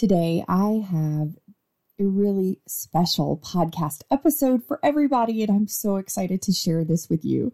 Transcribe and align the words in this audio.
Today, 0.00 0.42
I 0.48 0.82
have 0.90 1.36
a 1.98 2.06
really 2.06 2.62
special 2.66 3.36
podcast 3.36 4.00
episode 4.10 4.64
for 4.64 4.80
everybody, 4.82 5.42
and 5.42 5.50
I'm 5.50 5.68
so 5.68 5.96
excited 5.96 6.40
to 6.40 6.52
share 6.52 6.84
this 6.84 7.10
with 7.10 7.22
you. 7.22 7.52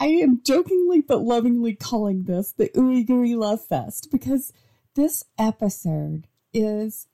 I 0.00 0.06
am 0.06 0.40
jokingly 0.42 1.02
but 1.02 1.20
lovingly 1.20 1.74
calling 1.74 2.24
this 2.24 2.52
the 2.52 2.70
Ooey 2.70 3.06
Gooey 3.06 3.34
Love 3.34 3.62
Fest 3.62 4.08
because 4.10 4.50
this 4.94 5.24
episode 5.38 6.26
is 6.54 7.06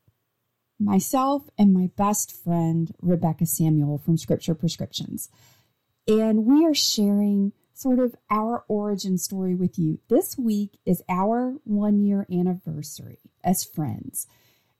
myself 0.78 1.50
and 1.58 1.74
my 1.74 1.90
best 1.96 2.30
friend, 2.30 2.94
Rebecca 3.02 3.44
Samuel 3.44 3.98
from 3.98 4.16
Scripture 4.16 4.54
Prescriptions. 4.54 5.30
And 6.06 6.46
we 6.46 6.64
are 6.64 6.74
sharing 6.74 7.54
sort 7.74 7.98
of 7.98 8.14
our 8.30 8.64
origin 8.68 9.18
story 9.18 9.56
with 9.56 9.80
you. 9.80 9.98
This 10.08 10.38
week 10.38 10.78
is 10.86 11.02
our 11.08 11.56
one 11.64 11.98
year 11.98 12.24
anniversary 12.30 13.18
as 13.44 13.64
friends. 13.64 14.26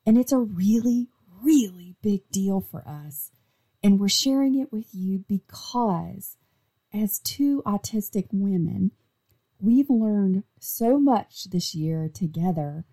And 0.06 0.18
it's 0.18 0.32
a 0.32 0.38
really, 0.38 1.08
really 1.42 1.96
big 2.02 2.28
deal 2.30 2.60
for 2.60 2.86
us. 2.86 3.30
And 3.82 3.98
we're 3.98 4.08
sharing 4.08 4.58
it 4.58 4.72
with 4.72 4.94
you 4.94 5.24
because, 5.28 6.36
as 6.92 7.18
two 7.18 7.62
autistic 7.66 8.28
women, 8.32 8.92
we've 9.60 9.90
learned 9.90 10.44
so 10.60 10.98
much 10.98 11.44
this 11.44 11.74
year 11.74 12.08
together 12.12 12.84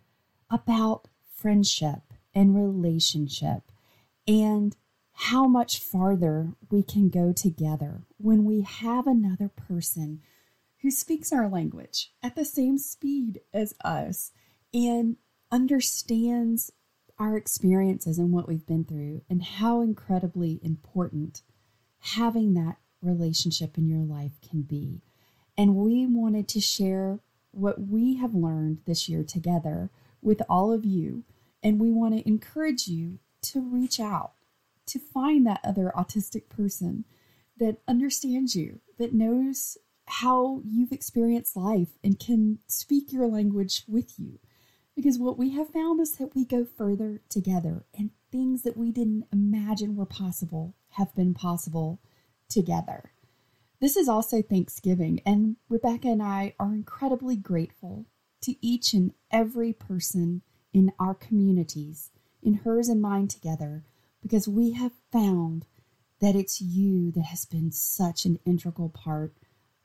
about 0.50 1.08
friendship 1.36 2.14
and 2.34 2.56
relationship 2.56 3.72
and 4.28 4.75
how 5.12 5.47
much 5.47 5.80
farther 5.80 6.53
we 6.72 6.81
can 6.81 7.09
go 7.09 7.34
together 7.34 8.03
when 8.17 8.45
we 8.45 8.62
have 8.62 9.06
another 9.06 9.50
person 9.50 10.22
who 10.81 10.90
speaks 10.90 11.34
our 11.34 11.50
language 11.50 12.12
at 12.23 12.36
the 12.36 12.45
same 12.45 12.78
speed 12.78 13.42
as 13.53 13.73
us 13.84 14.31
and 14.73 15.17
understands 15.52 16.72
our 17.17 17.36
experiences 17.36 18.17
and 18.17 18.31
what 18.31 18.47
we've 18.47 18.66
been 18.66 18.86
through, 18.86 19.22
and 19.30 19.44
how 19.44 19.81
incredibly 19.81 20.59
important 20.64 21.41
having 22.00 22.53
that 22.53 22.78
relationship 23.02 23.78
in 23.78 23.88
your 23.88 24.03
life 24.03 24.39
can 24.47 24.61
be. 24.61 25.02
And 25.58 25.75
we 25.75 26.06
wanted 26.06 26.47
to 26.50 26.61
share 26.61 27.19
what 27.52 27.88
we 27.89 28.16
have 28.17 28.33
learned 28.33 28.80
this 28.86 29.09
year 29.09 29.23
together 29.23 29.89
with 30.22 30.41
all 30.47 30.72
of 30.72 30.86
you. 30.86 31.23
And 31.61 31.80
we 31.80 31.91
want 31.91 32.16
to 32.16 32.28
encourage 32.28 32.88
you 32.88 33.19
to 33.41 33.61
reach 33.61 34.00
out, 34.00 34.31
to 34.86 35.00
find 35.00 35.45
that 35.45 35.59
other 35.63 35.91
autistic 35.95 36.47
person 36.47 37.03
that 37.58 37.81
understands 37.88 38.56
you, 38.56 38.80
that 38.97 39.13
knows 39.13 39.78
how 40.06 40.61
you've 40.63 40.94
experienced 40.94 41.58
life 41.58 41.97
and 42.03 42.19
can 42.19 42.59
speak 42.67 43.11
your 43.11 43.28
language 43.28 43.84
with 43.88 44.17
you. 44.17 44.39
Because 44.95 45.18
what 45.18 45.38
we 45.38 45.52
have 45.52 45.70
found 45.70 46.00
is 46.02 46.14
that 46.14 46.36
we 46.36 46.44
go 46.45 46.66
further 46.66 47.22
together, 47.30 47.86
and 47.98 48.12
things 48.32 48.64
that 48.64 48.76
we 48.78 48.92
didn't 48.92 49.26
imagine 49.31 49.96
were 49.96 50.06
possible 50.06 50.76
have 50.92 51.16
been 51.16 51.34
possible 51.34 52.00
together. 52.50 53.12
This 53.80 53.96
is 53.96 54.09
also 54.09 54.42
Thanksgiving, 54.42 55.22
and 55.26 55.56
Rebecca 55.70 56.09
and 56.09 56.22
I 56.22 56.54
are 56.59 56.73
incredibly 56.73 57.38
grateful 57.38 58.08
to 58.42 58.56
each 58.66 58.94
and 58.94 59.14
every 59.31 59.72
person 59.72 60.42
in 60.73 60.92
our 61.00 61.14
communities, 61.14 62.12
in 62.44 62.56
hers 62.56 62.90
and 62.90 63.02
mine 63.02 63.28
together, 63.30 63.86
because 64.22 64.48
we 64.48 64.72
have 64.72 64.92
found 65.12 65.66
that 66.20 66.36
it's 66.36 66.59
you 66.59 67.12
that 67.12 67.26
has 67.26 67.46
been 67.46 67.72
such 67.72 68.25
an 68.25 68.40
integral 68.46 68.90
part 68.90 69.34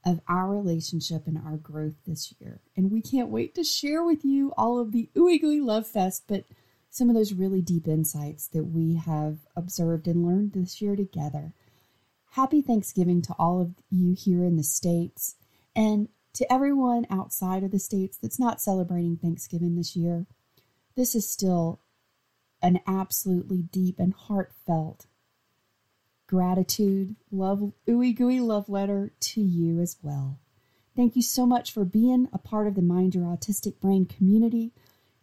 of 0.04 0.20
our 0.28 0.48
relationship 0.48 1.26
and 1.26 1.38
our 1.38 1.56
growth 1.56 1.94
this 2.06 2.34
year. 2.38 2.60
And 2.76 2.90
we 2.90 3.00
can't 3.00 3.30
wait 3.30 3.54
to 3.54 3.64
share 3.64 4.04
with 4.04 4.24
you 4.24 4.52
all 4.56 4.78
of 4.78 4.92
the 4.92 5.08
gooey 5.14 5.60
love 5.60 5.86
fest, 5.86 6.24
but 6.26 6.44
some 6.90 7.08
of 7.08 7.16
those 7.16 7.32
really 7.32 7.62
deep 7.62 7.88
insights 7.88 8.46
that 8.48 8.64
we 8.64 8.94
have 8.96 9.38
observed 9.56 10.06
and 10.06 10.24
learned 10.24 10.52
this 10.52 10.80
year 10.80 10.94
together. 10.94 11.52
Happy 12.32 12.60
Thanksgiving 12.60 13.22
to 13.22 13.34
all 13.38 13.60
of 13.60 13.74
you 13.90 14.12
here 14.12 14.44
in 14.44 14.56
the 14.56 14.62
States 14.62 15.36
and 15.74 16.08
to 16.34 16.52
everyone 16.52 17.06
outside 17.10 17.62
of 17.62 17.70
the 17.70 17.78
States 17.78 18.18
that's 18.18 18.38
not 18.38 18.60
celebrating 18.60 19.16
Thanksgiving 19.16 19.76
this 19.76 19.96
year. 19.96 20.26
This 20.96 21.14
is 21.14 21.28
still 21.28 21.80
an 22.62 22.80
absolutely 22.86 23.62
deep 23.62 23.98
and 23.98 24.14
heartfelt 24.14 25.06
gratitude, 26.26 27.16
love, 27.30 27.72
ooey 27.88 28.14
gooey 28.14 28.40
love 28.40 28.68
letter 28.68 29.12
to 29.20 29.40
you 29.40 29.80
as 29.80 29.96
well. 30.02 30.38
Thank 30.96 31.16
you 31.16 31.22
so 31.22 31.44
much 31.44 31.72
for 31.72 31.84
being 31.84 32.28
a 32.32 32.38
part 32.38 32.66
of 32.66 32.74
the 32.74 32.82
Mind 32.82 33.14
Your 33.14 33.24
Autistic 33.24 33.80
Brain 33.80 34.06
community. 34.06 34.72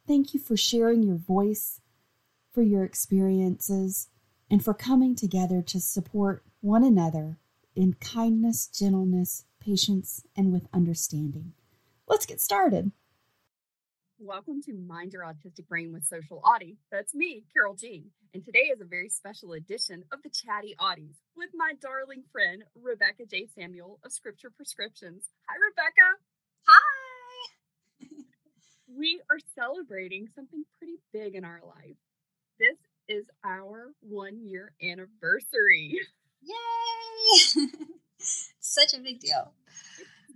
Thank 0.07 0.34
you 0.34 0.40
for 0.40 0.57
sharing 0.57 1.03
your 1.03 1.16
voice, 1.16 1.79
for 2.51 2.61
your 2.61 2.84
experiences, 2.84 4.09
and 4.50 4.63
for 4.63 4.73
coming 4.73 5.16
together 5.16 5.61
to 5.61 5.79
support 5.79 6.44
one 6.59 6.84
another 6.84 7.38
in 7.75 7.94
kindness, 7.94 8.67
gentleness, 8.67 9.45
patience, 9.61 10.23
and 10.35 10.51
with 10.51 10.67
understanding. 10.73 11.53
Let's 12.07 12.25
get 12.25 12.41
started. 12.41 12.91
Welcome 14.23 14.61
to 14.67 14.73
Mind 14.73 15.13
Your 15.13 15.23
Autistic 15.23 15.67
Brain 15.67 15.91
with 15.91 16.05
Social 16.05 16.43
Audie. 16.45 16.77
That's 16.91 17.15
me, 17.15 17.43
Carol 17.51 17.73
Jean. 17.73 18.11
And 18.35 18.45
today 18.45 18.69
is 18.71 18.79
a 18.79 18.85
very 18.85 19.09
special 19.09 19.53
edition 19.53 20.03
of 20.13 20.21
the 20.21 20.29
Chatty 20.29 20.75
Audis 20.79 21.15
with 21.35 21.49
my 21.55 21.73
darling 21.81 22.21
friend, 22.31 22.63
Rebecca 22.79 23.25
J. 23.25 23.47
Samuel 23.47 23.99
of 24.05 24.11
Scripture 24.11 24.51
Prescriptions. 24.55 25.23
Hi, 25.49 25.55
Rebecca. 25.57 26.21
Hi. 26.67 28.23
we 28.95 29.19
are 29.31 29.39
celebrating 29.55 30.27
something 30.35 30.65
pretty 30.77 30.99
big 31.11 31.33
in 31.33 31.43
our 31.43 31.61
life. 31.65 31.97
This 32.59 32.77
is 33.07 33.25
our 33.43 33.87
one 34.01 34.37
year 34.39 34.71
anniversary. 34.83 35.97
Yay! 36.43 37.65
Such 38.59 38.93
a 38.93 38.99
big 38.99 39.19
deal. 39.19 39.53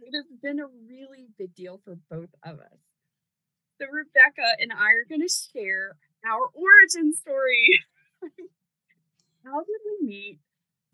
It 0.02 0.16
has 0.16 0.26
been 0.42 0.60
a 0.60 0.66
really 0.90 1.28
big 1.38 1.54
deal 1.54 1.80
for 1.86 2.00
both 2.10 2.30
of 2.44 2.60
us. 2.60 2.85
So 3.80 3.88
Rebecca 3.92 4.48
and 4.60 4.72
I 4.72 4.92
are 4.94 5.06
going 5.08 5.22
to 5.22 5.34
share 5.54 5.98
our 6.26 6.50
origin 6.54 7.14
story. 7.14 7.68
how 9.44 9.60
did 9.60 9.82
we 9.86 10.08
meet? 10.08 10.40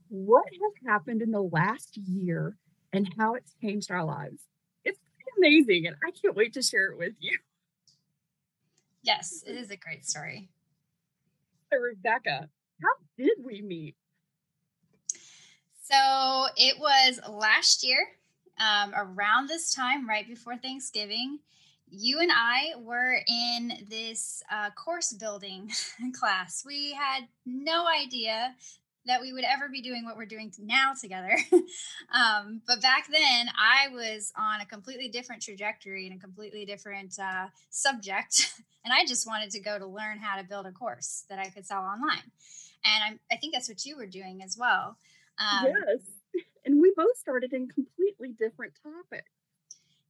What 0.10 0.46
has 0.52 0.88
happened 0.88 1.22
in 1.22 1.32
the 1.32 1.42
last 1.42 1.96
year 1.96 2.58
and 2.92 3.08
how 3.18 3.36
it's 3.36 3.54
changed 3.62 3.92
our 3.92 4.04
lives? 4.04 4.44
It's 4.84 5.00
amazing 5.38 5.86
and 5.86 5.96
I 6.06 6.12
can't 6.12 6.36
wait 6.36 6.54
to 6.54 6.64
share 6.64 6.92
it 6.92 6.98
with 6.98 7.14
you. 7.20 7.38
Yes, 9.04 9.44
it 9.46 9.56
is 9.56 9.70
a 9.70 9.78
great 9.78 10.06
story. 10.06 10.50
So 11.72 11.78
Rebecca, 11.78 12.50
how 12.82 12.90
did 13.18 13.38
we 13.44 13.62
meet? 13.62 13.96
So 15.84 16.48
it 16.58 16.80
was 16.80 17.20
last 17.30 17.86
year, 17.86 18.08
um, 18.60 18.94
around 18.96 19.48
this 19.50 19.74
time, 19.74 20.08
right 20.08 20.28
before 20.28 20.58
Thanksgiving 20.58 21.40
you 21.92 22.20
and 22.20 22.32
I 22.32 22.74
were 22.80 23.18
in 23.28 23.86
this 23.90 24.42
uh, 24.50 24.70
course 24.72 25.14
building 25.14 25.70
class. 26.20 26.64
We 26.66 26.94
had 26.94 27.28
no 27.46 27.86
idea 27.88 28.56
that 29.06 29.20
we 29.20 29.34
would 29.34 29.44
ever 29.44 29.68
be 29.68 29.82
doing 29.82 30.06
what 30.06 30.16
we're 30.16 30.26
doing 30.26 30.52
now 30.60 30.94
together. 31.00 31.36
um, 32.14 32.62
but 32.68 32.82
back 32.82 33.08
then, 33.12 33.48
I 33.58 33.90
was 33.94 34.32
on 34.38 34.62
a 34.62 34.66
completely 34.66 35.10
different 35.10 35.42
trajectory 35.42 36.08
and 36.08 36.18
a 36.18 36.20
completely 36.20 36.66
different 36.66 37.20
uh, 37.20 37.48
subject. 37.70 38.54
And 38.84 38.92
I 38.92 39.06
just 39.06 39.28
wanted 39.28 39.52
to 39.52 39.60
go 39.60 39.78
to 39.78 39.86
learn 39.86 40.18
how 40.18 40.42
to 40.42 40.44
build 40.44 40.66
a 40.66 40.72
course 40.72 41.26
that 41.30 41.38
I 41.38 41.50
could 41.50 41.68
sell 41.68 41.84
online. 41.84 42.32
And 42.84 43.04
I'm, 43.04 43.20
I 43.32 43.36
think 43.36 43.54
that's 43.54 43.70
what 43.70 43.86
you 43.86 43.96
were 43.96 44.08
doing 44.08 44.42
as 44.44 44.58
well. 44.58 44.98
Um, 45.38 45.68
yes. 45.68 46.00
And 46.66 46.82
we 46.82 46.92
both 46.98 47.16
started 47.16 47.54
in 47.54 47.68
completely 47.68 48.30
different 48.30 48.74
topics. 48.82 49.30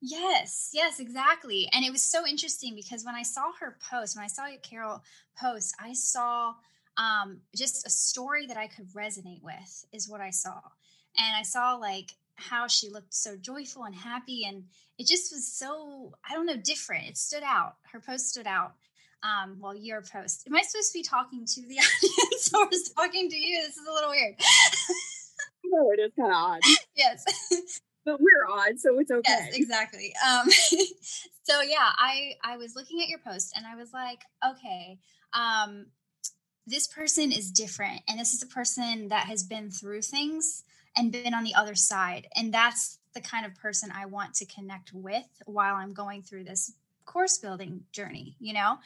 Yes, 0.02 0.72
yes, 0.74 1.00
exactly. 1.00 1.70
And 1.72 1.86
it 1.86 1.92
was 1.92 2.02
so 2.02 2.26
interesting 2.26 2.76
because 2.76 3.06
when 3.06 3.16
I 3.16 3.22
saw 3.22 3.52
her 3.60 3.78
post, 3.92 4.16
when 4.16 4.26
I 4.26 4.28
saw 4.28 4.48
your 4.48 4.60
Carol 4.62 5.04
post, 5.40 5.76
I 5.80 5.94
saw 5.94 6.56
um, 6.98 7.42
just 7.56 7.86
a 7.86 7.90
story 7.90 8.48
that 8.48 8.58
I 8.58 8.68
could 8.68 8.90
resonate 8.94 9.44
with, 9.44 9.86
is 9.94 10.10
what 10.10 10.20
I 10.20 10.32
saw. 10.32 10.60
And 11.18 11.38
I 11.38 11.44
saw 11.44 11.76
like 11.76 12.14
how 12.36 12.68
she 12.68 12.90
looked 12.90 13.14
so 13.14 13.36
joyful 13.38 13.84
and 13.84 13.94
happy. 13.94 14.44
And 14.46 14.64
it 14.98 15.06
just 15.06 15.32
was 15.32 15.46
so, 15.48 16.14
I 16.28 16.34
don't 16.34 16.48
know, 16.48 16.58
different. 16.58 17.08
It 17.08 17.18
stood 17.18 17.44
out. 17.44 17.76
Her 17.92 18.00
post 18.00 18.30
stood 18.30 18.48
out. 18.48 18.74
Um, 19.24 19.58
well, 19.60 19.76
your 19.76 20.02
post. 20.02 20.48
Am 20.48 20.56
I 20.56 20.64
supposed 20.64 20.92
to 20.94 20.98
be 20.98 21.04
talking 21.04 21.46
to 21.46 21.62
the 21.62 21.76
audience 21.80 22.54
or 22.56 22.68
is 22.72 22.90
talking 22.90 23.30
to 23.30 23.38
you? 23.38 23.62
This 23.62 23.78
is 23.78 23.88
a 23.88 23.94
little 23.94 24.10
weird. 24.10 24.34
no, 25.64 25.92
it 25.92 26.00
is 26.00 26.12
kind 26.18 26.32
of 26.32 26.36
odd. 26.36 26.60
yes 26.96 27.24
but 28.06 28.20
we're 28.20 28.48
odd, 28.50 28.80
so 28.80 29.00
it's 29.00 29.12
okay. 29.12 29.22
Yes, 29.28 29.56
exactly. 29.56 30.14
Um, 30.28 30.50
so 31.44 31.62
yeah, 31.62 31.90
I 31.98 32.34
I 32.44 32.58
was 32.58 32.76
looking 32.76 33.02
at 33.02 33.10
your 33.10 33.20
post 33.20 33.54
and 33.56 33.66
I 33.66 33.76
was 33.76 33.94
like, 33.94 34.22
okay, 34.46 35.00
um, 35.34 35.88
this 36.68 36.88
person 36.88 37.32
is 37.32 37.52
different, 37.52 38.02
and 38.08 38.20
this 38.20 38.34
is 38.34 38.44
a 38.44 38.48
person 38.48 39.08
that 39.10 39.28
has 39.28 39.44
been 39.44 39.70
through 39.70 40.02
things 40.02 40.64
and 40.98 41.12
been 41.12 41.34
on 41.34 41.44
the 41.44 41.56
other 41.56 41.76
side, 41.76 42.28
and 42.36 42.54
that's 42.54 43.00
the 43.14 43.22
kind 43.22 43.46
of 43.46 43.56
person 43.56 43.92
I 43.94 44.06
want 44.06 44.34
to 44.36 44.46
connect 44.46 44.92
with 44.94 45.28
while 45.46 45.76
I'm 45.76 45.94
going 45.94 46.24
through 46.24 46.46
this 46.46 46.74
course 47.12 47.38
building 47.38 47.84
journey, 47.92 48.36
you 48.40 48.54
know? 48.54 48.78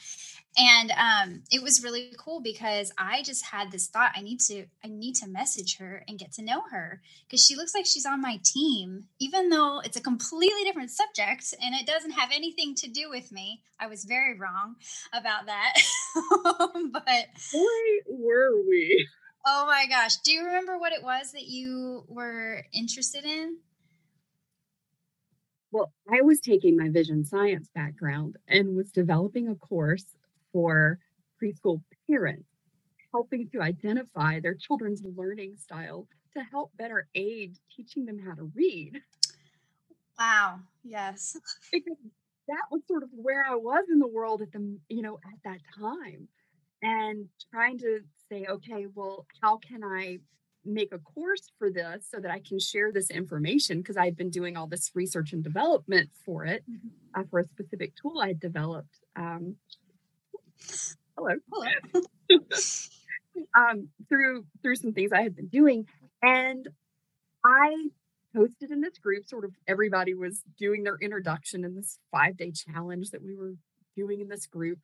And 0.57 0.91
um, 0.91 1.43
it 1.51 1.61
was 1.61 1.83
really 1.83 2.13
cool 2.17 2.41
because 2.41 2.91
I 2.97 3.23
just 3.23 3.45
had 3.45 3.71
this 3.71 3.87
thought 3.87 4.11
I 4.15 4.21
need 4.21 4.39
to 4.47 4.65
I 4.83 4.87
need 4.87 5.15
to 5.15 5.27
message 5.27 5.77
her 5.77 6.03
and 6.07 6.17
get 6.17 6.31
to 6.33 6.41
know 6.41 6.61
her 6.71 7.01
because 7.27 7.43
she 7.43 7.55
looks 7.55 7.75
like 7.75 7.85
she's 7.85 8.05
on 8.05 8.21
my 8.21 8.39
team, 8.43 9.05
even 9.19 9.49
though 9.49 9.79
it's 9.79 9.97
a 9.97 10.01
completely 10.01 10.63
different 10.63 10.91
subject 10.91 11.53
and 11.61 11.75
it 11.75 11.85
doesn't 11.85 12.11
have 12.11 12.29
anything 12.33 12.75
to 12.75 12.89
do 12.89 13.09
with 13.09 13.31
me. 13.31 13.61
I 13.79 13.87
was 13.87 14.05
very 14.05 14.37
wrong 14.37 14.75
about 15.13 15.45
that. 15.47 15.73
but 16.91 17.25
where 17.53 18.01
were 18.07 18.61
we. 18.67 19.07
Oh 19.45 19.65
my 19.67 19.85
gosh. 19.87 20.17
Do 20.17 20.31
you 20.31 20.45
remember 20.45 20.77
what 20.77 20.93
it 20.93 21.03
was 21.03 21.31
that 21.33 21.45
you 21.45 22.03
were 22.07 22.63
interested 22.73 23.25
in? 23.25 23.57
Well, 25.75 25.91
I 26.09 26.21
was 26.21 26.39
taking 26.39 26.77
my 26.77 26.87
vision 26.87 27.25
science 27.25 27.69
background 27.75 28.37
and 28.47 28.77
was 28.77 28.93
developing 28.93 29.49
a 29.49 29.55
course 29.55 30.05
for 30.53 30.99
preschool 31.37 31.81
parents, 32.09 32.47
helping 33.11 33.49
to 33.49 33.61
identify 33.61 34.39
their 34.39 34.53
children's 34.53 35.03
learning 35.03 35.57
style 35.57 36.07
to 36.33 36.43
help 36.49 36.71
better 36.77 37.09
aid 37.13 37.57
teaching 37.75 38.05
them 38.05 38.17
how 38.17 38.35
to 38.35 38.49
read. 38.55 39.01
Wow. 40.17 40.61
Yes. 40.85 41.35
Because 41.73 41.97
that 42.47 42.63
was 42.71 42.79
sort 42.87 43.03
of 43.03 43.09
where 43.11 43.43
I 43.45 43.55
was 43.55 43.83
in 43.91 43.99
the 43.99 44.07
world 44.07 44.41
at 44.41 44.53
the, 44.53 44.77
you 44.87 45.01
know, 45.01 45.19
at 45.25 45.39
that 45.43 45.59
time. 45.77 46.29
And 46.83 47.27
trying 47.51 47.79
to 47.79 47.99
say, 48.31 48.45
okay, 48.45 48.85
well, 48.95 49.25
how 49.41 49.57
can 49.57 49.83
I 49.83 50.19
make 50.65 50.91
a 50.91 50.99
course 50.99 51.51
for 51.57 51.69
this 51.69 52.07
so 52.09 52.19
that 52.19 52.31
I 52.31 52.39
can 52.39 52.59
share 52.59 52.91
this 52.91 53.09
information 53.09 53.79
because 53.79 53.97
I've 53.97 54.17
been 54.17 54.29
doing 54.29 54.57
all 54.57 54.67
this 54.67 54.91
research 54.93 55.33
and 55.33 55.43
development 55.43 56.09
for 56.25 56.45
it 56.45 56.63
mm-hmm. 56.69 57.21
uh, 57.21 57.23
for 57.29 57.39
a 57.39 57.43
specific 57.43 57.93
tool 57.95 58.19
I 58.21 58.33
developed. 58.33 58.99
Um, 59.15 59.55
hello. 61.17 61.35
Hello. 61.51 62.03
um, 63.57 63.89
through 64.09 64.45
through 64.61 64.75
some 64.75 64.93
things 64.93 65.11
I 65.11 65.21
had 65.21 65.35
been 65.35 65.47
doing, 65.47 65.87
and 66.21 66.67
I 67.45 67.89
posted 68.35 68.71
in 68.71 68.81
this 68.81 68.97
group. 68.97 69.27
Sort 69.27 69.45
of 69.45 69.51
everybody 69.67 70.13
was 70.13 70.43
doing 70.57 70.83
their 70.83 70.97
introduction 71.01 71.63
in 71.63 71.75
this 71.75 71.99
five 72.11 72.37
day 72.37 72.51
challenge 72.51 73.11
that 73.11 73.23
we 73.23 73.35
were 73.35 73.53
doing 73.95 74.21
in 74.21 74.27
this 74.27 74.45
group, 74.45 74.79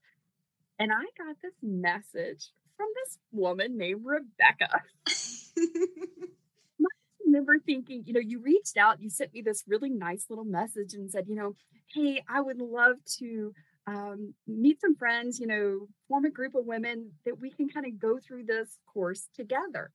and 0.79 0.91
I 0.91 1.03
got 1.17 1.35
this 1.41 1.55
message 1.61 2.51
from 2.77 2.87
this 3.03 3.17
woman 3.31 3.77
named 3.77 4.01
Rebecca. 4.03 4.81
I 5.57 7.23
remember 7.25 7.59
thinking, 7.59 8.03
you 8.05 8.13
know, 8.13 8.19
you 8.19 8.41
reached 8.41 8.77
out, 8.77 9.01
you 9.01 9.09
sent 9.09 9.33
me 9.33 9.41
this 9.41 9.63
really 9.67 9.89
nice 9.89 10.25
little 10.29 10.45
message 10.45 10.93
and 10.93 11.09
said, 11.09 11.25
you 11.27 11.35
know, 11.35 11.55
hey, 11.93 12.23
I 12.29 12.41
would 12.41 12.59
love 12.59 12.97
to 13.19 13.53
um, 13.87 14.33
meet 14.47 14.81
some 14.81 14.95
friends, 14.95 15.39
you 15.39 15.47
know, 15.47 15.87
form 16.07 16.25
a 16.25 16.29
group 16.29 16.55
of 16.55 16.65
women 16.65 17.11
that 17.25 17.39
we 17.39 17.49
can 17.49 17.69
kind 17.69 17.85
of 17.85 17.99
go 17.99 18.19
through 18.19 18.45
this 18.45 18.77
course 18.91 19.27
together. 19.35 19.91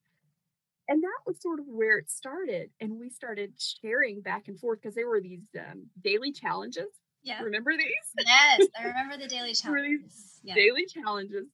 And 0.89 1.03
that 1.03 1.19
was 1.27 1.41
sort 1.43 1.59
of 1.59 1.67
where 1.67 1.99
it 1.99 2.11
started. 2.11 2.71
And 2.81 2.99
we 3.01 3.11
started 3.11 3.55
sharing 3.83 4.21
back 4.21 4.47
and 4.47 4.59
forth 4.59 4.81
because 4.81 4.95
there 4.95 5.09
were 5.09 5.21
these 5.21 5.43
um, 5.59 5.87
daily 6.03 6.33
challenges. 6.33 6.87
Yeah. 7.23 7.43
Remember 7.43 7.73
these? 7.77 8.25
Yes, 8.25 8.69
I 8.79 8.87
remember 8.87 9.17
the 9.17 9.27
daily 9.29 9.53
challenges. 9.53 10.41
yeah. 10.45 10.55
Daily 10.55 10.87
challenges 10.87 11.47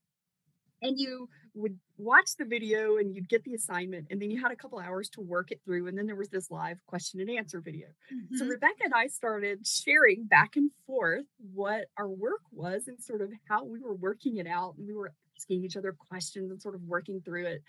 and 0.83 0.99
you 0.99 1.29
would 1.55 1.79
watch 1.99 2.37
the 2.39 2.45
video 2.45 2.97
and 2.97 3.15
you'd 3.15 3.29
get 3.29 3.45
the 3.45 3.55
assignment 3.55 4.07
and 4.11 4.21
then 4.21 4.31
you 4.31 4.41
had 4.41 4.53
a 4.53 4.57
couple 4.57 4.79
hours 4.79 5.09
to 5.11 5.21
work 5.21 5.51
it 5.51 5.61
through 5.65 5.87
and 5.87 5.97
then 5.97 6.07
there 6.07 6.17
was 6.17 6.29
this 6.31 6.51
live 6.51 6.79
question 6.87 7.21
and 7.21 7.31
answer 7.31 7.61
video. 7.61 7.89
Mm-hmm. 8.13 8.37
so 8.37 8.47
rebecca 8.47 8.85
and 8.85 8.95
i 8.95 9.07
started 9.07 9.67
sharing 9.67 10.25
back 10.25 10.57
and 10.57 10.71
forth 10.87 11.27
what 11.53 11.87
our 11.99 12.09
work 12.09 12.41
was 12.51 12.89
and 12.89 13.01
sort 13.01 13.21
of 13.21 13.31
how 13.49 13.65
we 13.65 13.81
were 13.81 13.95
working 13.95 14.39
it 14.39 14.47
out 14.47 14.75
and 14.79 14.87
we 14.87 14.95
were 14.95 15.13
asking 15.43 15.65
each 15.65 15.77
other 15.77 15.93
questions 15.93 16.51
and 16.51 16.61
sort 16.61 16.75
of 16.75 16.83
working 16.83 17.21
through 17.25 17.47
it. 17.47 17.63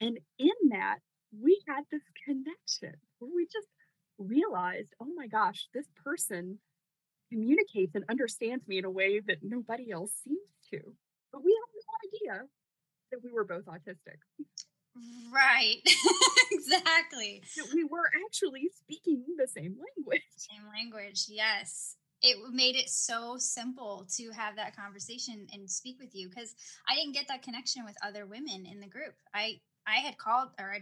And 0.00 0.18
in 0.38 0.68
that 0.70 0.98
we 1.40 1.60
had 1.68 1.84
this 1.90 2.02
connection 2.24 2.94
where 3.18 3.30
we 3.34 3.46
just 3.46 3.68
realized 4.18 4.88
oh 5.00 5.08
my 5.16 5.26
gosh 5.26 5.66
this 5.74 5.86
person 6.04 6.58
communicates 7.32 7.94
and 7.94 8.04
understands 8.08 8.66
me 8.68 8.78
in 8.78 8.84
a 8.84 8.90
way 8.90 9.20
that 9.26 9.38
nobody 9.42 9.90
else 9.90 10.12
seems 10.24 10.50
to. 10.70 10.78
But 11.32 11.42
we 11.44 11.56
have 11.58 11.70
no 11.74 12.30
idea 12.36 12.48
that 13.10 13.22
we 13.22 13.32
were 13.32 13.44
both 13.44 13.64
autistic. 13.64 14.18
Right. 15.32 15.80
exactly. 16.52 17.42
That 17.56 17.66
we 17.74 17.84
were 17.84 18.10
actually 18.24 18.70
speaking 18.78 19.24
the 19.36 19.48
same 19.48 19.76
language. 19.76 20.22
Same 20.36 20.66
language, 20.72 21.26
yes. 21.28 21.96
It 22.22 22.36
made 22.52 22.76
it 22.76 22.88
so 22.88 23.36
simple 23.38 24.06
to 24.16 24.30
have 24.30 24.56
that 24.56 24.76
conversation 24.76 25.46
and 25.52 25.70
speak 25.70 25.98
with 26.00 26.14
you 26.14 26.28
because 26.28 26.54
I 26.88 26.94
didn't 26.94 27.14
get 27.14 27.28
that 27.28 27.42
connection 27.42 27.84
with 27.84 27.96
other 28.02 28.24
women 28.24 28.66
in 28.70 28.80
the 28.80 28.86
group. 28.86 29.14
I 29.34 29.60
I 29.86 29.96
had 29.96 30.16
called 30.16 30.50
or 30.58 30.72
I 30.72 30.80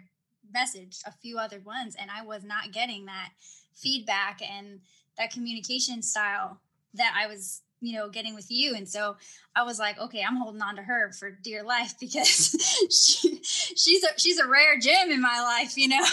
messaged 0.56 1.00
a 1.06 1.12
few 1.12 1.38
other 1.38 1.60
ones 1.60 1.96
and 1.98 2.10
I 2.10 2.24
was 2.24 2.44
not 2.44 2.72
getting 2.72 3.06
that 3.06 3.30
feedback 3.74 4.40
and 4.42 4.80
that 5.18 5.32
communication 5.32 6.02
style 6.02 6.60
that 6.94 7.14
I 7.18 7.26
was 7.26 7.62
you 7.82 7.98
know 7.98 8.08
getting 8.08 8.34
with 8.34 8.50
you. 8.50 8.74
And 8.74 8.88
so 8.88 9.16
i 9.54 9.62
was 9.62 9.78
like 9.78 9.98
okay 9.98 10.24
i'm 10.26 10.36
holding 10.36 10.62
on 10.62 10.76
to 10.76 10.82
her 10.82 11.12
for 11.12 11.30
dear 11.30 11.62
life 11.62 11.94
because 12.00 12.56
she 12.90 13.38
she's 13.42 14.02
a 14.02 14.08
she's 14.18 14.38
a 14.38 14.48
rare 14.48 14.78
gem 14.78 15.10
in 15.10 15.20
my 15.20 15.40
life 15.42 15.76
you 15.76 15.88
know? 15.88 16.04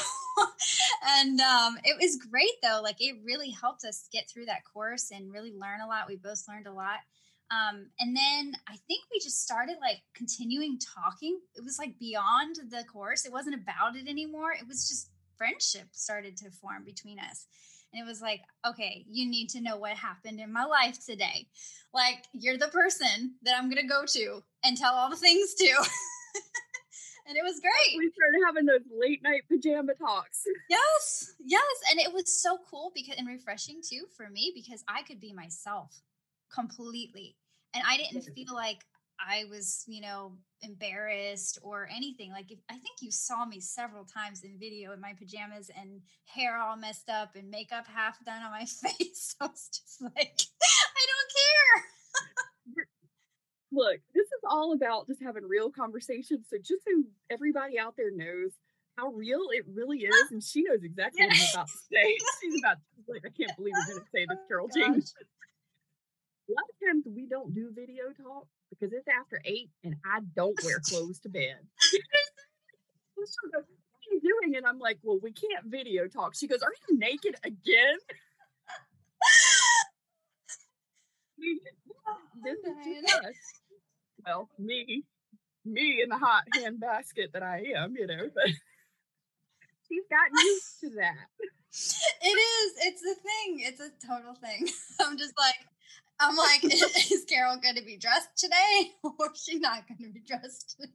And 1.06 1.40
um, 1.42 1.78
it 1.84 1.98
was 2.00 2.18
great 2.30 2.56
though. 2.64 2.82
Like 2.82 2.98
it 3.00 3.18
really 3.24 3.50
helped 3.50 3.84
us 3.84 4.08
get 4.12 4.30
through 4.30 4.46
that 4.46 4.64
course 4.64 5.12
and 5.12 5.34
really 5.34 5.52
learn 5.52 5.82
a 5.82 5.88
lot. 5.88 6.08
We 6.08 6.16
both 6.16 6.44
learned 6.48 6.68
a 6.68 6.74
lot. 6.74 7.00
Um, 7.52 7.88
and 8.00 8.16
then 8.16 8.54
i 8.68 8.76
think 8.88 9.06
we 9.12 9.20
just 9.20 9.44
started 9.44 9.78
like 9.82 9.98
continuing 10.14 10.78
talking. 10.80 11.40
It 11.56 11.64
was 11.64 11.80
like 11.80 11.98
beyond 12.00 12.58
the 12.70 12.84
course. 12.84 13.26
It 13.26 13.32
wasn't 13.32 13.56
about 13.56 13.96
it 13.96 14.08
anymore. 14.08 14.52
It 14.52 14.68
was 14.68 14.88
just 14.88 15.10
friendship 15.36 15.88
started 15.92 16.38
to 16.38 16.52
form 16.52 16.84
between 16.86 17.18
us 17.18 17.48
and 17.94 18.02
it 18.02 18.06
was 18.06 18.22
like, 18.22 18.42
okay, 18.68 19.06
you 19.10 19.28
need 19.30 19.50
to 19.50 19.62
know 19.62 19.78
what 19.78 19.94
happened 19.94 20.40
in 20.40 20.54
my 20.54 20.66
life 20.66 21.04
today. 21.04 21.48
Like, 21.94 22.26
you're 22.34 22.58
the 22.58 22.68
person 22.68 23.36
that 23.44 23.58
I'm 23.58 23.70
going 23.70 23.82
to 23.82 23.88
go 23.88 24.06
to 24.06 24.44
and 24.64 24.78
tell 24.78 24.94
all 24.94 25.10
the 25.10 25.16
things 25.16 25.56
to. 25.56 25.66
and 27.28 27.36
it 27.36 27.44
was 27.44 27.60
great. 27.60 27.98
We 27.98 28.12
started 28.12 28.42
having 28.46 28.66
those 28.66 28.86
late 28.96 29.24
night 29.24 29.42
pajama 29.50 29.94
talks. 29.96 30.44
Yes, 30.70 31.34
yes. 31.44 31.64
And 31.90 32.00
it 32.00 32.14
was 32.14 32.42
so 32.42 32.60
cool 32.70 32.92
because 32.94 33.16
and 33.18 33.28
refreshing 33.28 33.82
too 33.82 34.06
for 34.16 34.30
me 34.30 34.52
because 34.54 34.84
I 34.88 35.02
could 35.02 35.20
be 35.20 35.34
myself 35.34 36.04
completely. 36.54 37.36
And 37.74 37.84
I 37.88 37.98
didn't 37.98 38.22
feel 38.36 38.54
like 38.54 38.86
I 39.20 39.46
was, 39.50 39.84
you 39.88 40.02
know, 40.02 40.34
embarrassed 40.62 41.60
or 41.62 41.90
anything. 41.94 42.32
Like, 42.32 42.52
if, 42.52 42.60
I 42.70 42.74
think 42.74 43.02
you 43.02 43.12
saw 43.12 43.46
me 43.46 43.60
several 43.60 44.06
times 44.06 44.44
in 44.44 44.58
video 44.60 44.94
in 44.94 45.02
my 45.02 45.14
pajamas 45.18 45.70
and 45.78 46.02
hair 46.26 46.58
all 46.58 46.78
messed 46.78 47.10
up 47.10 47.36
and 47.36 47.50
makeup 47.50 47.86
half 47.88 48.24
done 48.26 48.42
on 48.42 48.52
my 48.52 48.66
face. 48.66 49.36
I 49.42 49.46
was 49.46 49.70
just 49.70 50.02
like, 50.02 50.16
I 50.16 51.06
don't 51.12 51.32
care. 52.76 52.86
Look, 53.72 54.00
this 54.16 54.26
is 54.26 54.42
all 54.50 54.74
about 54.74 55.08
just 55.08 55.22
having 55.22 55.44
real 55.44 55.70
conversations. 55.70 56.48
So, 56.50 56.58
just 56.58 56.84
so 56.84 57.04
everybody 57.30 57.78
out 57.78 57.96
there 57.98 58.12
knows 58.12 58.52
how 58.98 59.10
real 59.10 59.48
it 59.52 59.64
really 59.72 60.00
is, 60.00 60.32
and 60.32 60.44
she 60.44 60.64
knows 60.64 60.80
exactly 60.84 61.26
what 61.26 61.36
I'm 61.36 61.48
about 61.54 61.68
to 61.68 61.78
say. 61.92 62.18
She's 62.42 62.60
about 62.64 62.78
to, 62.78 63.12
like, 63.12 63.24
I 63.26 63.30
can't 63.30 63.56
believe 63.58 63.74
we're 63.78 63.94
going 63.94 64.06
to 64.06 64.12
say 64.12 64.26
this, 64.28 64.40
Carol 64.48 64.68
oh, 64.72 64.76
James 64.76 65.14
a 66.50 66.54
lot 66.58 66.66
of 66.66 66.76
times 66.82 67.06
we 67.06 67.28
don't 67.28 67.54
do 67.54 67.70
video 67.74 68.10
talk 68.18 68.48
because 68.70 68.94
it's 68.94 69.08
after 69.08 69.42
eight 69.46 69.70
and 69.84 69.96
I 70.06 70.20
don't 70.36 70.58
wear 70.64 70.80
clothes 70.84 71.20
to 71.22 71.30
bed. 71.30 71.58
what 73.16 73.28
are 73.56 73.66
you 74.12 74.22
doing? 74.22 74.56
And 74.56 74.66
I'm 74.66 74.80
like, 74.80 75.00
well, 75.04 75.20
we 75.22 75.32
can't 75.32 75.66
video 75.66 76.08
talk. 76.08 76.36
She 76.36 76.48
goes, 76.48 76.62
are 76.62 76.74
you 76.88 76.98
naked 76.98 77.36
again? 77.44 77.98
Oh, 82.08 82.18
this 82.44 82.58
is 82.60 83.14
us. 83.14 83.36
Well, 84.26 84.50
me, 84.58 85.04
me 85.66 86.02
in 86.04 86.10
the 86.10 86.18
hot 86.18 86.44
hand 86.54 86.80
basket 86.80 87.32
that 87.34 87.44
I 87.44 87.64
am, 87.76 87.96
you 87.96 88.08
know, 88.08 88.30
but 88.34 88.46
she's 89.88 90.04
gotten 90.10 90.46
used 90.46 90.80
to 90.82 90.90
that. 91.02 91.28
It 92.22 92.28
is. 92.28 92.74
It's 92.82 93.02
a 93.04 93.16
thing. 93.16 93.60
It's 93.60 93.80
a 93.80 93.92
total 94.06 94.34
thing. 94.36 94.68
I'm 95.00 95.18
just 95.18 95.34
like, 95.38 95.56
I'm 96.20 96.36
like, 96.36 96.64
is 97.12 97.26
Carol 97.28 97.58
going 97.58 97.76
to 97.76 97.84
be 97.84 97.98
dressed 97.98 98.36
today 98.38 98.92
or 99.04 99.32
is 99.34 99.42
she 99.42 99.58
not 99.60 99.88
going 99.88 100.04
to 100.04 100.10
be 100.14 100.20
dressed? 100.20 100.82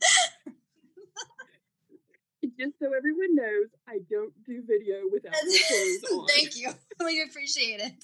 Just 2.61 2.79
so 2.79 2.93
everyone 2.95 3.35
knows, 3.35 3.69
I 3.89 4.01
don't 4.11 4.33
do 4.45 4.63
video 4.67 4.97
without 5.11 5.33
clothes 5.33 6.05
on. 6.13 6.27
Thank 6.29 6.57
you. 6.57 6.71
We 7.03 7.23
appreciate 7.23 7.81
it. 7.81 7.95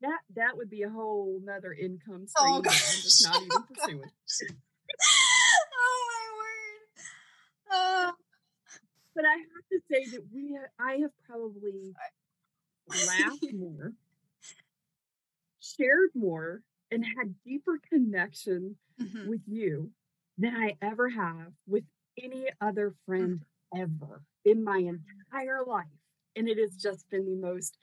That 0.00 0.18
that 0.34 0.56
would 0.56 0.70
be 0.70 0.82
a 0.82 0.88
whole 0.88 1.38
nother 1.44 1.72
income 1.72 2.26
stream 2.26 2.54
oh, 2.54 2.62
that 2.62 2.72
I'm 2.72 3.02
just 3.02 3.24
not 3.24 3.36
even 3.36 3.48
oh, 3.52 3.64
pursuing. 3.68 4.10
oh 5.78 6.08
my 6.10 6.26
word. 6.40 8.08
Uh, 8.08 8.12
but 9.14 9.24
I 9.26 9.34
have 9.36 9.66
to 9.70 9.80
say 9.90 10.10
that 10.16 10.24
we 10.32 10.54
have, 10.54 10.70
I 10.80 11.02
have 11.02 11.12
probably 11.28 11.94
laughed 12.88 13.52
more 13.52 13.92
shared 15.62 16.10
more 16.14 16.62
and 16.90 17.04
had 17.04 17.34
deeper 17.44 17.78
connection 17.88 18.76
Mhm. 19.00 19.26
with 19.26 19.42
you 19.46 19.92
than 20.38 20.54
I 20.56 20.76
ever 20.82 21.08
have 21.08 21.54
with 21.66 21.84
any 22.18 22.48
other 22.60 22.94
friend 23.06 23.44
ever 23.74 24.22
in 24.44 24.62
my 24.64 24.78
entire 24.78 25.64
life. 25.64 25.86
And 26.36 26.48
it 26.48 26.58
has 26.58 26.76
just 26.76 27.08
been 27.10 27.24
the 27.26 27.36
most 27.36 27.78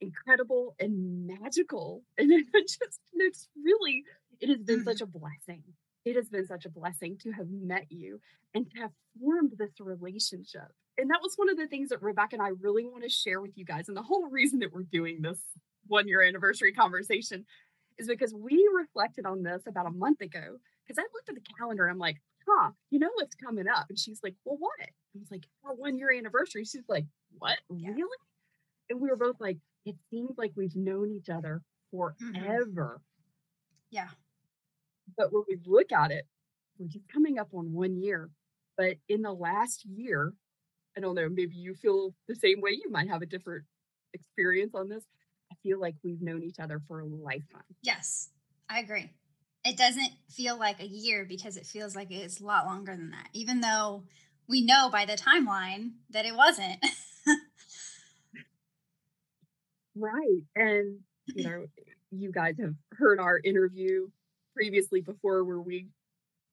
incredible 0.00 0.76
and 0.78 1.26
magical. 1.26 2.04
And 2.18 2.32
it 2.32 2.46
just, 2.68 3.00
it's 3.14 3.48
really, 3.56 4.04
it 4.40 4.48
has 4.48 4.62
been 4.62 4.80
Mhm. 4.80 4.84
such 4.84 5.00
a 5.00 5.06
blessing. 5.06 5.62
It 6.04 6.16
has 6.16 6.28
been 6.28 6.46
such 6.46 6.66
a 6.66 6.70
blessing 6.70 7.16
to 7.18 7.32
have 7.32 7.48
met 7.50 7.90
you 7.90 8.20
and 8.54 8.68
to 8.70 8.78
have 8.80 8.92
formed 9.18 9.52
this 9.56 9.80
relationship. 9.80 10.72
And 10.98 11.10
that 11.10 11.22
was 11.22 11.36
one 11.36 11.48
of 11.48 11.56
the 11.56 11.68
things 11.68 11.88
that 11.90 12.02
Rebecca 12.02 12.34
and 12.36 12.42
I 12.42 12.48
really 12.48 12.84
want 12.86 13.04
to 13.04 13.08
share 13.08 13.40
with 13.40 13.56
you 13.56 13.64
guys. 13.64 13.88
And 13.88 13.96
the 13.96 14.02
whole 14.02 14.28
reason 14.28 14.58
that 14.60 14.72
we're 14.72 14.82
doing 14.82 15.22
this 15.22 15.40
one 15.86 16.08
year 16.08 16.22
anniversary 16.22 16.72
conversation 16.72 17.44
is 17.98 18.08
because 18.08 18.34
we 18.34 18.68
reflected 18.74 19.26
on 19.26 19.42
this 19.42 19.62
about 19.66 19.86
a 19.86 19.90
month 19.90 20.20
ago. 20.20 20.58
Because 20.86 20.98
I 20.98 21.06
looked 21.14 21.28
at 21.28 21.34
the 21.34 21.54
calendar 21.58 21.84
and 21.84 21.92
I'm 21.92 21.98
like, 21.98 22.20
huh, 22.48 22.70
you 22.90 22.98
know 22.98 23.10
what's 23.14 23.34
coming 23.34 23.68
up? 23.68 23.86
And 23.88 23.98
she's 23.98 24.20
like, 24.22 24.34
well, 24.44 24.56
what? 24.58 24.80
I 24.80 25.18
was 25.18 25.30
like, 25.30 25.46
our 25.64 25.74
one 25.74 25.98
year 25.98 26.12
anniversary. 26.12 26.64
She's 26.64 26.88
like, 26.88 27.06
what? 27.38 27.58
Yeah. 27.70 27.90
Really? 27.90 28.18
And 28.90 29.00
we 29.00 29.08
were 29.08 29.16
both 29.16 29.36
like, 29.40 29.58
it 29.84 29.96
seems 30.10 30.36
like 30.36 30.52
we've 30.56 30.76
known 30.76 31.12
each 31.12 31.28
other 31.28 31.62
mm-hmm. 31.94 32.34
forever. 32.34 33.00
Yeah. 33.90 34.08
But 35.16 35.32
when 35.32 35.44
we 35.48 35.58
look 35.66 35.92
at 35.92 36.10
it, 36.10 36.26
we're 36.78 36.88
just 36.88 37.08
coming 37.08 37.38
up 37.38 37.48
on 37.52 37.72
one 37.72 37.96
year. 37.96 38.30
But 38.76 38.96
in 39.08 39.22
the 39.22 39.32
last 39.32 39.84
year, 39.84 40.32
I 40.96 41.00
don't 41.00 41.14
know, 41.14 41.28
maybe 41.28 41.54
you 41.54 41.74
feel 41.74 42.14
the 42.28 42.34
same 42.34 42.60
way. 42.60 42.72
You 42.72 42.90
might 42.90 43.08
have 43.08 43.22
a 43.22 43.26
different 43.26 43.64
experience 44.14 44.74
on 44.74 44.88
this. 44.88 45.04
I 45.52 45.54
feel 45.62 45.78
like 45.78 45.96
we've 46.02 46.22
known 46.22 46.42
each 46.42 46.58
other 46.58 46.80
for 46.88 47.00
a 47.00 47.04
lifetime. 47.04 47.62
Yes, 47.82 48.30
I 48.70 48.80
agree. 48.80 49.10
It 49.64 49.76
doesn't 49.76 50.12
feel 50.30 50.58
like 50.58 50.80
a 50.80 50.86
year 50.86 51.26
because 51.28 51.56
it 51.58 51.66
feels 51.66 51.94
like 51.94 52.10
it's 52.10 52.40
a 52.40 52.44
lot 52.44 52.66
longer 52.66 52.96
than 52.96 53.10
that, 53.10 53.28
even 53.34 53.60
though 53.60 54.04
we 54.48 54.62
know 54.62 54.88
by 54.90 55.04
the 55.04 55.12
timeline 55.12 55.92
that 56.10 56.24
it 56.24 56.34
wasn't. 56.34 56.82
Right. 59.94 60.42
And, 60.56 61.00
you 61.26 61.44
know, 61.48 61.66
you 62.10 62.32
guys 62.32 62.56
have 62.60 62.74
heard 62.92 63.20
our 63.20 63.38
interview 63.38 64.08
previously 64.54 65.00
before 65.00 65.44
where 65.44 65.60
we 65.60 65.88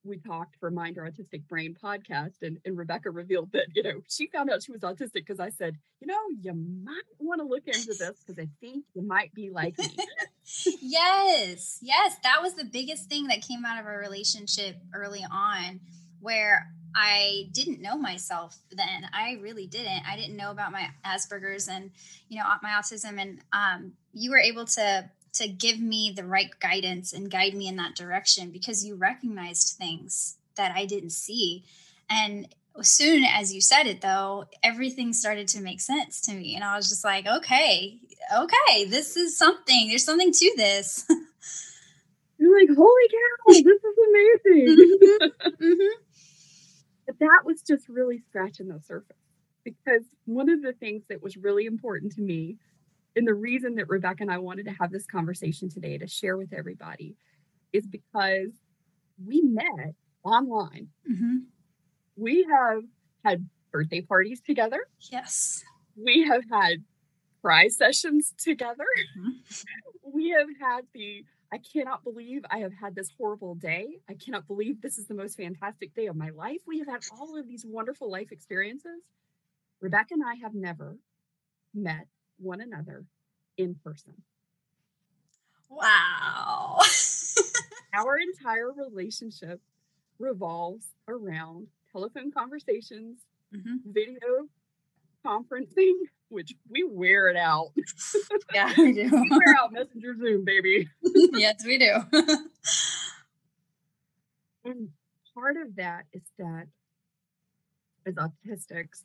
we 0.10 0.18
talked 0.18 0.56
for 0.60 0.72
Mind 0.72 0.96
Your 0.96 1.10
Autistic 1.10 1.48
Brain 1.48 1.76
podcast 1.82 2.42
and, 2.42 2.58
and 2.66 2.78
Rebecca 2.78 3.12
revealed 3.12 3.52
that, 3.54 3.68
you 3.74 3.84
know, 3.84 4.02
she 4.10 4.28
found 4.28 4.50
out 4.50 4.64
she 4.64 4.72
was 4.72 4.82
autistic 4.82 5.14
because 5.14 5.40
I 5.40 5.50
said, 5.50 5.78
you 6.02 6.08
know, 6.08 6.20
you 6.42 6.54
might 6.84 7.04
want 7.20 7.40
to 7.40 7.48
look 7.48 7.68
into 7.68 7.94
this 7.98 8.24
because 8.26 8.40
I 8.40 8.48
think 8.60 8.86
you 8.94 9.02
might 9.02 9.34
be 9.34 9.50
like 9.52 9.78
me. 9.78 9.96
yes, 10.82 11.80
yes, 11.82 12.16
that 12.24 12.42
was 12.42 12.56
the 12.56 12.66
biggest 12.66 13.08
thing 13.08 13.28
that 13.28 13.42
came 13.42 13.64
out 13.66 13.80
of 13.80 13.86
our 13.86 14.00
relationship 14.00 14.78
early 14.94 15.26
on, 15.32 15.80
where 16.20 16.68
I 16.96 17.50
didn't 17.54 17.82
know 17.82 17.98
myself 17.98 18.58
then. 18.72 19.08
I 19.14 19.38
really 19.42 19.68
didn't. 19.68 20.04
I 20.10 20.16
didn't 20.16 20.36
know 20.36 20.52
about 20.52 20.72
my 20.72 20.90
Asperger's 21.06 21.68
and 21.68 21.92
you 22.30 22.40
know 22.40 22.46
my 22.64 22.70
autism, 22.70 23.20
and 23.20 23.40
um, 23.54 23.94
you 24.14 24.32
were 24.32 24.40
able 24.40 24.66
to 24.66 25.10
to 25.34 25.48
give 25.48 25.80
me 25.80 26.12
the 26.16 26.26
right 26.26 26.50
guidance 26.60 27.14
and 27.14 27.30
guide 27.32 27.54
me 27.54 27.68
in 27.68 27.76
that 27.78 27.96
direction 27.96 28.50
because 28.52 28.86
you 28.86 28.96
recognized 28.96 29.78
things 29.78 30.38
that 30.56 30.74
I 30.76 30.86
didn't 30.86 31.12
see, 31.12 31.64
and 32.10 32.48
as 32.78 32.90
soon 32.90 33.24
as 33.26 33.54
you 33.54 33.60
said 33.62 33.88
it 33.88 34.02
though 34.02 34.46
everything 34.64 35.12
started 35.12 35.48
to 35.50 35.62
make 35.62 35.82
sense 35.82 36.22
to 36.22 36.34
me. 36.34 36.56
And 36.56 36.64
i 36.64 36.76
was 36.78 36.88
just 36.88 37.04
like 37.04 37.26
okay 37.28 38.00
okay 38.38 38.86
this 38.86 39.18
is 39.18 39.38
something. 39.38 39.88
There's 39.90 40.06
something 40.06 40.32
to 40.32 40.54
this. 40.56 41.06
You're 42.38 42.58
like, 42.58 42.70
holy 42.76 43.08
cow, 43.10 43.54
this 43.54 43.84
is 43.84 43.98
amazing. 44.08 44.88
Mhm. 45.62 45.90
but 47.06 47.20
that 47.20 47.42
was 47.44 47.62
just 47.62 47.90
really 47.90 48.20
scratching 48.30 48.68
the 48.70 48.80
surface 48.80 49.18
because 49.66 50.04
one 50.26 50.50
of 50.50 50.62
the 50.62 50.72
things 50.74 51.04
that 51.10 51.22
was 51.22 51.36
really 51.36 51.66
important 51.66 52.14
to 52.14 52.22
me 52.22 52.58
and 53.16 53.28
the 53.28 53.34
reason 53.34 53.76
that 53.76 53.90
rebecca 53.90 54.22
and 54.22 54.32
i 54.32 54.38
wanted 54.38 54.66
to 54.66 54.72
have 54.72 54.92
this 54.92 55.06
conversation 55.06 55.70
today 55.70 55.98
to 55.98 56.08
share 56.08 56.38
with 56.38 56.54
everybody 56.54 57.16
is 57.74 57.86
because 57.88 58.52
we 59.26 59.42
met 59.42 59.94
online 60.24 60.90
Mhm. 61.10 61.46
we 62.16 62.44
have 62.50 62.84
had 63.26 63.48
birthday 63.72 64.02
parties 64.02 64.42
together 64.42 64.80
yes 65.12 65.64
we 65.96 66.24
have 66.24 66.44
had 66.52 66.84
cry 67.42 67.68
sessions 67.68 68.34
together 68.38 68.86
Mhm. 69.18 69.32
we 70.04 70.30
have 70.30 70.48
had 70.60 70.86
the 70.94 71.24
I 71.52 71.58
cannot 71.58 72.04
believe 72.04 72.46
I 72.52 72.60
have 72.60 72.74
had 72.74 72.94
this 72.94 73.10
horrible 73.18 73.56
day. 73.56 73.98
I 74.08 74.14
cannot 74.14 74.46
believe 74.46 74.82
this 74.84 75.00
is 75.00 75.08
the 75.08 75.16
most 75.16 75.36
fantastic 75.36 75.96
day 75.96 76.06
of 76.06 76.16
my 76.16 76.30
life. 76.30 76.60
We 76.68 76.78
have 76.78 76.88
had 76.88 77.02
all 77.12 77.36
of 77.40 77.48
these 77.48 77.66
wonderful 77.66 78.08
life 78.12 78.32
experiences. 78.32 79.02
Rebecca 79.82 80.14
and 80.14 80.24
I 80.24 80.36
have 80.36 80.54
never 80.54 81.00
met 81.74 82.06
one 82.40 82.62
another 82.62 83.06
in 83.58 83.76
person. 83.76 84.14
wow 85.70 86.80
Our 87.94 88.18
entire 88.20 88.72
relationship 88.72 89.60
revolves 90.20 90.86
around 91.08 91.68
telephone 91.92 92.32
conversations, 92.32 93.18
Mhm. 93.54 93.80
video 93.86 94.48
conferencing, 95.26 95.94
which 96.30 96.54
we 96.70 96.84
wear 96.84 97.30
it 97.30 97.36
out. 97.36 97.72
yeah 98.54 98.72
we 98.78 98.94
do 98.94 99.10
We 99.22 99.30
wear 99.32 99.56
out 99.60 99.72
Messenger 99.74 100.16
Zoom, 100.18 100.46
baby. 100.46 100.88
yes 101.34 101.64
we 101.66 101.78
do 101.80 101.96
And 104.66 104.90
part 105.34 105.58
of 105.58 105.76
that 105.78 106.06
is 106.14 106.22
that 106.38 106.68
as 108.06 108.16
autistics, 108.16 109.04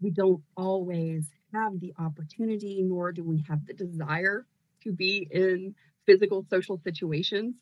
we 0.00 0.10
don't 0.10 0.42
always 0.56 1.30
have 1.54 1.80
the 1.80 1.94
opportunity, 1.98 2.82
nor 2.82 3.12
do 3.12 3.24
we 3.24 3.44
have 3.48 3.64
the 3.66 3.74
desire 3.74 4.46
to 4.82 4.92
be 4.92 5.26
in 5.30 5.74
physical 6.06 6.44
social 6.50 6.78
situations. 6.78 7.56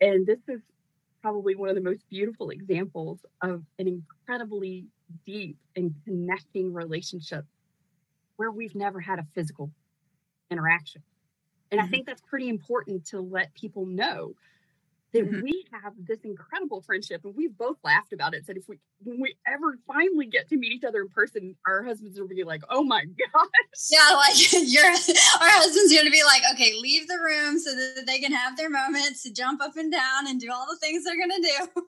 And 0.00 0.26
this 0.26 0.40
is 0.48 0.62
probably 1.22 1.56
one 1.56 1.68
of 1.70 1.74
the 1.76 1.82
most 1.82 2.08
beautiful 2.08 2.50
examples 2.50 3.24
of 3.42 3.64
an 3.78 3.88
incredibly 3.88 4.88
deep 5.26 5.58
and 5.76 5.94
connecting 6.06 6.72
relationship 6.72 7.46
where 8.36 8.50
we've 8.50 8.74
never 8.74 9.00
had 9.00 9.18
a 9.18 9.26
physical 9.34 9.72
interaction. 10.50 11.04
And 11.70 11.80
I 11.80 11.86
Mhm. 11.86 11.88
think 11.88 12.06
that's 12.06 12.22
pretty 12.22 12.48
important 12.48 13.06
to 13.08 13.20
let 13.20 13.54
people 13.54 13.86
know 13.86 14.34
that 15.12 15.24
Mhm. 15.24 15.42
we 15.42 15.66
have 15.72 15.94
this 15.98 16.20
incredible 16.20 16.80
friendship 16.82 17.24
and 17.24 17.34
we've 17.34 17.56
both 17.58 17.76
laughed 17.82 18.12
about 18.12 18.34
it. 18.34 18.46
Said 18.46 18.56
if 18.56 18.68
we 18.68 18.78
when 19.02 19.20
we 19.20 19.34
ever 19.46 19.76
finally 19.86 20.26
get 20.26 20.48
to 20.48 20.56
meet 20.56 20.72
each 20.72 20.84
other 20.84 21.00
in 21.00 21.08
person, 21.08 21.56
our 21.66 21.82
husbands 21.82 22.18
will 22.20 22.28
be 22.28 22.44
like, 22.44 22.62
oh 22.70 22.82
my 22.84 23.04
gosh. 23.32 23.50
yeah 23.90 24.14
like 24.14 24.36
your 24.52 24.84
our 24.86 25.50
husband's 25.58 25.92
gonna 25.94 26.10
be 26.10 26.22
like 26.24 26.42
okay 26.52 26.74
leave 26.80 27.08
the 27.08 27.18
room 27.18 27.58
so 27.58 27.74
that 27.74 28.04
they 28.06 28.18
can 28.20 28.32
have 28.32 28.56
their 28.56 28.70
moments 28.70 29.22
to 29.24 29.32
jump 29.32 29.60
up 29.62 29.76
and 29.76 29.90
down 29.92 30.26
and 30.28 30.40
do 30.40 30.50
all 30.52 30.66
the 30.70 30.76
things 30.78 31.04
they're 31.04 31.18
gonna 31.18 31.40
do 31.40 31.82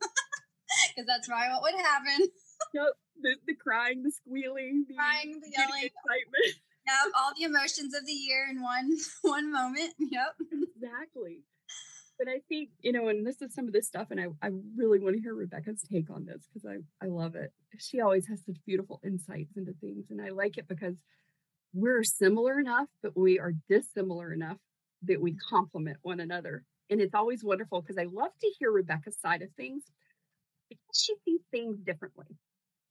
because 0.88 1.06
that's 1.06 1.28
probably 1.28 1.48
what 1.50 1.62
would 1.62 1.74
happen 1.80 2.28
Yep. 2.74 2.86
The, 3.22 3.34
the 3.46 3.54
crying, 3.54 4.02
the 4.02 4.10
squealing, 4.10 4.84
the 4.88 4.94
crying 4.94 5.40
the 5.40 5.50
yelling 5.56 5.84
excitement. 5.84 6.54
Yep, 6.86 7.12
all 7.16 7.32
the 7.36 7.44
emotions 7.44 7.94
of 7.94 8.04
the 8.06 8.12
year 8.12 8.46
in 8.50 8.62
one 8.62 8.96
one 9.22 9.52
moment. 9.52 9.94
Yep. 9.98 10.36
exactly. 10.76 11.42
But 12.18 12.28
I 12.28 12.40
think, 12.48 12.70
you 12.80 12.92
know, 12.92 13.08
and 13.08 13.26
this 13.26 13.42
is 13.42 13.54
some 13.54 13.66
of 13.66 13.72
this 13.72 13.86
stuff, 13.86 14.08
and 14.10 14.20
I, 14.20 14.26
I 14.42 14.50
really 14.76 15.00
want 15.00 15.16
to 15.16 15.20
hear 15.20 15.34
Rebecca's 15.34 15.84
take 15.90 16.08
on 16.10 16.24
this 16.24 16.46
because 16.46 16.64
I, 16.68 17.04
I 17.04 17.08
love 17.08 17.34
it. 17.34 17.52
She 17.78 18.00
always 18.00 18.28
has 18.28 18.44
such 18.44 18.58
beautiful 18.64 19.00
insights 19.04 19.56
into 19.56 19.72
things. 19.80 20.06
And 20.10 20.20
I 20.20 20.28
like 20.28 20.56
it 20.56 20.68
because 20.68 20.94
we're 21.72 22.04
similar 22.04 22.60
enough, 22.60 22.86
but 23.02 23.16
we 23.16 23.38
are 23.38 23.54
dissimilar 23.68 24.32
enough 24.32 24.58
that 25.04 25.20
we 25.20 25.34
complement 25.34 25.96
one 26.02 26.20
another. 26.20 26.64
And 26.90 27.00
it's 27.00 27.14
always 27.14 27.42
wonderful 27.42 27.80
because 27.80 27.98
I 27.98 28.06
love 28.12 28.32
to 28.40 28.52
hear 28.58 28.70
Rebecca's 28.70 29.18
side 29.20 29.42
of 29.42 29.48
things 29.56 29.82
because 30.68 31.00
she 31.00 31.14
sees 31.24 31.40
things 31.50 31.78
differently. 31.84 32.26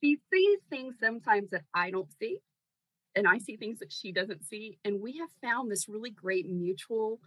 She 0.04 0.18
sees 0.34 0.60
things 0.70 0.96
sometimes 1.00 1.51
that 1.51 1.63
I 1.74 1.92
don't 1.92 2.10
see, 2.20 2.40
and 3.16 3.28
I 3.28 3.38
see 3.38 3.56
things 3.56 3.80
that 3.80 3.92
she 3.92 4.12
doesn't 4.12 4.44
see. 4.46 4.80
And 4.84 5.00
we 5.00 5.18
have 5.20 5.30
found 5.44 5.72
this 5.72 5.88
really 5.88 6.10
great 6.10 6.50
mutual 6.50 7.20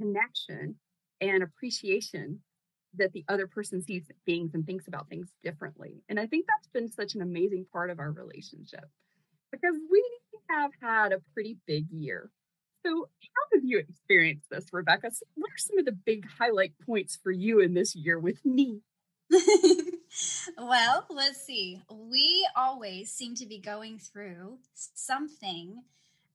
connection 0.00 0.76
and 1.20 1.42
appreciation 1.42 2.40
that 2.94 3.12
the 3.12 3.24
other 3.28 3.46
person 3.46 3.82
sees 3.82 4.04
things 4.26 4.54
and 4.54 4.66
thinks 4.66 4.88
about 4.88 5.08
things 5.08 5.28
differently. 5.44 6.02
And 6.08 6.18
I 6.18 6.26
think 6.26 6.46
that's 6.46 6.68
been 6.72 6.90
such 6.90 7.14
an 7.14 7.22
amazing 7.22 7.66
part 7.72 7.90
of 7.90 7.98
our 7.98 8.10
relationship 8.10 8.84
because 9.52 9.74
we 9.90 10.04
have 10.48 10.72
had 10.80 11.12
a 11.12 11.22
pretty 11.34 11.58
big 11.66 11.86
year. 11.90 12.30
So, 12.84 13.08
how 13.20 13.56
have 13.56 13.64
you 13.64 13.78
experienced 13.78 14.46
this, 14.50 14.66
Rebecca? 14.72 15.10
What 15.34 15.50
are 15.50 15.58
some 15.58 15.78
of 15.78 15.84
the 15.84 15.92
big 15.92 16.26
highlight 16.38 16.72
points 16.86 17.18
for 17.22 17.30
you 17.30 17.60
in 17.60 17.74
this 17.74 17.94
year 17.94 18.18
with 18.18 18.44
me? 18.44 18.80
well, 20.58 21.06
let's 21.10 21.44
see. 21.44 21.82
We 21.90 22.48
always 22.56 23.12
seem 23.12 23.34
to 23.36 23.46
be 23.46 23.58
going 23.58 23.98
through 23.98 24.58
something 24.72 25.82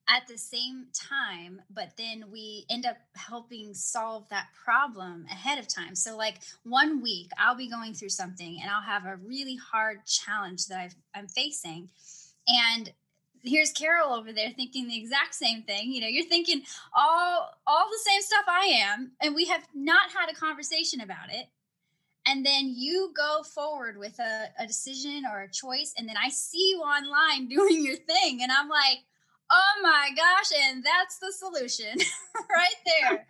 at 0.07 0.27
the 0.27 0.37
same 0.37 0.85
time, 0.93 1.61
but 1.73 1.89
then 1.97 2.25
we 2.31 2.65
end 2.69 2.85
up 2.85 2.97
helping 3.15 3.73
solve 3.73 4.27
that 4.29 4.47
problem 4.53 5.25
ahead 5.29 5.57
of 5.57 5.67
time. 5.67 5.95
So, 5.95 6.15
like 6.15 6.39
one 6.63 7.01
week, 7.01 7.29
I'll 7.39 7.55
be 7.55 7.69
going 7.69 7.93
through 7.93 8.09
something 8.09 8.59
and 8.61 8.69
I'll 8.69 8.81
have 8.81 9.05
a 9.05 9.17
really 9.17 9.55
hard 9.55 10.05
challenge 10.05 10.67
that 10.67 10.93
i 11.15 11.19
am 11.19 11.27
facing. 11.27 11.89
And 12.47 12.91
here's 13.43 13.71
Carol 13.71 14.13
over 14.13 14.31
there 14.31 14.51
thinking 14.51 14.87
the 14.87 14.97
exact 14.97 15.33
same 15.33 15.63
thing. 15.63 15.91
You 15.91 16.01
know, 16.01 16.07
you're 16.07 16.25
thinking 16.25 16.61
all 16.95 17.49
all 17.65 17.87
the 17.89 18.09
same 18.09 18.21
stuff 18.21 18.45
I 18.47 18.65
am, 18.65 19.11
and 19.21 19.33
we 19.33 19.45
have 19.45 19.65
not 19.73 20.11
had 20.11 20.29
a 20.29 20.35
conversation 20.35 21.01
about 21.01 21.31
it. 21.31 21.47
And 22.27 22.43
then 22.43 22.73
you 22.75 23.11
go 23.15 23.43
forward 23.43 23.97
with 23.97 24.17
a, 24.19 24.45
a 24.59 24.65
decision 24.65 25.23
or 25.31 25.41
a 25.41 25.51
choice, 25.51 25.93
and 25.97 26.07
then 26.09 26.15
I 26.23 26.29
see 26.29 26.71
you 26.71 26.79
online 26.81 27.47
doing 27.49 27.83
your 27.83 27.97
thing, 27.97 28.43
and 28.43 28.51
I'm 28.51 28.69
like, 28.69 28.99
oh 29.51 29.73
my 29.81 30.09
gosh, 30.15 30.51
and 30.69 30.83
that's 30.83 31.19
the 31.19 31.31
solution 31.31 31.97
right 32.49 32.79
there. 32.85 33.27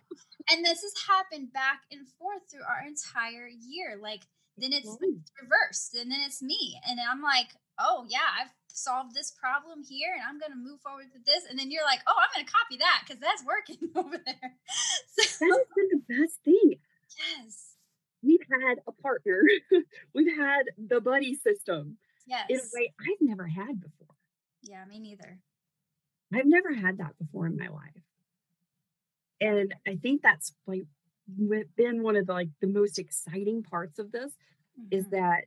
and 0.50 0.64
this 0.64 0.82
has 0.82 0.92
happened 1.08 1.52
back 1.52 1.82
and 1.90 2.06
forth 2.18 2.42
through 2.50 2.64
our 2.68 2.86
entire 2.86 3.48
year. 3.48 3.98
Like 4.00 4.22
then 4.56 4.72
it's, 4.72 4.88
it's 5.00 5.32
reversed, 5.40 5.94
and 5.94 6.10
then 6.10 6.20
it's 6.24 6.42
me, 6.42 6.80
and 6.88 6.98
I'm 7.00 7.22
like, 7.22 7.48
oh 7.78 8.06
yeah, 8.08 8.28
I've 8.40 8.50
solved 8.68 9.14
this 9.14 9.30
problem 9.30 9.82
here, 9.82 10.12
and 10.14 10.22
I'm 10.28 10.38
gonna 10.38 10.60
move 10.60 10.80
forward 10.80 11.06
with 11.12 11.24
this. 11.24 11.44
And 11.48 11.58
then 11.58 11.70
you're 11.70 11.84
like, 11.84 12.00
oh, 12.06 12.14
I'm 12.16 12.28
gonna 12.34 12.48
copy 12.48 12.76
that 12.78 13.02
because 13.06 13.20
that's 13.20 13.44
working 13.44 13.90
over 13.96 14.16
there. 14.24 14.52
So, 15.16 15.46
that 15.46 15.50
has 15.50 15.66
been 15.74 15.88
the 16.06 16.14
best 16.14 16.38
thing. 16.44 16.74
Yes. 17.16 17.74
We've 18.22 18.44
had 18.50 18.78
a 18.86 18.92
partner. 18.92 19.42
We've 20.14 20.36
had 20.36 20.64
the 20.76 21.00
buddy 21.00 21.34
system. 21.34 21.96
Yes. 22.26 22.46
In 22.50 22.56
a 22.58 22.68
way 22.74 22.92
I've 23.00 23.20
never 23.20 23.46
had 23.46 23.80
before. 23.80 24.14
Yeah, 24.62 24.84
me 24.84 24.98
neither. 24.98 25.38
I've 26.36 26.46
never 26.46 26.72
had 26.72 26.98
that 26.98 27.18
before 27.18 27.46
in 27.46 27.56
my 27.56 27.68
life. 27.68 28.02
And 29.40 29.74
I 29.86 29.96
think 29.96 30.22
that's 30.22 30.52
like 30.66 30.84
been 31.76 32.02
one 32.02 32.16
of 32.16 32.26
the 32.26 32.32
like 32.32 32.48
the 32.60 32.66
most 32.66 32.98
exciting 32.98 33.62
parts 33.62 33.98
of 33.98 34.12
this 34.12 34.32
mm-hmm. 34.78 34.96
is 34.96 35.08
that 35.08 35.44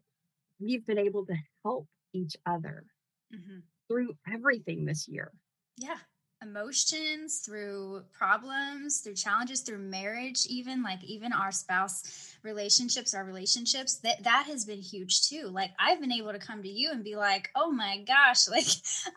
we've 0.60 0.86
been 0.86 1.00
able 1.00 1.26
to 1.26 1.36
help 1.64 1.88
each 2.14 2.36
other 2.46 2.86
mm-hmm. 3.34 3.60
through 3.88 4.14
everything 4.32 4.86
this 4.86 5.08
year. 5.08 5.32
Yeah 5.78 5.98
emotions, 6.42 7.40
through 7.40 8.04
problems, 8.12 9.00
through 9.00 9.16
challenges, 9.16 9.62
through 9.62 9.80
marriage, 9.80 10.46
even 10.48 10.82
like 10.82 11.04
even 11.04 11.34
our 11.34 11.52
spouse 11.52 12.36
relationships, 12.44 13.14
our 13.14 13.26
relationships, 13.26 13.96
that 13.98 14.24
that 14.24 14.46
has 14.48 14.66
been 14.66 14.80
huge 14.80 15.28
too. 15.28 15.48
Like 15.48 15.72
I've 15.80 16.00
been 16.00 16.12
able 16.12 16.32
to 16.32 16.40
come 16.40 16.64
to 16.64 16.70
you 16.70 16.92
and 16.92 17.04
be 17.04 17.16
like, 17.16 17.50
oh 17.56 17.72
my 17.72 18.04
gosh, 18.08 18.48
like 18.50 18.68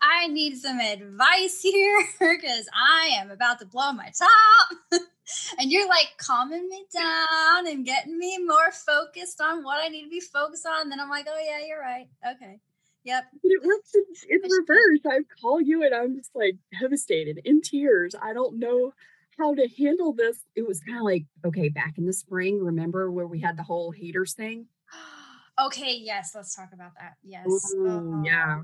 I 0.00 0.29
need 0.29 0.57
some 0.57 0.81
advice 0.81 1.61
here 1.62 1.99
because 2.19 2.69
I 2.75 3.11
am 3.21 3.31
about 3.31 3.61
to 3.61 3.67
blow 3.67 3.93
my 3.93 4.11
top. 4.17 5.02
and 5.59 5.71
you're 5.71 5.88
like 5.88 6.14
calming 6.19 6.69
me 6.69 6.85
down 6.93 7.69
and 7.69 7.87
getting 7.87 8.19
me 8.19 8.38
more 8.38 8.73
focused 8.73 9.41
on 9.41 9.62
what 9.62 9.83
I 9.83 9.88
need 9.88 10.05
to 10.05 10.11
be 10.11 10.21
focused 10.21 10.67
on. 10.67 10.83
And 10.83 10.93
then 10.93 11.00
I'm 11.00 11.11
like, 11.11 11.26
oh 11.29 11.41
yeah, 11.43 11.64
you're 11.67 11.81
right. 11.81 12.09
Okay. 12.35 12.61
Yep. 13.05 13.25
But 13.43 13.51
it 13.51 13.63
works 13.65 13.95
in, 13.95 14.05
in 14.31 14.41
reverse. 14.51 15.01
I 15.07 15.21
call 15.41 15.61
you 15.61 15.83
and 15.85 15.95
I'm 15.95 16.17
just 16.17 16.31
like 16.35 16.57
devastated, 16.81 17.41
in 17.45 17.61
tears. 17.61 18.15
I 18.21 18.33
don't 18.33 18.59
know 18.59 18.93
how 19.39 19.55
to 19.55 19.69
handle 19.79 20.13
this. 20.13 20.39
It 20.55 20.67
was 20.67 20.81
kind 20.81 20.99
of 20.99 21.05
like, 21.05 21.25
okay, 21.45 21.69
back 21.69 21.99
in 21.99 22.07
the 22.07 22.13
spring, 22.13 22.63
remember 22.63 23.11
where 23.11 23.27
we 23.27 23.41
had 23.41 23.57
the 23.57 23.63
whole 23.63 23.91
haters 23.91 24.35
thing? 24.35 24.67
okay, 25.61 25.97
yes, 26.01 26.33
let's 26.35 26.55
talk 26.55 26.71
about 26.73 26.93
that. 27.01 27.15
Yes. 27.25 27.47
Ooh, 27.75 27.88
uh, 27.88 28.23
yeah. 28.23 28.61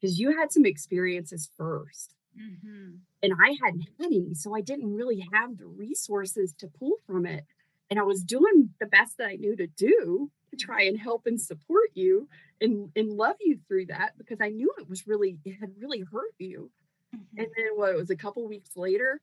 Because 0.00 0.18
you 0.18 0.36
had 0.38 0.52
some 0.52 0.64
experiences 0.64 1.50
1st 1.58 2.08
mm-hmm. 2.38 2.90
And 3.22 3.32
I 3.44 3.56
hadn't 3.64 3.86
had 3.98 4.06
any. 4.06 4.34
So 4.34 4.54
I 4.54 4.60
didn't 4.60 4.94
really 4.94 5.26
have 5.32 5.56
the 5.56 5.66
resources 5.66 6.54
to 6.58 6.68
pull 6.68 6.96
from 7.06 7.26
it. 7.26 7.44
And 7.90 7.98
I 7.98 8.02
was 8.02 8.22
doing 8.22 8.70
the 8.80 8.86
best 8.86 9.18
that 9.18 9.28
I 9.28 9.36
knew 9.36 9.56
to 9.56 9.66
do 9.66 10.30
to 10.50 10.56
try 10.56 10.82
and 10.82 10.98
help 10.98 11.26
and 11.26 11.40
support 11.40 11.90
you 11.94 12.28
and 12.60 12.90
and 12.96 13.12
love 13.12 13.36
you 13.40 13.58
through 13.68 13.86
that 13.86 14.12
because 14.18 14.38
I 14.40 14.48
knew 14.48 14.72
it 14.78 14.88
was 14.88 15.06
really 15.06 15.38
it 15.44 15.54
had 15.60 15.70
really 15.78 16.00
hurt 16.00 16.34
you. 16.38 16.70
Mm-hmm. 17.14 17.38
And 17.38 17.48
then 17.56 17.66
what 17.76 17.90
it 17.90 17.96
was 17.96 18.10
a 18.10 18.16
couple 18.16 18.46
weeks 18.46 18.70
later, 18.76 19.20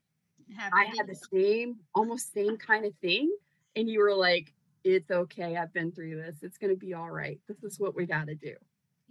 I 0.59 0.85
had 0.97 1.07
the 1.07 1.15
same 1.15 1.77
almost 1.93 2.33
same 2.33 2.57
kind 2.57 2.85
of 2.85 2.93
thing, 3.01 3.31
and 3.75 3.89
you 3.89 3.99
were 3.99 4.13
like, 4.13 4.53
"It's 4.83 5.11
okay. 5.11 5.57
I've 5.57 5.73
been 5.73 5.91
through 5.91 6.15
this. 6.15 6.37
It's 6.41 6.57
going 6.57 6.73
to 6.73 6.79
be 6.79 6.93
all 6.93 7.09
right. 7.09 7.39
This 7.47 7.63
is 7.63 7.79
what 7.79 7.95
we 7.95 8.05
got 8.05 8.27
to 8.27 8.35
do." 8.35 8.55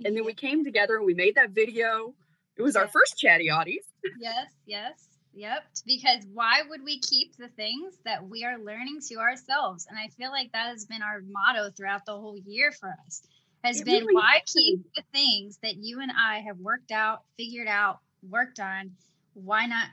And 0.04 0.16
then 0.16 0.24
we 0.24 0.34
came 0.34 0.64
together 0.64 0.96
and 0.96 1.06
we 1.06 1.14
made 1.14 1.36
that 1.36 1.50
video. 1.50 2.14
It 2.56 2.62
was 2.62 2.74
yes. 2.74 2.82
our 2.82 2.88
first 2.88 3.18
chatty 3.18 3.48
oddies. 3.48 3.84
yes, 4.18 4.50
yes. 4.66 5.08
Yep. 5.34 5.64
Because 5.84 6.24
why 6.32 6.62
would 6.68 6.84
we 6.84 7.00
keep 7.00 7.36
the 7.36 7.48
things 7.48 7.94
that 8.04 8.28
we 8.28 8.44
are 8.44 8.58
learning 8.58 9.00
to 9.08 9.16
ourselves? 9.16 9.86
And 9.88 9.98
I 9.98 10.08
feel 10.08 10.30
like 10.30 10.52
that 10.52 10.68
has 10.68 10.84
been 10.84 11.02
our 11.02 11.22
motto 11.28 11.70
throughout 11.70 12.06
the 12.06 12.12
whole 12.12 12.38
year 12.46 12.70
for 12.72 12.94
us 13.06 13.22
has 13.64 13.80
it 13.80 13.86
been 13.86 14.04
really 14.04 14.14
why 14.14 14.40
is. 14.46 14.52
keep 14.52 14.80
the 14.94 15.02
things 15.12 15.58
that 15.62 15.76
you 15.76 16.00
and 16.00 16.12
I 16.12 16.40
have 16.40 16.58
worked 16.58 16.92
out, 16.92 17.22
figured 17.36 17.66
out, 17.66 17.98
worked 18.28 18.60
on, 18.60 18.92
why 19.32 19.66
not 19.66 19.88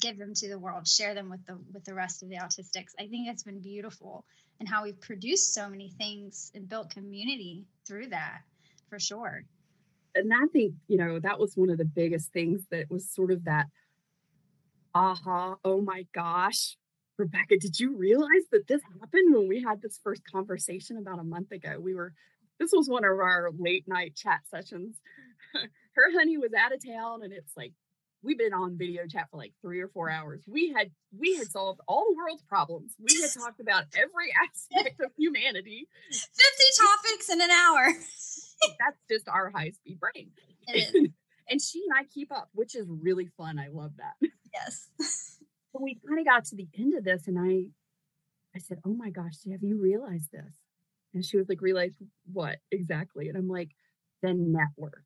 give 0.00 0.16
them 0.16 0.32
to 0.34 0.48
the 0.48 0.58
world, 0.58 0.88
share 0.88 1.12
them 1.12 1.28
with 1.28 1.44
the 1.44 1.58
with 1.72 1.84
the 1.84 1.92
rest 1.92 2.22
of 2.22 2.28
the 2.28 2.36
autistics. 2.36 2.92
I 2.98 3.08
think 3.08 3.28
it's 3.28 3.42
been 3.42 3.60
beautiful 3.60 4.24
and 4.58 4.68
how 4.68 4.84
we've 4.84 5.00
produced 5.00 5.52
so 5.52 5.68
many 5.68 5.92
things 5.98 6.50
and 6.54 6.68
built 6.68 6.90
community 6.90 7.66
through 7.86 8.08
that 8.08 8.38
for 8.88 8.98
sure. 8.98 9.44
And 10.14 10.32
I 10.32 10.46
think, 10.46 10.74
you 10.88 10.96
know, 10.96 11.18
that 11.20 11.38
was 11.38 11.56
one 11.56 11.68
of 11.68 11.76
the 11.76 11.84
biggest 11.84 12.32
things 12.32 12.62
that 12.70 12.90
was 12.90 13.10
sort 13.10 13.30
of 13.30 13.44
that 13.44 13.66
aha, 14.96 15.56
oh 15.62 15.82
my 15.82 16.06
gosh, 16.14 16.76
Rebecca, 17.18 17.58
did 17.58 17.78
you 17.78 17.96
realize 17.96 18.46
that 18.50 18.66
this 18.66 18.80
happened 19.00 19.34
when 19.34 19.46
we 19.46 19.62
had 19.62 19.82
this 19.82 20.00
first 20.02 20.22
conversation 20.30 20.96
about 20.96 21.18
a 21.18 21.24
month 21.24 21.52
ago? 21.52 21.78
We 21.78 21.94
were 21.94 22.12
this 22.58 22.70
was 22.72 22.88
one 22.88 23.04
of 23.04 23.10
our 23.10 23.50
late 23.58 23.84
night 23.86 24.14
chat 24.16 24.40
sessions. 24.50 24.96
Her 25.52 26.12
honey 26.12 26.38
was 26.38 26.52
out 26.58 26.72
of 26.74 26.84
town, 26.84 27.22
and 27.22 27.32
it's 27.32 27.52
like 27.56 27.72
we've 28.22 28.38
been 28.38 28.54
on 28.54 28.78
video 28.78 29.06
chat 29.06 29.28
for 29.30 29.36
like 29.36 29.52
three 29.60 29.80
or 29.80 29.88
four 29.88 30.10
hours. 30.10 30.42
We 30.46 30.72
had 30.72 30.90
we 31.18 31.36
had 31.36 31.50
solved 31.50 31.80
all 31.86 32.06
the 32.08 32.16
world's 32.16 32.42
problems. 32.42 32.94
We 32.98 33.20
had 33.20 33.30
talked 33.38 33.60
about 33.60 33.84
every 33.94 34.32
aspect 34.44 35.00
of 35.00 35.10
humanity. 35.18 35.88
Fifty 36.10 36.70
topics 36.78 37.28
in 37.28 37.42
an 37.42 37.50
hour. 37.50 37.88
That's 38.80 38.98
just 39.10 39.28
our 39.28 39.50
high 39.50 39.70
speed 39.70 40.00
brain. 40.00 40.30
and 41.48 41.60
she 41.60 41.82
and 41.88 41.98
I 41.98 42.04
keep 42.04 42.32
up, 42.32 42.48
which 42.54 42.74
is 42.74 42.86
really 42.88 43.28
fun. 43.36 43.58
I 43.58 43.68
love 43.68 43.92
that. 43.98 44.28
Yes. 44.60 44.88
But 45.72 45.82
we 45.82 45.98
kind 46.08 46.18
of 46.18 46.24
got 46.24 46.46
to 46.46 46.56
the 46.56 46.68
end 46.78 46.94
of 46.94 47.04
this, 47.04 47.28
and 47.28 47.38
I, 47.38 47.66
I 48.56 48.60
said, 48.60 48.78
"Oh 48.86 48.94
my 48.94 49.10
gosh, 49.10 49.34
have 49.50 49.62
you 49.62 49.78
realized 49.78 50.32
this?" 50.32 50.54
And 51.16 51.24
she 51.24 51.38
was 51.38 51.48
like, 51.48 51.62
realize 51.62 51.92
what 52.30 52.58
exactly? 52.70 53.28
And 53.28 53.38
I'm 53.38 53.48
like, 53.48 53.70
the 54.22 54.34
network. 54.34 55.02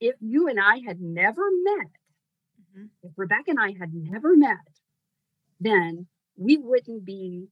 If 0.00 0.16
you 0.20 0.48
and 0.48 0.58
I 0.58 0.80
had 0.84 1.00
never 1.00 1.42
met, 1.62 1.86
mm-hmm. 2.60 2.86
if 3.04 3.12
Rebecca 3.16 3.50
and 3.50 3.60
I 3.60 3.74
had 3.78 3.94
never 3.94 4.36
met, 4.36 4.56
then 5.60 6.08
we 6.36 6.56
wouldn't 6.56 7.04
be 7.04 7.46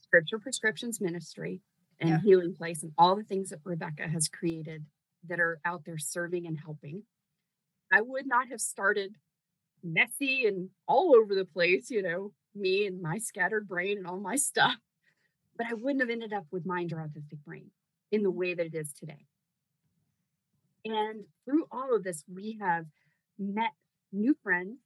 Scripture 0.00 0.40
Prescriptions 0.40 1.00
Ministry 1.00 1.60
and 2.00 2.10
yeah. 2.10 2.20
Healing 2.24 2.54
Place 2.56 2.82
and 2.82 2.90
all 2.98 3.14
the 3.14 3.22
things 3.22 3.50
that 3.50 3.60
Rebecca 3.62 4.08
has 4.08 4.26
created 4.26 4.84
that 5.28 5.38
are 5.38 5.60
out 5.64 5.82
there 5.86 5.98
serving 5.98 6.44
and 6.44 6.58
helping. 6.58 7.04
I 7.92 8.00
would 8.00 8.26
not 8.26 8.48
have 8.48 8.60
started 8.60 9.14
messy 9.84 10.46
and 10.46 10.70
all 10.88 11.14
over 11.14 11.34
the 11.34 11.44
place, 11.44 11.90
you 11.90 12.02
know, 12.02 12.32
me 12.54 12.86
and 12.86 13.02
my 13.02 13.18
scattered 13.18 13.68
brain 13.68 13.98
and 13.98 14.06
all 14.06 14.18
my 14.18 14.36
stuff 14.50 14.76
but 15.56 15.66
I 15.66 15.74
wouldn't 15.74 16.00
have 16.00 16.10
ended 16.10 16.32
up 16.32 16.46
with 16.50 16.66
Mind 16.66 16.90
Your 16.90 17.00
Autistic 17.00 17.38
Brain 17.44 17.70
in 18.10 18.22
the 18.22 18.30
way 18.30 18.54
that 18.54 18.66
it 18.66 18.74
is 18.74 18.92
today. 18.92 19.26
And 20.84 21.24
through 21.44 21.66
all 21.70 21.94
of 21.94 22.04
this, 22.04 22.24
we 22.32 22.58
have 22.60 22.86
met 23.38 23.70
new 24.12 24.36
friends 24.42 24.78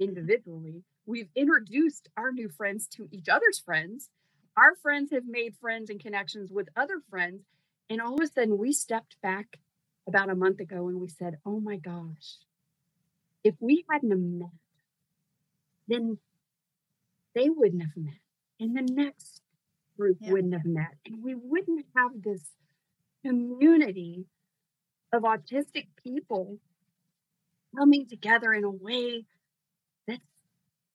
mm-hmm. 0.00 0.08
individually. 0.08 0.82
We've 1.06 1.30
introduced 1.34 2.08
our 2.16 2.32
new 2.32 2.48
friends 2.48 2.86
to 2.88 3.08
each 3.10 3.28
other's 3.28 3.58
friends. 3.58 4.10
Our 4.56 4.74
friends 4.82 5.12
have 5.12 5.24
made 5.26 5.54
friends 5.60 5.88
and 5.88 6.00
connections 6.00 6.50
with 6.50 6.68
other 6.76 7.00
friends. 7.08 7.42
And 7.88 8.00
all 8.00 8.14
of 8.14 8.20
a 8.20 8.26
sudden, 8.26 8.58
we 8.58 8.72
stepped 8.72 9.16
back 9.22 9.58
about 10.06 10.30
a 10.30 10.34
month 10.34 10.60
ago 10.60 10.88
and 10.88 11.00
we 11.00 11.08
said, 11.08 11.38
Oh 11.46 11.60
my 11.60 11.76
gosh, 11.76 12.36
if 13.48 13.54
we 13.60 13.84
hadn't 13.90 14.38
met, 14.38 14.48
then 15.88 16.18
they 17.34 17.48
wouldn't 17.48 17.82
have 17.82 17.96
met. 17.96 18.20
And 18.60 18.76
the 18.76 18.82
next 18.82 19.40
group 19.96 20.18
yeah. 20.20 20.32
wouldn't 20.32 20.52
have 20.52 20.66
met. 20.66 20.94
And 21.06 21.22
we 21.22 21.34
wouldn't 21.34 21.86
have 21.96 22.10
this 22.22 22.44
community 23.24 24.26
of 25.14 25.22
autistic 25.22 25.86
people 26.02 26.58
coming 27.76 28.06
together 28.06 28.52
in 28.52 28.64
a 28.64 28.70
way 28.70 29.24
that's 30.06 30.20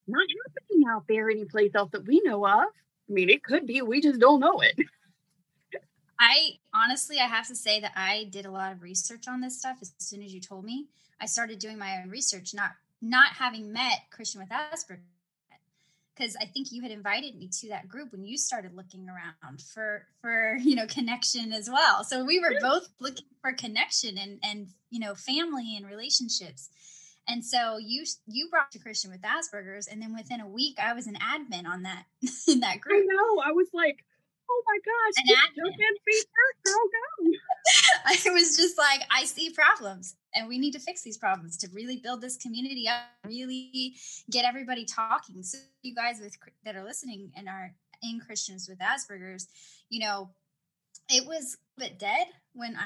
not 0.07 0.27
happening 0.45 0.87
out 0.89 1.05
there 1.09 1.31
anyplace 1.31 1.71
else 1.73 1.89
that 1.91 2.05
we 2.05 2.21
know 2.23 2.45
of. 2.45 2.65
I 3.09 3.11
mean, 3.11 3.29
it 3.29 3.43
could 3.43 3.65
be, 3.65 3.81
we 3.81 3.99
just 3.99 4.19
don't 4.19 4.39
know 4.39 4.59
it. 4.59 4.75
I 6.19 6.51
honestly, 6.73 7.17
I 7.19 7.25
have 7.25 7.47
to 7.47 7.55
say 7.55 7.79
that 7.79 7.93
I 7.95 8.27
did 8.29 8.45
a 8.45 8.51
lot 8.51 8.71
of 8.71 8.83
research 8.83 9.27
on 9.27 9.41
this 9.41 9.57
stuff 9.57 9.77
as 9.81 9.93
soon 9.97 10.21
as 10.21 10.33
you 10.33 10.39
told 10.39 10.63
me. 10.63 10.85
I 11.23 11.25
started 11.25 11.59
doing 11.59 11.77
my 11.77 12.01
own 12.01 12.09
research, 12.09 12.53
not 12.53 12.71
not 13.01 13.29
having 13.33 13.71
met 13.71 14.01
Christian 14.11 14.41
with 14.41 14.49
Asperger's 14.49 14.99
because 16.15 16.35
I 16.39 16.45
think 16.45 16.71
you 16.71 16.81
had 16.81 16.91
invited 16.91 17.35
me 17.35 17.49
to 17.61 17.69
that 17.69 17.87
group 17.87 18.11
when 18.11 18.23
you 18.23 18.37
started 18.37 18.75
looking 18.75 19.07
around 19.09 19.61
for 19.61 20.05
for 20.21 20.57
you 20.61 20.75
know 20.75 20.85
connection 20.85 21.53
as 21.53 21.69
well. 21.69 22.03
So 22.03 22.25
we 22.25 22.39
were 22.39 22.55
both 22.61 22.89
looking 22.99 23.25
for 23.41 23.53
connection 23.53 24.17
and 24.17 24.39
and 24.43 24.67
you 24.89 24.99
know 24.99 25.15
family 25.15 25.75
and 25.77 25.87
relationships. 25.87 26.69
And 27.25 27.43
so 27.45 27.77
you 27.77 28.03
you 28.27 28.49
brought 28.49 28.71
to 28.73 28.79
Christian 28.79 29.09
with 29.09 29.21
Asperger's, 29.21 29.87
and 29.87 30.01
then 30.01 30.13
within 30.13 30.41
a 30.41 30.47
week, 30.47 30.77
I 30.77 30.93
was 30.93 31.07
an 31.07 31.15
admin 31.15 31.65
on 31.65 31.83
that 31.83 32.03
in 32.49 32.59
that 32.59 32.81
group. 32.81 33.03
I 33.03 33.05
know. 33.05 33.41
I 33.45 33.53
was 33.53 33.67
like, 33.73 34.03
oh 34.53 34.63
my 34.67 34.79
gosh, 34.85 35.13
an 35.17 35.35
admin. 35.35 35.75
feature, 36.05 36.49
girl, 36.65 36.85
go. 36.91 37.31
I 38.05 38.33
was 38.33 38.55
just 38.55 38.77
like, 38.77 39.01
I 39.09 39.25
see 39.25 39.49
problems, 39.49 40.15
and 40.35 40.47
we 40.47 40.59
need 40.59 40.73
to 40.73 40.79
fix 40.79 41.01
these 41.01 41.17
problems 41.17 41.57
to 41.57 41.67
really 41.73 41.97
build 41.97 42.21
this 42.21 42.37
community 42.37 42.87
up, 42.87 43.03
really 43.25 43.95
get 44.29 44.45
everybody 44.45 44.85
talking. 44.85 45.43
So 45.43 45.57
you 45.81 45.95
guys 45.95 46.19
with 46.19 46.37
that 46.65 46.75
are 46.75 46.83
listening 46.83 47.31
and 47.35 47.47
are 47.47 47.73
in 48.03 48.19
Christians 48.19 48.67
with 48.69 48.79
Asperger's, 48.79 49.47
you 49.89 49.99
know, 49.99 50.29
it 51.09 51.25
was 51.25 51.57
a 51.77 51.81
bit 51.81 51.99
dead 51.99 52.27
when 52.53 52.75
I 52.75 52.85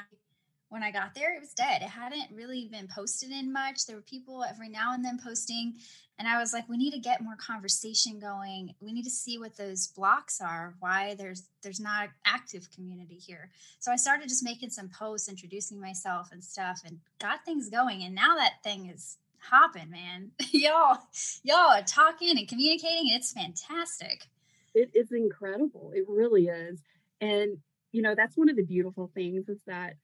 when 0.70 0.82
I 0.82 0.90
got 0.90 1.14
there, 1.14 1.34
it 1.34 1.40
was 1.40 1.54
dead. 1.54 1.82
It 1.82 1.88
hadn't 1.88 2.34
really 2.34 2.68
been 2.70 2.88
posted 2.88 3.30
in 3.30 3.52
much. 3.52 3.86
There 3.86 3.96
were 3.96 4.02
people 4.02 4.44
every 4.44 4.68
now 4.68 4.92
and 4.92 5.04
then 5.04 5.18
posting. 5.22 5.74
And 6.18 6.26
I 6.26 6.38
was 6.38 6.52
like, 6.52 6.68
we 6.68 6.76
need 6.76 6.92
to 6.92 6.98
get 6.98 7.22
more 7.22 7.36
conversation 7.36 8.18
going. 8.18 8.74
We 8.80 8.92
need 8.92 9.04
to 9.04 9.10
see 9.10 9.38
what 9.38 9.56
those 9.56 9.86
blocks 9.86 10.40
are, 10.40 10.74
why 10.80 11.14
there's 11.14 11.44
there's 11.62 11.80
not 11.80 12.10
active 12.24 12.68
community 12.74 13.14
here. 13.14 13.50
So 13.78 13.92
I 13.92 13.96
started 13.96 14.28
just 14.28 14.44
making 14.44 14.70
some 14.70 14.88
posts, 14.88 15.28
introducing 15.28 15.80
myself 15.80 16.30
and 16.32 16.42
stuff, 16.42 16.80
and 16.84 16.98
got 17.20 17.44
things 17.44 17.70
going. 17.70 18.02
And 18.02 18.14
now 18.14 18.34
that 18.34 18.62
thing 18.64 18.86
is 18.86 19.16
hopping, 19.38 19.90
man. 19.90 20.32
y'all, 20.52 20.98
y'all 21.44 21.70
are 21.70 21.82
talking 21.82 22.36
and 22.36 22.48
communicating, 22.48 23.10
and 23.10 23.20
it's 23.20 23.32
fantastic. 23.32 24.26
It 24.74 24.90
is 24.94 25.12
incredible. 25.12 25.92
It 25.94 26.04
really 26.08 26.48
is. 26.48 26.82
And 27.20 27.58
you 27.92 28.02
know, 28.02 28.14
that's 28.14 28.36
one 28.36 28.50
of 28.50 28.56
the 28.56 28.64
beautiful 28.64 29.10
things 29.14 29.48
is 29.48 29.58
that 29.66 29.94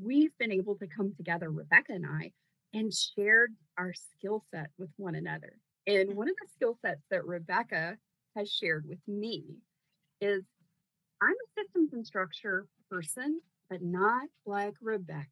we've 0.00 0.36
been 0.38 0.52
able 0.52 0.76
to 0.76 0.86
come 0.86 1.14
together, 1.16 1.50
Rebecca 1.50 1.92
and 1.92 2.06
I, 2.06 2.32
and 2.72 2.92
shared 2.92 3.52
our 3.78 3.92
skill 3.92 4.44
set 4.52 4.68
with 4.78 4.90
one 4.96 5.14
another. 5.14 5.54
And 5.86 6.10
mm. 6.10 6.14
one 6.14 6.28
of 6.28 6.34
the 6.40 6.48
skill 6.54 6.76
sets 6.82 7.02
that 7.10 7.26
Rebecca 7.26 7.96
has 8.36 8.50
shared 8.50 8.84
with 8.88 8.98
me 9.06 9.44
is 10.20 10.42
I'm 11.22 11.30
a 11.30 11.60
systems 11.60 11.92
and 11.92 12.06
structure 12.06 12.66
person, 12.90 13.40
but 13.70 13.82
not 13.82 14.28
like 14.44 14.74
Rebecca. 14.80 15.26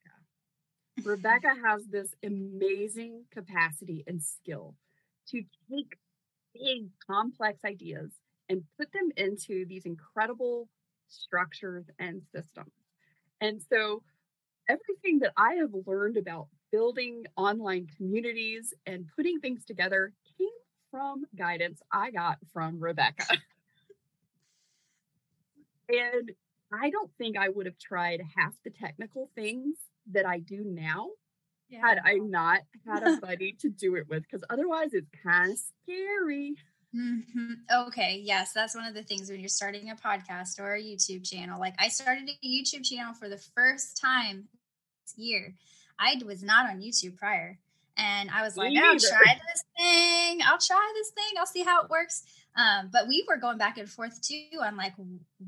Rebecca 1.05 1.55
has 1.67 1.85
this 1.87 2.15
amazing 2.25 3.25
capacity 3.33 4.05
and 4.07 4.23
skill 4.23 4.75
to 5.29 5.43
take 5.71 5.97
big, 6.55 6.89
complex 7.07 7.65
ideas 7.65 8.11
and 8.49 8.63
put 8.79 8.93
them 8.93 9.11
into 9.17 9.65
these 9.67 9.87
incredible 9.87 10.69
structures 11.09 11.85
and 11.99 12.23
systems. 12.35 12.73
And 13.41 13.61
so 13.71 14.03
everything 14.69 15.21
that 15.21 15.33
I 15.37 15.55
have 15.55 15.71
learned 15.87 16.17
about 16.17 16.49
building 16.71 17.25
online 17.37 17.89
communities 17.97 18.73
and 18.87 19.07
putting 19.15 19.41
things 19.41 19.65
together 19.65 20.13
came 20.39 20.49
from 20.91 21.25
guidance 21.37 21.81
I 21.93 22.11
got 22.11 22.39
from 22.53 22.81
Rebecca. 22.81 23.27
and 25.89 26.33
I 26.73 26.91
don't 26.91 27.11
think 27.19 27.37
I 27.37 27.49
would 27.49 27.67
have 27.67 27.79
tried 27.79 28.23
half 28.37 28.55
the 28.65 28.71
technical 28.71 29.31
things 29.35 29.77
that 30.11 30.27
I 30.27 30.39
do 30.39 30.63
now 30.65 31.11
yeah. 31.69 31.81
had 31.81 31.99
I 32.05 32.15
not 32.15 32.61
had 32.87 33.03
a 33.03 33.17
buddy 33.23 33.53
to 33.61 33.69
do 33.69 33.97
it 33.97 34.09
with, 34.09 34.23
because 34.23 34.45
otherwise 34.49 34.91
it's 34.93 35.11
kind 35.23 35.53
of 35.53 35.59
scary. 35.83 36.55
Mm-hmm. 36.95 37.53
Okay, 37.87 38.21
yes, 38.23 38.53
that's 38.53 38.75
one 38.75 38.85
of 38.85 38.95
the 38.95 39.03
things 39.03 39.31
when 39.31 39.41
you're 39.41 39.49
starting 39.49 39.91
a 39.91 39.97
podcast 39.97 40.59
or 40.59 40.75
a 40.75 40.83
YouTube 40.83 41.29
channel. 41.29 41.59
Like 41.59 41.75
I 41.79 41.89
started 41.89 42.29
a 42.29 42.47
YouTube 42.47 42.85
channel 42.85 43.15
for 43.15 43.29
the 43.29 43.39
first 43.39 43.99
time 44.01 44.49
this 45.05 45.15
year. 45.17 45.55
I 45.99 46.21
was 46.25 46.43
not 46.43 46.69
on 46.69 46.81
YouTube 46.81 47.17
prior, 47.17 47.59
and 47.97 48.31
I 48.31 48.43
was 48.43 48.57
like, 48.57 48.77
I'll 48.77 48.99
try 48.99 49.41
this 49.53 49.65
thing. 49.79 50.41
I'll 50.45 50.59
try 50.59 50.93
this 50.95 51.11
thing. 51.11 51.39
I'll 51.39 51.47
see 51.47 51.63
how 51.63 51.83
it 51.83 51.91
works. 51.91 52.25
Um, 52.55 52.91
but 52.93 53.09
we 53.09 53.25
were 53.27 53.39
going 53.39 53.57
back 53.57 53.79
and 53.79 53.89
forth 53.89 54.21
too 54.21 54.61
on 54.61 54.77
like 54.77 54.93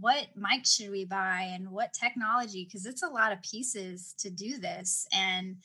what 0.00 0.26
mic 0.34 0.64
should 0.64 0.90
we 0.90 1.04
buy 1.04 1.50
and 1.52 1.70
what 1.70 1.92
technology 1.92 2.64
because 2.64 2.86
it's 2.86 3.02
a 3.02 3.08
lot 3.08 3.32
of 3.32 3.42
pieces 3.42 4.14
to 4.18 4.30
do 4.30 4.56
this 4.56 5.06
and 5.12 5.56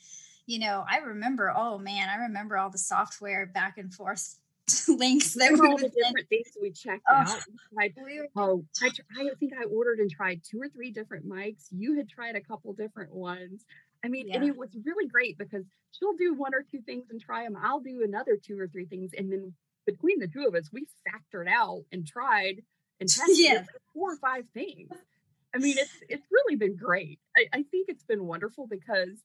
you 0.44 0.58
know 0.58 0.84
i 0.90 0.98
remember 0.98 1.50
oh 1.56 1.78
man 1.78 2.10
i 2.10 2.16
remember 2.16 2.58
all 2.58 2.68
the 2.68 2.76
software 2.76 3.46
back 3.46 3.78
and 3.78 3.94
forth 3.94 4.36
links 4.88 5.34
that 5.34 5.52
were 5.52 5.66
all 5.66 5.76
the 5.76 5.88
different 5.88 6.28
things 6.28 6.46
we 6.60 6.70
checked 6.70 7.04
oh, 7.08 7.14
out. 7.14 7.40
I, 7.78 7.92
oh, 8.36 8.64
I, 8.82 8.90
I 9.18 9.30
think 9.38 9.52
I 9.58 9.64
ordered 9.64 9.98
and 9.98 10.10
tried 10.10 10.42
two 10.48 10.60
or 10.60 10.68
three 10.68 10.90
different 10.90 11.28
mics. 11.28 11.66
You 11.70 11.96
had 11.96 12.08
tried 12.08 12.36
a 12.36 12.40
couple 12.40 12.72
different 12.72 13.14
ones. 13.14 13.64
I 14.04 14.08
mean, 14.08 14.28
yeah. 14.28 14.36
and 14.36 14.44
it 14.44 14.56
was 14.56 14.70
really 14.84 15.06
great 15.06 15.38
because 15.38 15.64
she'll 15.92 16.16
do 16.16 16.34
one 16.34 16.54
or 16.54 16.64
two 16.70 16.80
things 16.82 17.06
and 17.10 17.20
try 17.20 17.44
them. 17.44 17.56
I'll 17.60 17.80
do 17.80 18.02
another 18.02 18.36
two 18.36 18.58
or 18.58 18.66
three 18.66 18.86
things. 18.86 19.12
And 19.16 19.30
then 19.30 19.52
between 19.86 20.18
the 20.18 20.28
two 20.28 20.46
of 20.46 20.54
us, 20.54 20.70
we 20.72 20.86
factored 21.06 21.48
out 21.48 21.84
and 21.92 22.06
tried 22.06 22.62
and 22.98 23.08
tested 23.08 23.36
yeah. 23.36 23.64
four 23.92 24.12
or 24.12 24.16
five 24.16 24.44
things. 24.54 24.90
I 25.54 25.58
mean, 25.58 25.76
it's 25.78 25.92
it's 26.08 26.26
really 26.30 26.56
been 26.56 26.76
great. 26.76 27.18
I, 27.36 27.46
I 27.52 27.62
think 27.70 27.88
it's 27.88 28.04
been 28.04 28.24
wonderful 28.24 28.68
because 28.68 29.20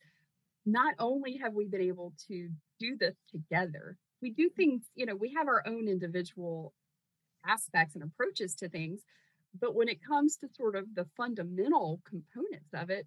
not 0.65 0.95
only 0.97 1.38
have 1.38 1.53
we 1.53 1.67
been 1.67 1.81
able 1.81 2.13
to 2.27 2.49
do 2.79 2.97
this 2.97 3.15
together, 3.31 3.97
we 4.21 4.32
do 4.32 4.49
mm. 4.49 4.56
things, 4.56 4.84
you 4.95 5.06
know, 5.06 5.15
we 5.15 5.34
have 5.34 5.47
our 5.47 5.63
own 5.65 5.88
individual 5.88 6.73
aspects 7.47 7.95
and 7.95 8.04
approaches 8.04 8.56
to 8.56 8.69
things. 8.69 9.01
But 9.60 9.75
when 9.75 9.88
it 9.88 10.04
comes 10.04 10.38
to 10.38 10.47
sort 10.56 10.75
of 10.75 10.86
the 10.95 11.06
fundamental 11.15 12.01
components 12.08 12.69
of 12.73 12.89
it, 12.89 13.06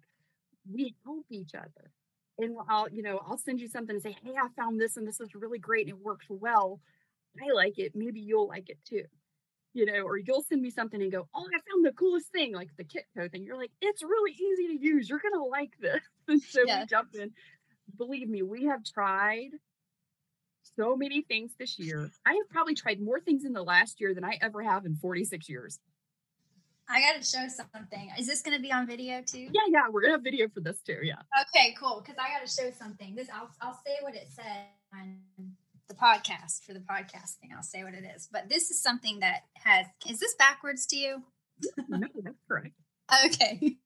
we 0.71 0.95
help 1.03 1.25
each 1.29 1.53
other. 1.53 1.91
And 2.37 2.55
I'll, 2.69 2.89
you 2.89 3.03
know, 3.03 3.21
I'll 3.27 3.37
send 3.37 3.59
you 3.59 3.67
something 3.67 3.95
and 3.95 4.01
say, 4.01 4.15
Hey, 4.23 4.31
I 4.31 4.47
found 4.55 4.79
this 4.79 4.97
and 4.97 5.07
this 5.07 5.19
is 5.19 5.35
really 5.35 5.59
great 5.59 5.87
and 5.87 5.97
it 5.97 6.03
works 6.03 6.25
well. 6.29 6.79
I 7.39 7.53
like 7.53 7.77
it. 7.77 7.91
Maybe 7.95 8.19
you'll 8.19 8.47
like 8.47 8.69
it 8.69 8.79
too. 8.85 9.03
You 9.73 9.85
know, 9.85 10.01
or 10.01 10.17
you'll 10.17 10.41
send 10.41 10.61
me 10.61 10.71
something 10.71 11.01
and 11.01 11.11
go, 11.11 11.27
Oh, 11.35 11.45
I 11.45 11.59
found 11.69 11.85
the 11.85 11.91
coolest 11.91 12.31
thing, 12.31 12.53
like 12.53 12.69
the 12.77 12.85
Kitco 12.85 13.29
thing. 13.29 13.43
You're 13.43 13.57
like, 13.57 13.71
it's 13.81 14.01
really 14.01 14.31
easy 14.31 14.67
to 14.67 14.83
use. 14.83 15.09
You're 15.09 15.19
gonna 15.19 15.43
like 15.43 15.73
this. 15.79 16.01
And 16.27 16.41
so 16.41 16.61
yeah. 16.65 16.81
we 16.81 16.85
jump 16.85 17.09
in. 17.15 17.31
Believe 17.97 18.29
me, 18.29 18.43
we 18.43 18.65
have 18.65 18.83
tried 18.83 19.49
so 20.75 20.95
many 20.95 21.21
things 21.21 21.53
this 21.59 21.77
year. 21.79 22.09
I 22.25 22.33
have 22.33 22.49
probably 22.49 22.75
tried 22.75 23.01
more 23.01 23.19
things 23.19 23.45
in 23.45 23.53
the 23.53 23.63
last 23.63 23.99
year 23.99 24.13
than 24.13 24.23
I 24.23 24.37
ever 24.41 24.61
have 24.61 24.85
in 24.85 24.95
46 24.95 25.49
years. 25.49 25.79
I 26.89 27.01
got 27.01 27.21
to 27.21 27.23
show 27.23 27.47
something. 27.47 28.09
Is 28.17 28.25
this 28.25 28.41
going 28.41 28.57
to 28.57 28.61
be 28.61 28.71
on 28.71 28.87
video 28.87 29.21
too? 29.21 29.47
Yeah, 29.51 29.61
yeah, 29.67 29.81
we're 29.91 30.01
going 30.01 30.11
to 30.11 30.17
have 30.17 30.23
video 30.23 30.47
for 30.49 30.59
this 30.59 30.81
too. 30.81 30.97
Yeah. 31.03 31.21
Okay, 31.41 31.75
cool. 31.79 32.01
Because 32.03 32.17
I 32.19 32.29
got 32.29 32.45
to 32.45 32.51
show 32.51 32.71
something. 32.71 33.15
This 33.15 33.27
I'll 33.33 33.51
I'll 33.61 33.79
say 33.85 33.97
what 34.01 34.15
it 34.15 34.27
said 34.31 34.65
on 34.91 35.19
the 35.87 35.93
podcast 35.93 36.65
for 36.65 36.73
the 36.73 36.79
podcasting. 36.79 37.53
I'll 37.55 37.61
say 37.61 37.83
what 37.83 37.93
it 37.93 38.03
is. 38.15 38.27
But 38.31 38.49
this 38.49 38.71
is 38.71 38.81
something 38.81 39.19
that 39.19 39.41
has. 39.53 39.85
Is 40.09 40.19
this 40.19 40.33
backwards 40.33 40.87
to 40.87 40.95
you? 40.95 41.21
no, 41.87 42.07
that's 42.23 42.41
correct. 42.47 42.73
Okay. 43.25 43.77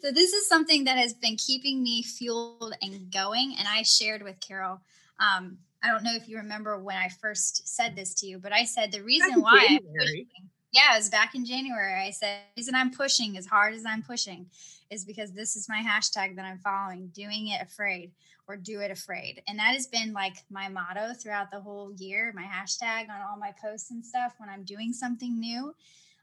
So 0.00 0.10
this 0.12 0.32
is 0.32 0.48
something 0.48 0.84
that 0.84 0.96
has 0.96 1.12
been 1.12 1.36
keeping 1.36 1.82
me 1.82 2.02
fueled 2.02 2.74
and 2.80 3.12
going. 3.12 3.54
And 3.58 3.68
I 3.68 3.82
shared 3.82 4.22
with 4.22 4.40
Carol. 4.40 4.80
Um, 5.18 5.58
I 5.82 5.88
don't 5.88 6.04
know 6.04 6.14
if 6.14 6.28
you 6.28 6.36
remember 6.36 6.78
when 6.78 6.96
I 6.96 7.08
first 7.08 7.66
said 7.68 7.96
this 7.96 8.14
to 8.14 8.26
you, 8.26 8.38
but 8.38 8.52
I 8.52 8.64
said 8.64 8.92
the 8.92 9.02
reason 9.02 9.40
why 9.40 9.66
I'm 9.68 9.78
pushing, 9.98 10.26
yeah, 10.72 10.94
it 10.94 10.98
was 10.98 11.08
back 11.08 11.34
in 11.34 11.44
January. 11.44 11.94
I 11.94 12.10
said 12.10 12.40
the 12.54 12.60
reason 12.60 12.74
I'm 12.74 12.90
pushing 12.90 13.36
as 13.38 13.46
hard 13.46 13.74
as 13.74 13.86
I'm 13.86 14.02
pushing 14.02 14.46
is 14.90 15.04
because 15.04 15.32
this 15.32 15.56
is 15.56 15.68
my 15.68 15.82
hashtag 15.82 16.36
that 16.36 16.44
I'm 16.44 16.58
following, 16.58 17.08
doing 17.14 17.48
it 17.48 17.62
afraid 17.62 18.12
or 18.46 18.56
do 18.56 18.80
it 18.80 18.90
afraid. 18.90 19.42
And 19.48 19.58
that 19.58 19.74
has 19.74 19.86
been 19.86 20.12
like 20.12 20.34
my 20.50 20.68
motto 20.68 21.14
throughout 21.14 21.50
the 21.50 21.60
whole 21.60 21.92
year, 21.96 22.32
my 22.34 22.42
hashtag 22.44 23.04
on 23.04 23.22
all 23.28 23.38
my 23.38 23.52
posts 23.62 23.90
and 23.90 24.04
stuff 24.04 24.34
when 24.38 24.48
I'm 24.48 24.64
doing 24.64 24.92
something 24.92 25.38
new. 25.38 25.74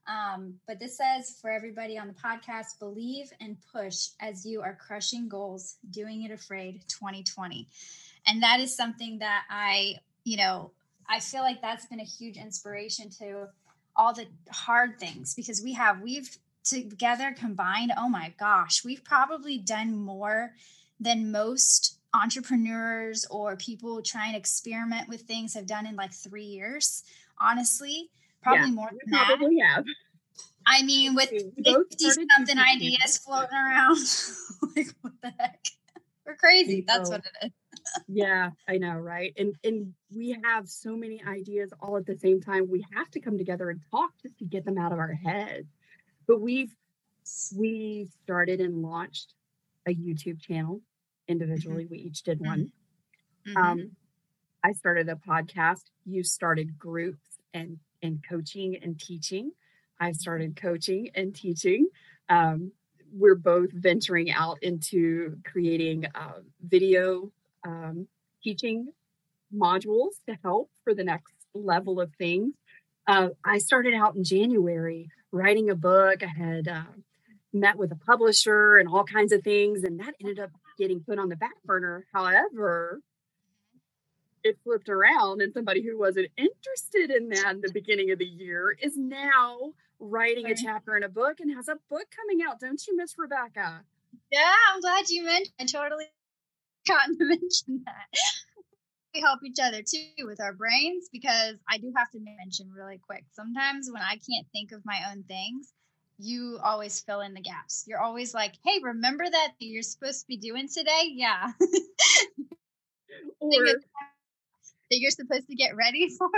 Um, 0.07 0.53
but 0.67 0.79
this 0.79 0.97
says 0.97 1.37
for 1.41 1.49
everybody 1.49 1.97
on 1.97 2.07
the 2.07 2.13
podcast, 2.13 2.79
believe 2.79 3.31
and 3.41 3.57
push 3.73 4.09
as 4.21 4.45
you 4.45 4.61
are 4.61 4.75
crushing 4.75 5.27
goals, 5.27 5.77
doing 5.91 6.23
it 6.23 6.31
afraid 6.31 6.81
2020 6.87 7.67
and 8.27 8.43
that 8.43 8.59
is 8.59 8.75
something 8.75 9.19
that 9.19 9.43
i 9.49 9.95
you 10.23 10.37
know 10.37 10.71
i 11.09 11.19
feel 11.19 11.41
like 11.41 11.61
that's 11.61 11.85
been 11.85 11.99
a 11.99 12.05
huge 12.05 12.37
inspiration 12.37 13.09
to 13.09 13.47
all 13.95 14.13
the 14.13 14.25
hard 14.51 14.99
things 14.99 15.33
because 15.33 15.61
we 15.61 15.73
have 15.73 16.01
we've 16.01 16.37
together 16.63 17.33
combined 17.37 17.91
oh 17.97 18.09
my 18.09 18.33
gosh 18.39 18.83
we've 18.83 19.03
probably 19.03 19.57
done 19.57 19.95
more 19.95 20.53
than 20.99 21.31
most 21.31 21.97
entrepreneurs 22.13 23.25
or 23.29 23.55
people 23.55 24.01
trying 24.01 24.33
to 24.33 24.37
experiment 24.37 25.07
with 25.07 25.21
things 25.21 25.53
have 25.53 25.67
done 25.67 25.85
in 25.85 25.95
like 25.95 26.13
three 26.13 26.43
years 26.43 27.03
honestly 27.39 28.09
probably 28.41 28.69
yeah, 28.69 28.73
more 28.73 28.89
than 28.89 29.25
probably 29.25 29.57
that 29.57 29.65
have. 29.75 29.85
I 30.65 30.83
mean, 30.83 31.15
with 31.15 31.29
50 31.29 31.45
something 32.35 32.59
ideas 32.59 33.17
floating 33.17 33.53
around, 33.53 33.97
like 34.75 34.87
what 35.01 35.13
the 35.21 35.33
heck? 35.39 35.65
We're 36.25 36.35
crazy. 36.35 36.83
That's 36.85 37.09
what 37.09 37.21
it 37.21 37.45
is. 37.45 37.51
Yeah, 38.07 38.51
I 38.67 38.77
know, 38.77 38.95
right? 38.95 39.33
And 39.37 39.55
and 39.63 39.93
we 40.13 40.37
have 40.43 40.67
so 40.69 40.95
many 40.95 41.21
ideas 41.27 41.71
all 41.81 41.97
at 41.97 42.05
the 42.05 42.17
same 42.17 42.41
time. 42.41 42.69
We 42.69 42.85
have 42.95 43.09
to 43.11 43.19
come 43.19 43.37
together 43.37 43.69
and 43.69 43.81
talk 43.91 44.11
just 44.21 44.37
to 44.39 44.45
get 44.45 44.65
them 44.65 44.77
out 44.77 44.91
of 44.91 44.99
our 44.99 45.13
heads. 45.13 45.67
But 46.27 46.41
we've 46.41 46.73
we 47.55 48.07
started 48.23 48.61
and 48.61 48.81
launched 48.81 49.33
a 49.87 49.93
YouTube 49.93 50.41
channel 50.41 50.81
Mm-hmm. 51.29 51.41
individually. 51.43 51.85
We 51.85 51.97
each 51.97 52.23
did 52.23 52.39
one. 52.39 52.71
Mhm. 53.45 53.57
Um, 53.57 53.91
I 54.63 54.71
started 54.71 55.09
a 55.09 55.15
podcast. 55.15 55.83
You 56.05 56.23
started 56.23 56.77
groups 56.77 57.39
and 57.53 57.79
and 58.01 58.23
coaching 58.27 58.77
and 58.81 58.97
teaching. 58.99 59.51
I 59.99 60.13
started 60.13 60.55
coaching 60.55 61.09
and 61.15 61.35
teaching. 61.35 61.87
Um, 62.29 62.71
we're 63.11 63.35
both 63.35 63.71
venturing 63.71 64.31
out 64.31 64.57
into 64.61 65.37
creating 65.43 66.05
uh, 66.15 66.39
video 66.61 67.31
um, 67.65 68.07
teaching 68.43 68.89
modules 69.53 70.11
to 70.27 70.37
help 70.43 70.69
for 70.83 70.93
the 70.93 71.03
next 71.03 71.33
level 71.53 71.99
of 71.99 72.11
things. 72.17 72.53
Uh, 73.07 73.29
I 73.45 73.59
started 73.59 73.93
out 73.93 74.15
in 74.15 74.23
January 74.23 75.09
writing 75.31 75.69
a 75.69 75.75
book. 75.75 76.23
I 76.23 76.27
had 76.27 76.67
uh, 76.67 76.83
met 77.53 77.77
with 77.77 77.91
a 77.91 77.95
publisher 77.95 78.77
and 78.77 78.89
all 78.89 79.03
kinds 79.03 79.31
of 79.31 79.43
things, 79.43 79.83
and 79.83 79.99
that 79.99 80.13
ended 80.19 80.39
up 80.39 80.51
getting 80.77 80.99
put 80.99 81.19
on 81.19 81.29
the 81.29 81.35
back 81.35 81.55
burner. 81.65 82.05
However, 82.13 83.01
it 84.43 84.57
flipped 84.63 84.89
around, 84.89 85.41
and 85.41 85.53
somebody 85.53 85.83
who 85.83 85.97
wasn't 85.97 86.29
interested 86.37 87.15
in 87.15 87.29
that 87.29 87.55
in 87.55 87.61
the 87.61 87.71
beginning 87.73 88.11
of 88.11 88.19
the 88.19 88.25
year 88.25 88.75
is 88.81 88.97
now 88.97 89.73
writing 89.99 90.47
a 90.47 90.55
chapter 90.55 90.95
in 90.95 91.03
a 91.03 91.09
book 91.09 91.39
and 91.39 91.55
has 91.55 91.67
a 91.67 91.77
book 91.89 92.05
coming 92.15 92.45
out. 92.47 92.59
Don't 92.59 92.81
you, 92.87 92.95
Miss 92.95 93.15
Rebecca? 93.17 93.81
Yeah, 94.31 94.53
I'm 94.73 94.81
glad 94.81 95.09
you 95.09 95.23
mentioned. 95.25 95.53
I 95.59 95.65
totally 95.65 96.05
forgotten 96.87 97.17
to 97.19 97.25
mention 97.25 97.83
that. 97.85 98.19
We 99.13 99.21
help 99.21 99.39
each 99.43 99.57
other 99.61 99.81
too 99.81 100.25
with 100.25 100.39
our 100.41 100.53
brains 100.53 101.09
because 101.11 101.55
I 101.69 101.77
do 101.77 101.91
have 101.95 102.11
to 102.11 102.19
mention 102.19 102.71
really 102.71 102.99
quick. 102.99 103.23
Sometimes 103.33 103.89
when 103.91 104.01
I 104.01 104.19
can't 104.29 104.47
think 104.51 104.71
of 104.71 104.85
my 104.85 104.99
own 105.11 105.23
things, 105.23 105.73
you 106.19 106.59
always 106.63 106.99
fill 107.01 107.21
in 107.21 107.33
the 107.33 107.41
gaps. 107.41 107.85
You're 107.87 108.01
always 108.01 108.33
like, 108.33 108.53
"Hey, 108.63 108.79
remember 108.81 109.23
that 109.29 109.53
you're 109.59 109.83
supposed 109.83 110.21
to 110.21 110.27
be 110.27 110.37
doing 110.37 110.67
today?" 110.67 111.11
Yeah, 111.13 111.51
Or 113.39 113.51
that 113.65 113.79
you're 114.89 115.11
supposed 115.11 115.47
to 115.47 115.55
get 115.55 115.75
ready 115.75 116.09
for. 116.17 116.29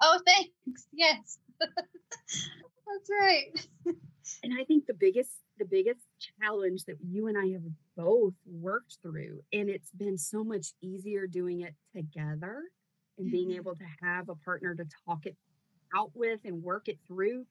oh, 0.00 0.20
thanks. 0.26 0.86
Yes, 0.92 1.38
that's 1.60 3.10
right. 3.20 3.66
and 4.42 4.52
I 4.58 4.64
think 4.64 4.86
the 4.86 4.94
biggest 4.94 5.30
the 5.58 5.64
biggest 5.64 6.00
challenge 6.40 6.84
that 6.86 6.98
you 7.00 7.28
and 7.28 7.38
I 7.38 7.48
have 7.52 7.64
both 7.96 8.34
worked 8.46 8.98
through, 9.02 9.42
and 9.52 9.68
it's 9.68 9.90
been 9.92 10.18
so 10.18 10.44
much 10.44 10.68
easier 10.80 11.26
doing 11.26 11.60
it 11.62 11.74
together 11.94 12.62
and 13.18 13.30
being 13.30 13.50
Mhm. 13.50 13.52
able 13.52 13.76
to 13.76 13.84
have 14.02 14.28
a 14.28 14.36
partner 14.36 14.74
to 14.74 14.86
talk 15.06 15.26
it 15.26 15.36
out 15.96 16.12
with 16.14 16.40
and 16.44 16.62
work 16.62 16.88
it 16.88 16.98
through 17.06 17.46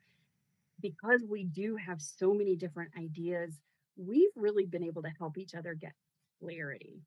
because 0.81 1.23
we 1.29 1.43
do 1.45 1.75
have 1.77 2.01
so 2.01 2.33
many 2.33 2.55
different 2.55 2.91
ideas 2.97 3.59
we've 3.97 4.31
really 4.35 4.65
been 4.65 4.83
able 4.83 5.01
to 5.03 5.09
help 5.19 5.37
each 5.37 5.55
other 5.55 5.73
get 5.75 5.93
clarity 6.41 7.01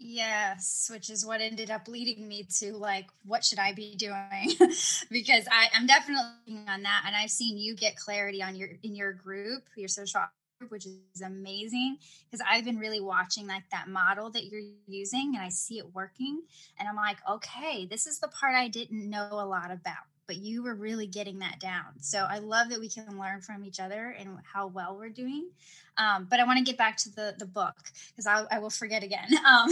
Yes, 0.00 0.88
which 0.92 1.10
is 1.10 1.26
what 1.26 1.40
ended 1.40 1.70
up 1.70 1.88
leading 1.88 2.28
me 2.28 2.44
to 2.60 2.72
like, 2.76 3.08
what 3.24 3.44
should 3.44 3.58
I 3.58 3.72
be 3.72 3.96
doing? 3.96 4.50
because 5.10 5.48
I, 5.50 5.68
I'm 5.74 5.86
definitely 5.86 6.64
on 6.68 6.82
that, 6.84 7.02
and 7.04 7.16
I've 7.16 7.32
seen 7.32 7.58
you 7.58 7.74
get 7.74 7.96
clarity 7.96 8.40
on 8.40 8.54
your 8.54 8.68
in 8.84 8.94
your 8.94 9.12
group, 9.12 9.64
your 9.76 9.88
social 9.88 10.22
which 10.68 10.86
is 10.86 11.22
amazing. 11.24 11.98
Because 12.30 12.44
I've 12.48 12.64
been 12.64 12.78
really 12.78 13.00
watching 13.00 13.46
like 13.46 13.64
that 13.70 13.88
model 13.88 14.30
that 14.30 14.46
you're 14.46 14.60
using, 14.86 15.34
and 15.34 15.44
I 15.44 15.48
see 15.48 15.78
it 15.78 15.94
working, 15.94 16.42
and 16.78 16.88
I'm 16.88 16.96
like, 16.96 17.18
okay, 17.30 17.86
this 17.86 18.06
is 18.06 18.18
the 18.18 18.28
part 18.28 18.54
I 18.54 18.68
didn't 18.68 19.08
know 19.08 19.28
a 19.30 19.46
lot 19.46 19.70
about, 19.70 20.04
but 20.28 20.36
you 20.36 20.62
were 20.62 20.74
really 20.74 21.06
getting 21.06 21.40
that 21.40 21.58
down. 21.58 22.00
So 22.00 22.26
I 22.30 22.38
love 22.38 22.68
that 22.68 22.78
we 22.78 22.88
can 22.88 23.18
learn 23.18 23.40
from 23.40 23.64
each 23.64 23.80
other 23.80 24.14
and 24.16 24.38
how 24.44 24.68
well 24.68 24.94
we're 24.96 25.08
doing. 25.08 25.48
Um, 25.96 26.28
but 26.30 26.38
I 26.38 26.44
want 26.44 26.58
to 26.58 26.64
get 26.64 26.78
back 26.78 26.96
to 26.98 27.10
the 27.10 27.34
the 27.38 27.46
book 27.46 27.74
because 28.10 28.26
I, 28.26 28.44
I 28.52 28.60
will 28.60 28.70
forget 28.70 29.02
again. 29.02 29.26
Um, 29.48 29.70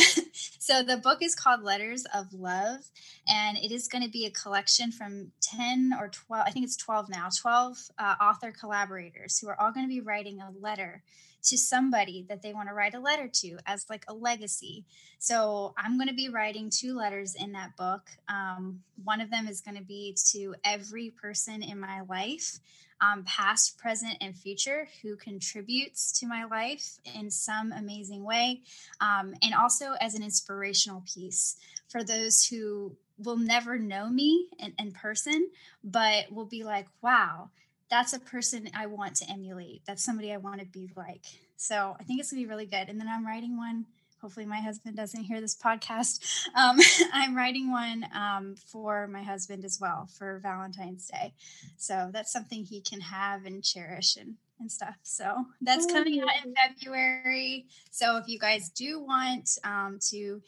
so 0.58 0.82
the 0.82 0.96
book 0.96 1.22
is 1.22 1.34
called 1.34 1.62
Letters 1.62 2.06
of 2.14 2.32
Love, 2.32 2.80
and 3.28 3.58
it 3.58 3.70
is 3.70 3.88
going 3.88 4.02
to 4.02 4.10
be 4.10 4.24
a 4.24 4.30
collection 4.30 4.90
from 4.90 5.32
ten 5.42 5.92
or 5.98 6.08
twelve. 6.08 6.44
I 6.46 6.50
think 6.50 6.64
it's 6.64 6.76
twelve 6.76 7.10
now. 7.10 7.28
Twelve 7.38 7.76
uh, 7.98 8.14
author 8.20 8.52
collaborators 8.58 9.38
who 9.38 9.48
are 9.48 9.60
all 9.60 9.70
going 9.70 9.84
to 9.84 9.90
be 9.90 10.00
writing 10.00 10.40
a 10.40 10.50
letter 10.58 11.02
to 11.46 11.58
somebody 11.58 12.24
that 12.28 12.42
they 12.42 12.52
want 12.52 12.68
to 12.68 12.74
write 12.74 12.94
a 12.94 13.00
letter 13.00 13.28
to 13.28 13.58
as 13.66 13.86
like 13.88 14.04
a 14.08 14.14
legacy. 14.14 14.84
So 15.18 15.74
I'm 15.76 15.96
going 15.96 16.08
to 16.08 16.14
be 16.14 16.28
writing 16.28 16.70
two 16.70 16.94
letters 16.94 17.34
in 17.34 17.52
that 17.52 17.76
book. 17.76 18.02
Um, 18.28 18.82
one 19.04 19.20
of 19.20 19.30
them 19.30 19.48
is 19.48 19.60
going 19.60 19.76
to 19.76 19.82
be 19.82 20.16
to 20.32 20.54
every 20.64 21.10
person 21.10 21.62
in 21.62 21.80
my 21.80 22.02
life 22.02 22.58
um, 23.00 23.24
past, 23.24 23.78
present, 23.78 24.16
and 24.20 24.36
future 24.36 24.88
who 25.02 25.16
contributes 25.16 26.18
to 26.20 26.26
my 26.26 26.44
life 26.44 26.98
in 27.14 27.30
some 27.30 27.72
amazing 27.72 28.24
way. 28.24 28.62
Um, 29.00 29.34
and 29.42 29.54
also 29.54 29.92
as 30.00 30.14
an 30.14 30.22
inspirational 30.22 31.04
piece 31.12 31.56
for 31.88 32.02
those 32.02 32.46
who 32.46 32.96
will 33.18 33.36
never 33.36 33.78
know 33.78 34.08
me 34.08 34.48
in, 34.58 34.72
in 34.78 34.92
person, 34.92 35.48
but 35.84 36.30
will 36.30 36.46
be 36.46 36.64
like, 36.64 36.86
wow, 37.02 37.50
that's 37.90 38.12
a 38.12 38.20
person 38.20 38.68
I 38.74 38.86
want 38.86 39.16
to 39.16 39.30
emulate. 39.30 39.82
That's 39.86 40.04
somebody 40.04 40.32
I 40.32 40.38
want 40.38 40.60
to 40.60 40.66
be 40.66 40.90
like. 40.96 41.24
So 41.56 41.96
I 41.98 42.04
think 42.04 42.20
it's 42.20 42.32
going 42.32 42.42
to 42.42 42.46
be 42.46 42.50
really 42.50 42.66
good. 42.66 42.88
And 42.88 43.00
then 43.00 43.08
I'm 43.08 43.26
writing 43.26 43.56
one 43.56 43.86
hopefully 44.20 44.46
my 44.46 44.60
husband 44.60 44.96
doesn't 44.96 45.24
hear 45.24 45.40
this 45.40 45.56
podcast 45.56 46.46
um, 46.54 46.78
i'm 47.12 47.36
writing 47.36 47.70
one 47.70 48.04
um, 48.14 48.54
for 48.56 49.06
my 49.06 49.22
husband 49.22 49.64
as 49.64 49.78
well 49.80 50.08
for 50.18 50.40
valentine's 50.42 51.06
day 51.08 51.32
so 51.76 52.10
that's 52.12 52.32
something 52.32 52.64
he 52.64 52.80
can 52.80 53.00
have 53.00 53.44
and 53.44 53.62
cherish 53.62 54.16
and, 54.16 54.34
and 54.60 54.70
stuff 54.70 54.96
so 55.02 55.44
that's 55.60 55.86
Oh, 55.88 55.92
coming 55.92 56.20
out 56.20 56.44
in 56.44 56.54
february 56.54 57.66
so 57.90 58.16
if 58.16 58.26
you 58.28 58.38
guys 58.38 58.68
do 58.70 59.00
want 59.00 59.58
um, 59.64 59.98
to 60.10 60.42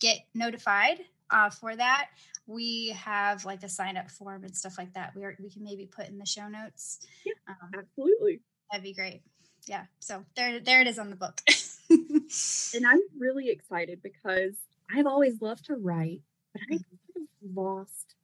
get 0.00 0.18
notified 0.34 1.00
uh, 1.30 1.50
for 1.50 1.74
that 1.74 2.08
we 2.46 2.88
have 2.90 3.44
like 3.44 3.62
a 3.62 3.68
sign 3.68 3.96
up 3.96 4.10
form 4.10 4.44
and 4.44 4.56
stuff 4.56 4.76
like 4.78 4.92
that 4.94 5.14
we, 5.14 5.24
are, 5.24 5.36
we 5.40 5.50
can 5.50 5.62
maybe 5.64 5.86
put 5.86 6.08
in 6.08 6.18
the 6.18 6.26
show 6.26 6.48
notes 6.48 7.06
Yeah. 7.24 7.32
um, 7.48 7.70
absolutely 7.78 8.40
that'd 8.70 8.82
be 8.84 8.92
great 8.94 9.22
yeah 9.66 9.84
so 10.00 10.24
there 10.36 10.60
there 10.60 10.80
it 10.80 10.86
is 10.86 10.98
on 10.98 11.10
the 11.10 11.16
book 11.16 11.40
and 11.90 12.86
i'm 12.86 13.00
really 13.18 13.48
excited 13.50 14.02
because 14.02 14.54
i've 14.94 15.06
always 15.06 15.40
loved 15.40 15.64
to 15.66 15.76
write 15.76 16.20
but 16.52 16.62
i 16.70 16.76
Mm-hmm. 16.76 17.22
lost 17.54 18.14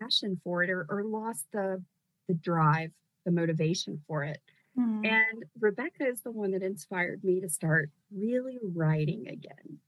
passion 0.00 0.40
for 0.42 0.62
it 0.62 0.70
or, 0.70 0.86
or 0.88 1.04
lost 1.04 1.46
the 1.52 1.82
the 2.28 2.34
drive 2.34 2.90
the 3.24 3.30
motivation 3.30 4.00
for 4.06 4.24
it 4.24 4.40
Mhm. 4.78 5.04
And 5.04 5.44
Rebecca 5.60 6.06
is 6.06 6.22
the 6.22 6.30
one 6.32 6.52
that 6.52 6.62
inspired 6.62 7.22
me 7.24 7.40
to 7.40 7.48
start 7.48 7.90
really 8.10 8.58
writing 8.62 9.28
again, 9.28 9.78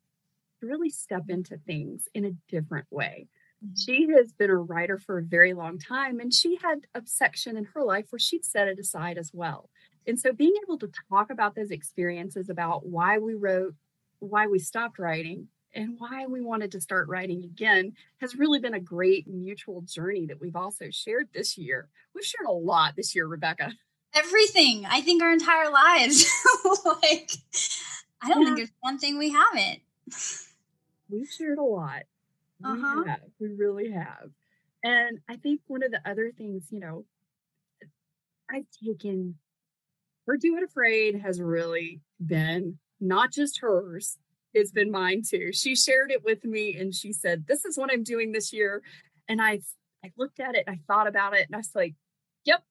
to 0.60 0.66
really 0.66 0.90
step 0.90 1.24
into 1.28 1.56
things 1.58 2.08
in 2.14 2.24
a 2.26 2.32
different 2.48 2.86
way. 2.90 3.28
Mhm. 3.64 3.78
She 3.84 4.08
has 4.10 4.32
been 4.32 4.50
a 4.50 4.56
writer 4.56 4.98
for 4.98 5.18
a 5.18 5.22
very 5.22 5.54
long 5.54 5.78
time, 5.78 6.20
and 6.20 6.32
she 6.32 6.56
had 6.56 6.86
a 6.94 7.02
section 7.06 7.56
in 7.56 7.64
her 7.66 7.82
life 7.82 8.06
where 8.10 8.18
she'd 8.18 8.44
set 8.44 8.68
it 8.68 8.78
aside 8.78 9.18
as 9.18 9.32
well. 9.32 9.70
And 10.06 10.20
so 10.20 10.32
being 10.32 10.54
able 10.64 10.78
to 10.78 10.90
talk 11.08 11.30
about 11.30 11.54
those 11.54 11.70
experiences 11.70 12.50
about 12.50 12.86
why 12.86 13.18
we 13.18 13.34
wrote, 13.34 13.74
why 14.18 14.46
we 14.46 14.58
stopped 14.58 14.98
writing, 14.98 15.48
and 15.74 15.98
why 15.98 16.26
we 16.26 16.40
wanted 16.40 16.70
to 16.72 16.80
start 16.80 17.08
writing 17.08 17.42
again 17.42 17.94
has 18.20 18.36
really 18.36 18.60
been 18.60 18.74
a 18.74 18.80
great 18.80 19.26
mutual 19.26 19.80
journey 19.82 20.26
that 20.26 20.40
we've 20.40 20.54
also 20.56 20.88
shared 20.90 21.28
this 21.32 21.58
year. 21.58 21.88
We've 22.14 22.24
shared 22.24 22.46
a 22.46 22.52
lot 22.52 22.94
this 22.96 23.14
year, 23.14 23.26
Rebecca. 23.26 23.72
everything 24.16 24.86
i 24.86 25.00
think 25.00 25.20
our 25.20 25.32
entire 25.32 25.68
lives 25.72 26.24
like 26.84 27.32
i 28.22 28.28
don't 28.28 28.42
Yeah. 28.42 28.44
think 28.46 28.56
there's 28.58 28.72
one 28.80 28.96
thing 28.98 29.18
we 29.18 29.30
haven't 29.30 29.80
We've 31.10 31.28
shared 31.28 31.58
a 31.58 31.62
lot. 31.64 32.04
Uh-huh. 32.62 33.02
We 33.04 33.10
have. 33.10 33.20
We 33.40 33.48
really 33.56 33.90
have. 33.90 34.30
And 34.82 35.18
I 35.28 35.36
think 35.36 35.60
one 35.66 35.82
of 35.82 35.90
the 35.90 36.00
other 36.04 36.30
things, 36.36 36.66
you 36.70 36.80
know, 36.80 37.04
I've 38.50 38.66
taken 38.84 39.36
her 40.26 40.36
Do 40.36 40.56
It 40.56 40.62
Afraid 40.62 41.20
has 41.20 41.40
really 41.40 42.00
been 42.24 42.78
not 43.00 43.32
just 43.32 43.60
hers, 43.60 44.18
it's 44.54 44.70
been 44.70 44.90
mine 44.90 45.22
too. 45.28 45.52
She 45.52 45.74
shared 45.74 46.12
it 46.12 46.24
with 46.24 46.44
me 46.44 46.76
and 46.76 46.94
she 46.94 47.12
said, 47.12 47.46
This 47.46 47.64
is 47.64 47.76
what 47.76 47.90
I'm 47.92 48.04
doing 48.04 48.32
this 48.32 48.52
year. 48.52 48.82
And 49.28 49.42
I 49.42 49.60
I 50.04 50.12
looked 50.16 50.38
at 50.38 50.54
it 50.54 50.64
and 50.66 50.76
I 50.76 50.80
thought 50.86 51.08
about 51.08 51.34
it 51.34 51.46
and 51.46 51.54
I 51.54 51.58
was 51.58 51.70
like, 51.74 51.94
Yep, 52.44 52.62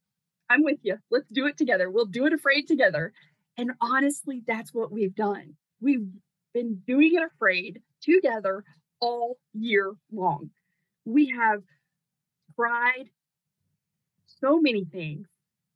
I'm 0.49 0.63
with 0.63 0.79
you. 0.83 0.97
Let's 1.11 1.27
do 1.29 1.45
it 1.45 1.57
together. 1.57 1.91
We'll 1.91 2.05
do 2.05 2.25
it 2.25 2.33
afraid 2.33 2.67
together. 2.67 3.11
And 3.57 3.71
honestly, 3.81 4.41
that's 4.47 4.73
what 4.73 4.91
we've 4.91 5.13
done. 5.13 5.55
We've 5.81 6.07
been 6.53 6.81
doing 6.87 7.11
it 7.15 7.23
afraid 7.23 7.81
together 8.01 8.63
all 9.03 9.37
year 9.53 9.93
long. 10.13 10.49
We 11.03 11.27
have 11.37 11.61
tried 12.55 13.09
so 14.39 14.61
many 14.61 14.85
things. 14.85 15.27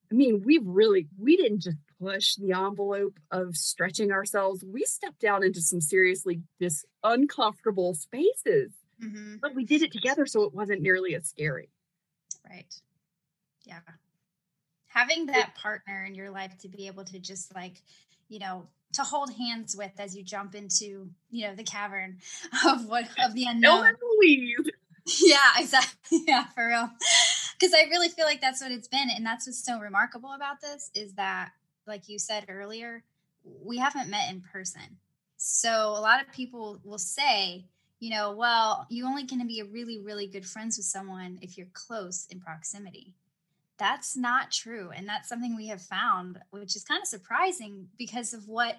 I 0.09 0.15
mean, 0.15 0.43
we've 0.45 0.65
really, 0.65 1.07
we 1.19 1.35
didn't 1.35 1.63
just 1.63 1.77
push 2.01 2.35
the 2.35 2.53
envelope 2.53 3.19
of 3.29 3.57
stretching 3.57 4.11
ourselves, 4.13 4.63
we 4.63 4.83
stepped 4.85 5.19
down 5.19 5.43
into 5.43 5.61
some 5.61 5.81
seriously 5.81 6.41
dis 6.59 6.85
uncomfortable 7.03 7.93
spaces. 7.93 8.71
Mm-hmm. 9.03 9.35
But 9.41 9.55
we 9.55 9.65
did 9.65 9.81
it 9.81 9.91
together, 9.91 10.25
so 10.25 10.43
it 10.43 10.53
wasn't 10.53 10.81
nearly 10.81 11.13
as 11.15 11.27
scary. 11.27 11.69
Right. 12.49 12.73
Yeah. 13.65 13.79
Having 14.87 15.25
that 15.27 15.55
partner 15.55 16.05
in 16.05 16.15
your 16.15 16.31
life 16.31 16.57
to 16.59 16.69
be 16.69 16.87
able 16.87 17.03
to 17.03 17.19
just 17.19 17.53
like, 17.53 17.81
you 18.29 18.39
know, 18.39 18.65
to 18.93 19.03
hold 19.03 19.33
hands 19.33 19.75
with 19.75 19.91
as 19.99 20.15
you 20.15 20.23
jump 20.23 20.55
into, 20.55 21.09
you 21.29 21.47
know, 21.47 21.55
the 21.55 21.63
cavern 21.63 22.17
of 22.67 22.87
what 22.87 23.05
of 23.23 23.33
the 23.33 23.45
unknown. 23.45 23.93
Louise. 24.19 24.71
Yeah, 25.21 25.37
exactly. 25.57 26.23
Yeah, 26.27 26.45
for 26.55 26.67
real. 26.67 26.89
Because 27.59 27.73
I 27.73 27.89
really 27.89 28.09
feel 28.09 28.25
like 28.25 28.41
that's 28.41 28.61
what 28.61 28.71
it's 28.71 28.87
been. 28.87 29.09
And 29.15 29.25
that's 29.25 29.47
what's 29.47 29.63
so 29.63 29.79
remarkable 29.79 30.33
about 30.33 30.61
this 30.61 30.91
is 30.93 31.13
that, 31.13 31.51
like 31.85 32.09
you 32.09 32.19
said 32.19 32.45
earlier, 32.49 33.03
we 33.63 33.77
haven't 33.77 34.09
met 34.09 34.29
in 34.29 34.41
person. 34.41 34.97
So 35.37 35.69
a 35.69 36.01
lot 36.01 36.21
of 36.21 36.31
people 36.33 36.79
will 36.83 36.97
say, 36.97 37.65
you 37.99 38.09
know, 38.11 38.35
well, 38.35 38.85
you 38.89 39.05
only 39.05 39.25
can 39.25 39.45
be 39.47 39.63
really, 39.63 39.99
really 39.99 40.27
good 40.27 40.45
friends 40.45 40.77
with 40.77 40.85
someone 40.85 41.39
if 41.41 41.57
you're 41.57 41.67
close 41.73 42.27
in 42.29 42.39
proximity. 42.39 43.13
That's 43.77 44.17
not 44.17 44.51
true. 44.51 44.89
And 44.95 45.07
that's 45.07 45.29
something 45.29 45.55
we 45.55 45.67
have 45.67 45.81
found, 45.81 46.39
which 46.49 46.75
is 46.75 46.83
kind 46.83 47.01
of 47.01 47.07
surprising 47.07 47.87
because 47.97 48.33
of 48.33 48.47
what, 48.47 48.77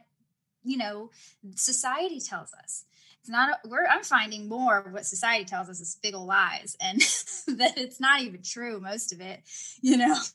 you 0.65 0.77
know, 0.77 1.11
society 1.55 2.21
tells 2.21 2.53
us. 2.53 2.85
It's 3.21 3.29
not, 3.29 3.51
a, 3.51 3.69
we're, 3.69 3.87
I'm 3.87 4.03
finding 4.03 4.49
more 4.49 4.79
of 4.79 4.93
what 4.93 5.07
society 5.07 5.45
tells 5.45 5.69
us 5.69 5.81
is 5.81 5.99
big 6.03 6.15
old 6.15 6.27
lies 6.27 6.77
and 6.81 7.01
that 7.59 7.79
it's 7.79 8.01
not 8.01 8.23
even 8.23 8.43
true, 8.43 8.81
most 8.81 9.13
of 9.13 9.21
it, 9.21 9.43
you 9.81 9.97
know. 9.97 10.17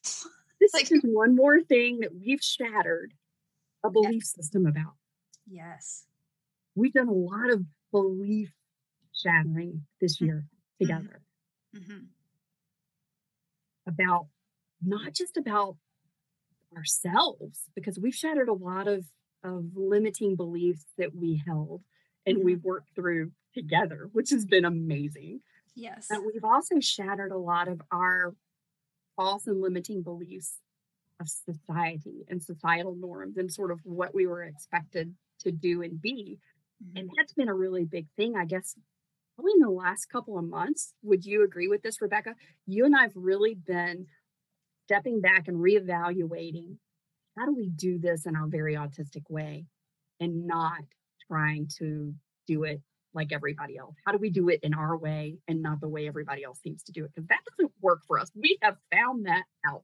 This 0.61 0.73
like, 0.73 0.91
is 0.93 1.01
one 1.03 1.35
more 1.35 1.59
thing 1.61 1.99
that 1.99 2.15
we've 2.15 2.41
shattered 2.41 3.13
a 3.83 3.89
belief 3.89 4.23
yeah. 4.23 4.41
system 4.41 4.65
about. 4.65 4.93
Yes. 5.45 6.05
We've 6.73 6.93
done 6.93 7.09
a 7.09 7.13
lot 7.13 7.49
of 7.49 7.65
belief 7.91 8.53
shattering 9.13 9.85
this 9.99 10.21
year 10.21 10.45
mm-hmm. 10.45 10.85
together 10.85 11.21
mm-hmm. 11.75 11.97
about 13.87 14.27
not 14.85 15.13
just 15.13 15.37
about 15.37 15.77
ourselves 16.75 17.59
because 17.75 17.99
we've 17.99 18.15
shattered 18.15 18.49
a 18.49 18.53
lot 18.53 18.87
of 18.87 19.05
of 19.43 19.65
limiting 19.75 20.35
beliefs 20.35 20.85
that 20.97 21.15
we 21.15 21.41
held 21.45 21.81
and 22.25 22.37
mm-hmm. 22.37 22.45
we've 22.45 22.63
worked 22.63 22.89
through 22.95 23.31
together 23.53 24.09
which 24.13 24.29
has 24.29 24.45
been 24.45 24.65
amazing 24.65 25.39
yes 25.75 26.07
but 26.09 26.21
we've 26.25 26.43
also 26.43 26.79
shattered 26.79 27.31
a 27.31 27.37
lot 27.37 27.67
of 27.67 27.81
our 27.91 28.33
false 29.15 29.45
and 29.45 29.61
limiting 29.61 30.01
beliefs 30.01 30.57
of 31.19 31.27
society 31.29 32.25
and 32.29 32.41
societal 32.41 32.95
norms 32.95 33.37
and 33.37 33.51
sort 33.51 33.69
of 33.69 33.79
what 33.83 34.15
we 34.15 34.25
were 34.25 34.43
expected 34.43 35.13
to 35.39 35.51
do 35.51 35.83
and 35.83 36.01
be 36.01 36.39
mm-hmm. 36.83 36.97
and 36.97 37.09
that's 37.17 37.33
been 37.33 37.49
a 37.49 37.53
really 37.53 37.85
big 37.85 38.07
thing 38.17 38.35
i 38.35 38.45
guess 38.45 38.75
probably 39.35 39.53
in 39.55 39.61
the 39.61 39.69
last 39.69 40.09
couple 40.09 40.37
of 40.37 40.45
months. 40.45 40.93
Would 41.03 41.25
you 41.25 41.43
agree 41.43 41.67
with 41.67 41.81
this, 41.81 42.01
Rebecca? 42.01 42.35
You 42.65 42.85
and 42.85 42.95
I've 42.95 43.15
really 43.15 43.55
been 43.55 44.07
stepping 44.85 45.21
back 45.21 45.47
and 45.47 45.57
reevaluating 45.57 46.77
how 47.37 47.45
do 47.45 47.55
we 47.55 47.69
do 47.69 47.97
this 47.97 48.25
in 48.25 48.35
our 48.35 48.47
very 48.47 48.75
autistic 48.75 49.23
way 49.29 49.65
and 50.19 50.45
not 50.45 50.81
trying 51.27 51.67
to 51.79 52.13
do 52.47 52.63
it 52.63 52.81
like 53.15 53.31
everybody 53.31 53.77
else? 53.77 53.95
How 54.05 54.11
do 54.11 54.17
we 54.17 54.29
do 54.29 54.49
it 54.49 54.59
in 54.63 54.73
our 54.73 54.97
way 54.97 55.37
and 55.47 55.61
not 55.61 55.81
the 55.81 55.87
way 55.87 56.07
everybody 56.07 56.43
else 56.43 56.59
seems 56.61 56.83
to 56.83 56.91
do 56.91 57.05
it? 57.05 57.11
Because 57.13 57.27
that 57.29 57.39
doesn't 57.51 57.71
work 57.81 58.01
for 58.07 58.19
us. 58.19 58.31
We 58.35 58.57
have 58.61 58.77
found 58.91 59.25
that 59.25 59.43
out. 59.67 59.83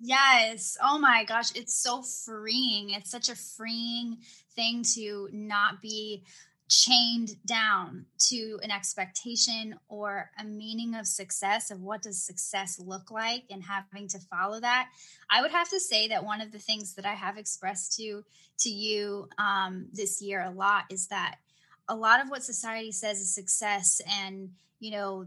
yes. 0.00 0.76
Oh 0.82 0.98
my 0.98 1.24
gosh. 1.24 1.54
It's 1.54 1.80
so 1.80 2.02
freeing. 2.02 2.90
It's 2.90 3.10
such 3.10 3.28
a 3.28 3.36
freeing 3.36 4.18
thing 4.54 4.84
to 4.94 5.28
not 5.32 5.80
be 5.80 6.24
chained 6.68 7.36
down 7.46 8.04
to 8.18 8.58
an 8.62 8.70
expectation 8.70 9.74
or 9.88 10.30
a 10.38 10.44
meaning 10.44 10.94
of 10.94 11.06
success 11.06 11.70
of 11.70 11.80
what 11.80 12.02
does 12.02 12.22
success 12.22 12.78
look 12.78 13.10
like 13.10 13.44
and 13.50 13.62
having 13.62 14.06
to 14.06 14.18
follow 14.18 14.60
that 14.60 14.88
i 15.30 15.40
would 15.40 15.50
have 15.50 15.68
to 15.68 15.80
say 15.80 16.08
that 16.08 16.24
one 16.24 16.40
of 16.40 16.52
the 16.52 16.58
things 16.58 16.94
that 16.94 17.06
i 17.06 17.14
have 17.14 17.38
expressed 17.38 17.96
to 17.96 18.22
to 18.58 18.70
you 18.70 19.28
um, 19.38 19.86
this 19.92 20.20
year 20.20 20.42
a 20.42 20.50
lot 20.50 20.84
is 20.90 21.06
that 21.06 21.36
a 21.88 21.94
lot 21.94 22.20
of 22.20 22.28
what 22.28 22.42
society 22.42 22.92
says 22.92 23.20
is 23.20 23.34
success 23.34 24.00
and 24.22 24.50
you 24.80 24.90
know 24.90 25.24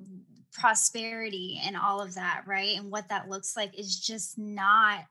prosperity 0.54 1.62
and 1.65 1.77
all 1.77 2.01
of 2.01 2.15
that 2.15 2.43
right? 2.45 2.77
And 2.77 2.91
what 2.91 3.08
that 3.10 3.30
looks 3.30 3.56
like 3.56 3.77
is 3.77 3.99
just 3.99 4.38
not 4.38 5.06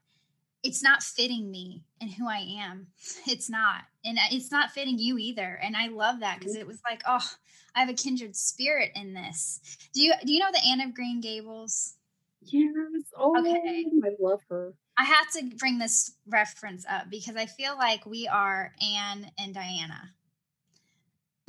it's 0.63 0.83
not 0.83 1.03
fitting 1.03 1.51
me 1.51 1.83
and 2.01 2.11
who 2.11 2.29
I 2.29 2.47
am. 2.61 2.89
It's 3.27 3.51
not. 3.51 3.83
And 4.05 4.19
it's 4.31 4.51
not 4.51 4.71
fitting 4.71 4.99
you 4.99 5.19
either. 5.19 5.59
And 5.63 5.77
I 5.77 5.89
love 5.89 6.21
that 6.21 6.39
because 6.39 6.55
mm-hmm. 6.55 6.63
it 6.63 6.67
was 6.67 6.81
like, 6.89 7.03
oh, 7.07 7.27
I 7.75 7.81
have 7.81 7.89
a 7.89 7.95
kindred 7.95 8.35
spirit 8.35 8.91
in 8.95 9.15
this. 9.15 9.61
Do 9.95 10.03
you 10.03 10.13
do 10.25 10.33
you 10.33 10.41
know 10.41 10.51
the 10.53 10.67
Anne 10.67 10.81
of 10.81 10.95
Green 10.95 11.21
Gables? 11.21 11.95
Yes. 12.43 12.75
Oh, 13.17 13.39
okay. 13.39 13.85
I 14.05 14.11
love 14.19 14.41
her. 14.49 14.73
I 14.99 15.05
have 15.05 15.31
to 15.33 15.57
bring 15.57 15.79
this 15.79 16.13
reference 16.27 16.85
up 16.89 17.11
because 17.11 17.37
I 17.37 17.47
feel 17.47 17.77
like 17.77 18.05
we 18.07 18.27
are 18.29 18.73
Anne 18.83 19.31
and 19.39 19.55
Diana. 19.55 20.11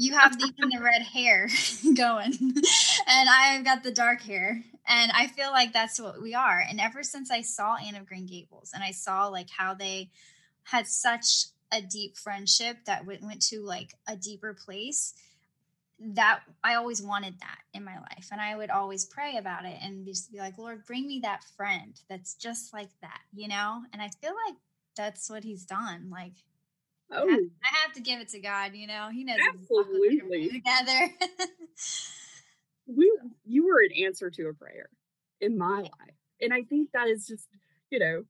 You 0.01 0.17
have 0.17 0.39
the, 0.39 0.51
the 0.57 0.81
red 0.81 1.03
hair 1.03 1.47
going, 1.95 2.33
and 3.07 3.29
I've 3.29 3.63
got 3.63 3.83
the 3.83 3.91
dark 3.91 4.23
hair. 4.23 4.63
And 4.87 5.11
I 5.11 5.27
feel 5.27 5.51
like 5.51 5.73
that's 5.73 6.01
what 6.01 6.19
we 6.19 6.33
are. 6.33 6.59
And 6.67 6.81
ever 6.81 7.03
since 7.03 7.29
I 7.29 7.41
saw 7.41 7.75
Anne 7.75 7.95
of 7.95 8.07
Green 8.07 8.25
Gables 8.25 8.71
and 8.73 8.83
I 8.83 8.89
saw 8.91 9.27
like 9.27 9.49
how 9.55 9.75
they 9.75 10.09
had 10.63 10.87
such 10.87 11.45
a 11.71 11.83
deep 11.83 12.17
friendship 12.17 12.77
that 12.85 13.05
went, 13.05 13.21
went 13.21 13.43
to 13.43 13.61
like 13.61 13.93
a 14.07 14.15
deeper 14.15 14.55
place, 14.55 15.13
that 15.99 16.39
I 16.63 16.73
always 16.73 17.03
wanted 17.03 17.39
that 17.39 17.59
in 17.75 17.83
my 17.83 17.99
life. 17.99 18.29
And 18.31 18.41
I 18.41 18.55
would 18.55 18.71
always 18.71 19.05
pray 19.05 19.37
about 19.37 19.65
it 19.65 19.77
and 19.83 20.07
just 20.07 20.31
be 20.31 20.39
like, 20.39 20.57
Lord, 20.57 20.83
bring 20.87 21.05
me 21.05 21.19
that 21.21 21.43
friend 21.55 21.93
that's 22.09 22.33
just 22.33 22.73
like 22.73 22.89
that, 23.01 23.21
you 23.35 23.47
know? 23.47 23.83
And 23.93 24.01
I 24.01 24.09
feel 24.19 24.33
like 24.47 24.55
that's 24.97 25.29
what 25.29 25.43
he's 25.43 25.63
done. 25.63 26.09
Like, 26.11 26.33
oh. 27.11 27.27
I, 27.27 27.31
have, 27.31 27.39
oh. 27.39 27.49
I 27.63 27.77
have 27.85 27.93
to 27.93 28.01
give 28.01 28.19
it 28.19 28.29
to 28.29 28.39
God, 28.39 28.73
you 28.73 28.87
know? 28.87 29.09
He 29.11 29.23
knows 29.23 29.37
absolutely 29.47 30.49
together. 30.49 31.13
we 32.87 33.11
you 33.45 33.65
were 33.65 33.81
an 33.81 34.05
answer 34.05 34.29
to 34.29 34.47
a 34.47 34.53
prayer 34.53 34.89
in 35.39 35.57
my 35.57 35.81
life. 35.81 36.17
And 36.41 36.53
I 36.53 36.63
think 36.63 36.89
that 36.93 37.07
is 37.07 37.27
just, 37.27 37.47
you 37.89 37.99
know, 37.99 38.23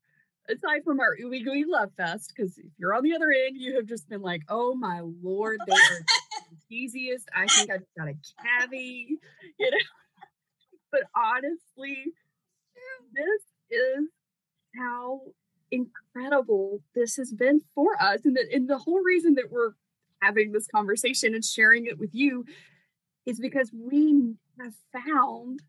aside 0.49 0.83
from 0.83 0.99
our 0.99 1.15
ooey 1.23 1.43
gooey 1.43 1.65
love 1.67 1.91
fest, 1.95 2.33
because 2.35 2.57
if 2.57 2.71
you're 2.77 2.93
on 2.93 3.03
the 3.03 3.15
other 3.15 3.31
end, 3.31 3.55
you 3.57 3.75
have 3.75 3.85
just 3.85 4.09
been 4.09 4.21
like, 4.21 4.41
oh 4.49 4.75
my 4.75 5.01
lord, 5.21 5.59
they 5.65 5.73
are 5.73 6.05
the 6.69 6.75
easiest. 6.75 7.29
I 7.35 7.47
think 7.47 7.71
I 7.71 7.77
just 7.77 7.95
got 7.97 8.07
a 8.07 8.15
cavity, 8.43 9.17
you 9.59 9.71
know. 9.71 9.77
But 10.91 11.03
honestly, 11.15 12.03
this 13.13 13.43
is 13.69 14.09
how 14.77 15.21
incredible 15.71 16.81
this 16.93 17.15
has 17.15 17.31
been 17.31 17.61
for 17.73 18.01
us. 18.01 18.21
And 18.25 18.35
the, 18.35 18.45
and 18.51 18.69
the 18.69 18.77
whole 18.77 19.01
reason 19.01 19.35
that 19.35 19.51
we're 19.51 19.71
having 20.21 20.51
this 20.51 20.67
conversation 20.67 21.33
and 21.33 21.43
sharing 21.43 21.85
it 21.85 21.97
with 21.97 22.13
you 22.13 22.45
is 23.25 23.39
because 23.39 23.71
we 23.73 24.35
have 24.59 24.73
found 24.91 25.61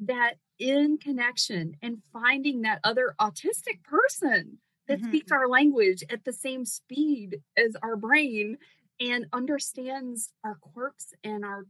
that 0.00 0.34
in 0.58 0.98
connection 0.98 1.76
and 1.82 1.98
finding 2.12 2.62
that 2.62 2.80
other 2.84 3.14
autistic 3.20 3.82
person 3.82 4.58
that 4.88 4.98
mm-hmm. 4.98 5.08
speaks 5.08 5.32
our 5.32 5.48
language 5.48 6.02
at 6.10 6.24
the 6.24 6.32
same 6.32 6.64
speed 6.64 7.38
as 7.56 7.76
our 7.82 7.96
brain 7.96 8.58
and 9.00 9.26
understands 9.32 10.32
our 10.44 10.58
quirks 10.60 11.12
and 11.24 11.44
our 11.44 11.66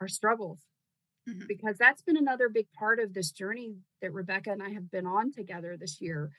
our 0.00 0.08
struggles 0.08 0.60
mm-hmm. 1.28 1.46
because 1.48 1.76
that's 1.76 2.02
been 2.02 2.16
another 2.16 2.48
big 2.48 2.66
part 2.72 3.00
of 3.00 3.14
this 3.14 3.32
journey 3.32 3.74
that 4.00 4.12
Rebecca 4.12 4.50
and 4.50 4.62
I 4.62 4.70
have 4.70 4.90
been 4.90 5.06
on 5.06 5.32
together 5.32 5.76
this 5.76 6.00
year 6.00 6.30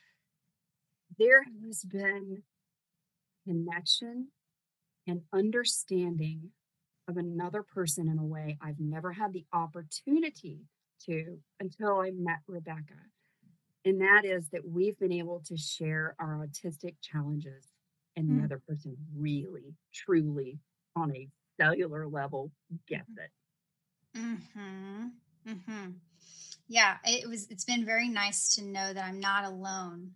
there 1.19 1.43
has 1.65 1.83
been 1.83 2.41
connection 3.45 4.29
and 5.05 5.21
understanding 5.33 6.51
of 7.07 7.17
another 7.17 7.63
person 7.63 8.07
in 8.07 8.17
a 8.17 8.23
way 8.23 8.57
I've 8.61 8.79
never 8.79 9.11
had 9.11 9.33
the 9.33 9.45
opportunity 9.51 10.59
to 11.05 11.37
until 11.59 11.99
I 11.99 12.11
met 12.11 12.39
Rebecca. 12.47 12.95
And 13.85 14.01
that 14.01 14.23
is 14.25 14.49
that 14.49 14.67
we've 14.67 14.97
been 14.99 15.11
able 15.11 15.41
to 15.47 15.57
share 15.57 16.15
our 16.19 16.45
autistic 16.45 16.95
challenges, 17.01 17.65
and 18.15 18.29
mm. 18.29 18.37
the 18.37 18.45
other 18.45 18.61
person 18.67 18.97
really, 19.15 19.73
truly, 19.93 20.59
on 20.95 21.15
a 21.15 21.27
cellular 21.59 22.07
level, 22.07 22.51
gets 22.87 23.09
it. 23.17 24.19
Mm-hmm. 24.19 25.07
Mm-hmm. 25.47 25.91
Yeah, 26.67 26.97
it 27.05 27.27
was. 27.27 27.47
It's 27.49 27.63
been 27.63 27.85
very 27.85 28.09
nice 28.09 28.53
to 28.55 28.63
know 28.63 28.93
that 28.93 29.03
I'm 29.03 29.19
not 29.19 29.45
alone 29.45 30.11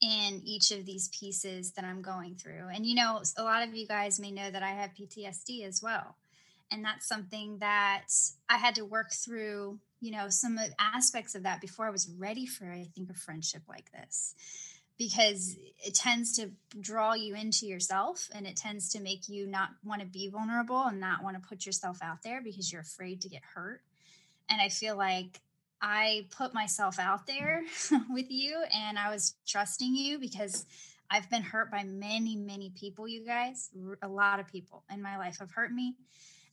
in 0.00 0.40
each 0.44 0.70
of 0.70 0.86
these 0.86 1.08
pieces 1.08 1.72
that 1.72 1.84
I'm 1.84 2.02
going 2.02 2.36
through. 2.36 2.68
And, 2.72 2.86
you 2.86 2.94
know, 2.94 3.22
a 3.36 3.42
lot 3.42 3.66
of 3.66 3.74
you 3.74 3.86
guys 3.86 4.20
may 4.20 4.30
know 4.30 4.50
that 4.50 4.62
I 4.62 4.70
have 4.70 4.94
PTSD 4.94 5.66
as 5.66 5.82
well. 5.82 6.16
And 6.70 6.84
that's 6.84 7.08
something 7.08 7.58
that 7.58 8.04
I 8.48 8.58
had 8.58 8.74
to 8.76 8.84
work 8.84 9.10
through, 9.12 9.78
you 10.00 10.10
know, 10.12 10.28
some 10.28 10.58
aspects 10.78 11.34
of 11.34 11.42
that 11.42 11.60
before 11.60 11.86
I 11.86 11.90
was 11.90 12.08
ready 12.18 12.46
for, 12.46 12.70
I 12.70 12.86
think, 12.94 13.10
a 13.10 13.14
friendship 13.14 13.62
like 13.68 13.90
this. 13.90 14.34
because 14.98 15.56
it 15.78 15.94
tends 15.94 16.36
to 16.36 16.50
draw 16.80 17.14
you 17.14 17.34
into 17.36 17.66
yourself 17.66 18.28
and 18.34 18.46
it 18.46 18.56
tends 18.56 18.90
to 18.90 19.00
make 19.00 19.28
you 19.28 19.46
not 19.46 19.70
want 19.84 20.00
to 20.00 20.06
be 20.06 20.28
vulnerable 20.28 20.82
and 20.84 20.98
not 20.98 21.22
want 21.22 21.40
to 21.40 21.48
put 21.48 21.64
yourself 21.64 21.98
out 22.02 22.22
there 22.24 22.42
because 22.42 22.72
you're 22.72 22.82
afraid 22.82 23.20
to 23.22 23.28
get 23.28 23.42
hurt. 23.54 23.80
And 24.50 24.60
I 24.60 24.68
feel 24.68 24.96
like 24.96 25.40
I 25.80 26.26
put 26.36 26.54
myself 26.54 26.98
out 26.98 27.26
there 27.26 27.62
with 28.10 28.30
you 28.30 28.62
and 28.72 28.98
I 28.98 29.10
was 29.10 29.34
trusting 29.46 29.94
you 29.94 30.18
because 30.18 30.66
I've 31.10 31.30
been 31.30 31.42
hurt 31.42 31.70
by 31.70 31.84
many, 31.84 32.36
many 32.36 32.70
people, 32.78 33.08
you 33.08 33.24
guys. 33.24 33.70
A 34.02 34.08
lot 34.08 34.40
of 34.40 34.46
people 34.46 34.84
in 34.92 35.02
my 35.02 35.16
life 35.16 35.38
have 35.38 35.50
hurt 35.50 35.72
me. 35.72 35.94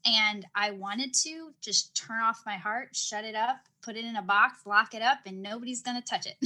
And 0.06 0.46
I 0.54 0.72
wanted 0.72 1.14
to 1.24 1.52
just 1.62 1.96
turn 1.96 2.22
off 2.22 2.44
my 2.46 2.58
heart, 2.58 2.96
shut 2.96 3.26
it 3.26 3.36
up, 3.36 3.58
put 3.82 3.96
it 3.96 4.06
in 4.06 4.16
a 4.16 4.22
box, 4.22 4.60
lock 4.66 4.94
it 4.94 5.02
up, 5.02 5.20
and 5.26 5.42
nobody's 5.42 5.82
going 5.82 6.00
to 6.00 6.08
touch 6.08 6.28
it. 6.28 6.38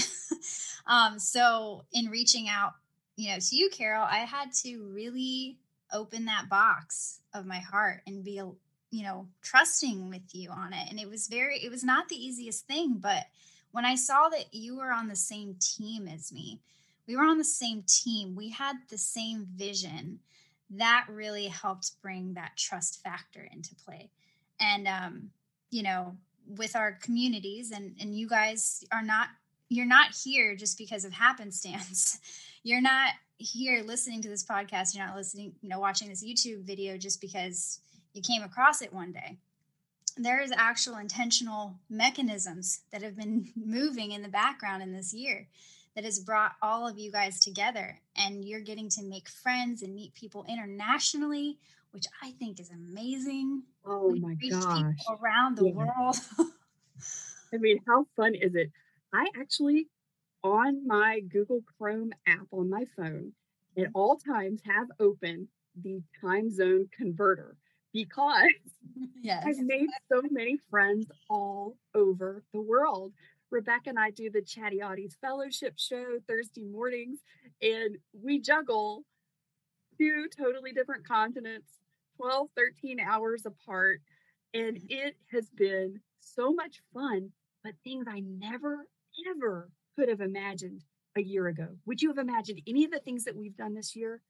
um, 0.88 1.20
so, 1.20 1.84
in 1.92 2.06
reaching 2.06 2.48
out, 2.48 2.72
you 3.18 3.30
know, 3.32 3.40
to 3.40 3.56
you, 3.56 3.70
Carol, 3.70 4.08
I 4.10 4.20
had 4.20 4.54
to 4.64 4.90
really 4.94 5.58
open 5.92 6.26
that 6.26 6.48
box 6.50 7.20
of 7.34 7.46
my 7.46 7.60
heart 7.60 8.02
and 8.08 8.24
be, 8.24 8.42
you 8.92 9.04
know, 9.04 9.28
trusting 9.42 10.10
with 10.10 10.34
you 10.34 10.50
on 10.50 10.74
it. 10.74 10.90
And 10.90 11.00
it 11.00 11.10
was 11.10 11.28
very, 11.28 11.60
it 11.64 11.70
was 11.70 11.84
not 11.84 12.10
the 12.10 12.16
easiest 12.16 12.66
thing, 12.68 12.98
but 13.00 13.26
when 13.72 13.86
I 13.86 13.96
saw 13.96 14.30
that 14.30 14.54
you 14.54 14.78
were 14.78 14.92
on 14.92 15.08
the 15.08 15.16
same 15.16 15.56
team 15.60 16.08
as 16.08 16.32
me, 16.32 16.60
we 17.08 17.16
were 17.16 17.24
on 17.24 17.38
the 17.38 17.44
same 17.44 17.84
team, 17.88 18.36
we 18.36 18.50
had 18.50 18.76
the 18.90 18.98
same 18.98 19.48
vision 19.56 20.20
that 20.72 21.06
really 21.10 21.48
helped 21.48 22.02
bring 22.02 22.34
that 22.36 22.58
trust 22.58 23.02
factor 23.04 23.48
into 23.52 23.76
play. 23.76 24.10
And, 24.60 24.88
um, 24.88 25.30
you 25.72 25.84
know, 25.84 26.16
with 26.48 26.76
our 26.76 26.94
communities 26.94 27.72
and, 27.72 27.96
and 28.00 28.16
you 28.16 28.28
guys 28.28 28.84
are 28.92 29.02
not, 29.04 29.30
you're 29.70 29.86
not 29.86 30.16
here 30.24 30.56
just 30.56 30.78
because 30.78 31.06
of 31.06 31.14
happenstance. 31.14 32.20
You're 32.64 32.82
not 32.82 33.14
here 33.38 33.84
listening 33.86 34.22
to 34.24 34.28
this 34.30 34.44
podcast. 34.44 34.94
You're 34.94 35.06
not 35.06 35.16
listening, 35.16 35.54
you 35.62 35.70
know, 35.70 35.80
watching 35.80 36.10
this 36.10 36.24
YouTube 36.24 36.64
video 36.64 36.98
just 36.98 37.22
because 37.22 37.80
you 38.20 38.36
came 38.36 38.44
across 38.44 38.82
it 38.82 38.94
one 38.94 39.14
day. 39.14 39.38
There 40.18 40.42
is 40.42 40.52
actual 40.52 40.98
intentional 40.98 41.76
mechanisms 41.90 42.82
that 42.92 43.02
have 43.02 43.16
been 43.16 43.48
moving 43.56 44.12
in 44.12 44.22
the 44.22 44.30
background 44.30 44.84
in 44.84 44.92
this 44.92 45.14
year 45.14 45.48
that 45.96 46.04
has 46.04 46.20
brought 46.20 46.54
all 46.62 46.88
of 46.88 47.00
you 47.00 47.12
guys 47.12 47.40
together 47.40 48.00
and 48.16 48.46
you're 48.46 48.60
getting 48.60 48.90
to 48.90 49.04
make 49.04 49.30
friends 49.30 49.82
and 49.82 49.96
meet 49.96 50.14
people 50.14 50.46
internationally 50.48 51.58
which 51.92 52.06
i 52.22 52.32
think 52.40 52.60
is 52.60 52.70
amazing 52.70 53.64
oh 53.86 54.12
we 54.12 54.20
my 54.20 54.36
gosh 54.50 54.94
around 55.10 55.58
the 55.58 55.66
yeah. 55.66 55.74
world 55.74 56.16
i 57.54 57.58
mean 57.58 57.80
how 57.88 58.06
fun 58.16 58.36
is 58.36 58.54
it 58.54 58.70
i 59.14 59.28
actually 59.38 59.88
on 60.44 60.86
my 60.88 61.20
google 61.32 61.62
chrome 61.78 62.12
app 62.28 62.46
on 62.52 62.70
my 62.70 62.86
phone 62.96 63.34
at 63.76 63.84
mm-hmm. 63.84 63.92
all 63.96 64.16
times 64.16 64.62
have 64.64 64.88
open 65.00 65.48
the 65.82 66.02
time 66.22 66.52
zone 66.52 66.88
converter 66.96 67.58
because 67.94 68.52
yes. 69.22 69.44
I've 69.46 69.60
made 69.60 69.88
so 70.12 70.22
many 70.30 70.60
friends 70.70 71.08
all 71.30 71.78
over 71.94 72.44
the 72.54 72.62
world 72.62 73.14
Rebecca 73.52 73.90
and 73.90 74.00
I 74.00 74.12
do 74.12 74.30
the 74.30 74.42
Chatty 74.42 74.80
Oddies 74.80 75.16
Fellowship 75.22 75.74
show 75.78 76.20
Thursday 76.28 76.64
mornings, 76.64 77.20
and 77.62 77.98
we 78.14 78.40
juggle 78.40 79.04
two 79.98 80.28
totally 80.38 80.72
different 80.72 81.08
continents, 81.08 81.72
12, 82.18 82.50
13 82.56 83.00
hours 83.00 83.46
apart. 83.46 84.02
And 84.54 84.78
mm-hmm. 84.78 84.86
it 84.90 85.16
has 85.32 85.50
been 85.50 86.00
so 86.20 86.54
much 86.54 86.82
fun, 86.94 87.32
but 87.64 87.74
things 87.84 88.06
I 88.08 88.22
never, 88.22 88.86
ever 89.30 89.70
could 89.98 90.10
have 90.10 90.22
imagined 90.22 90.84
a 91.18 91.22
year 91.22 91.48
ago. 91.48 91.68
Would 91.86 92.02
you 92.02 92.10
have 92.10 92.18
imagined 92.18 92.62
any 92.68 92.86
of 92.86 92.92
the 92.92 93.00
things 93.00 93.24
that 93.24 93.36
we've 93.36 93.58
done 93.58 93.74
this 93.74 93.96
year 93.96 94.22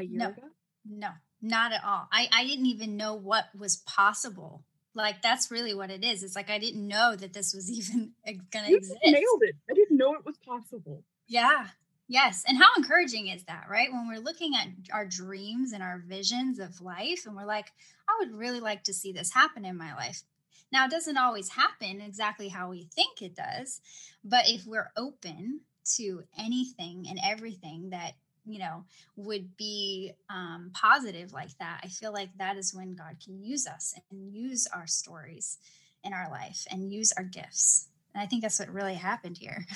a 0.00 0.04
year 0.04 0.18
no, 0.18 0.28
ago? 0.30 0.42
No, 0.84 1.10
not 1.44 1.72
at 1.72 1.84
all. 1.84 2.08
I, 2.12 2.28
I 2.32 2.44
didn't 2.44 2.66
even 2.66 2.96
know 2.96 3.14
what 3.14 3.44
was 3.56 3.76
possible 3.76 4.64
like 4.94 5.22
that's 5.22 5.50
really 5.50 5.74
what 5.74 5.90
it 5.90 6.04
is. 6.04 6.22
It's 6.22 6.36
like 6.36 6.50
I 6.50 6.58
didn't 6.58 6.86
know 6.86 7.16
that 7.16 7.32
this 7.32 7.52
was 7.52 7.70
even 7.78 8.12
going 8.26 8.66
to 8.66 8.76
exist. 8.76 8.98
Nailed 9.04 9.42
it. 9.42 9.56
I 9.70 9.74
didn't 9.74 9.96
know 9.96 10.14
it 10.14 10.24
was 10.24 10.38
possible. 10.38 11.02
Yeah. 11.26 11.68
Yes. 12.06 12.44
And 12.46 12.58
how 12.58 12.68
encouraging 12.76 13.28
is 13.28 13.44
that, 13.44 13.64
right? 13.68 13.90
When 13.90 14.06
we're 14.06 14.20
looking 14.20 14.54
at 14.54 14.68
our 14.92 15.06
dreams 15.06 15.72
and 15.72 15.82
our 15.82 16.02
visions 16.06 16.58
of 16.58 16.80
life, 16.82 17.24
and 17.26 17.34
we're 17.34 17.46
like, 17.46 17.72
I 18.08 18.16
would 18.20 18.34
really 18.34 18.60
like 18.60 18.84
to 18.84 18.94
see 18.94 19.12
this 19.12 19.32
happen 19.32 19.64
in 19.64 19.78
my 19.78 19.94
life. 19.94 20.22
Now, 20.70 20.84
it 20.84 20.90
doesn't 20.90 21.16
always 21.16 21.50
happen 21.50 22.00
exactly 22.00 22.48
how 22.48 22.68
we 22.68 22.88
think 22.94 23.22
it 23.22 23.34
does, 23.34 23.80
but 24.22 24.50
if 24.50 24.66
we're 24.66 24.90
open 24.96 25.60
to 25.96 26.24
anything 26.38 27.06
and 27.08 27.18
everything 27.24 27.90
that 27.90 28.14
you 28.46 28.58
know 28.58 28.84
would 29.16 29.56
be 29.56 30.12
um, 30.30 30.70
positive 30.74 31.32
like 31.32 31.56
that 31.58 31.80
i 31.82 31.88
feel 31.88 32.12
like 32.12 32.30
that 32.38 32.56
is 32.56 32.74
when 32.74 32.94
god 32.94 33.16
can 33.24 33.42
use 33.42 33.66
us 33.66 33.94
and 34.10 34.34
use 34.34 34.66
our 34.74 34.86
stories 34.86 35.58
in 36.02 36.12
our 36.12 36.30
life 36.30 36.66
and 36.70 36.92
use 36.92 37.12
our 37.16 37.24
gifts 37.24 37.88
and 38.14 38.22
i 38.22 38.26
think 38.26 38.42
that's 38.42 38.58
what 38.58 38.72
really 38.72 38.94
happened 38.94 39.36
here 39.38 39.66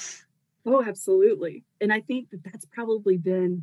oh 0.66 0.84
absolutely 0.86 1.64
and 1.80 1.92
i 1.92 2.00
think 2.00 2.30
that 2.30 2.42
that's 2.44 2.66
probably 2.72 3.16
been 3.16 3.62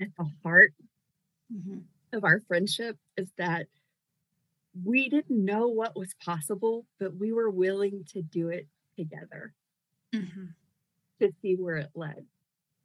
at 0.00 0.08
the 0.18 0.28
heart 0.42 0.72
mm-hmm. 1.52 1.78
of 2.12 2.24
our 2.24 2.40
friendship 2.48 2.96
is 3.16 3.28
that 3.38 3.66
we 4.84 5.08
didn't 5.08 5.44
know 5.44 5.68
what 5.68 5.96
was 5.96 6.14
possible 6.24 6.84
but 6.98 7.16
we 7.16 7.32
were 7.32 7.50
willing 7.50 8.04
to 8.12 8.22
do 8.22 8.48
it 8.48 8.66
together 8.98 9.52
mm-hmm. 10.12 10.46
to 11.20 11.32
see 11.40 11.54
where 11.54 11.76
it 11.76 11.90
led 11.94 12.26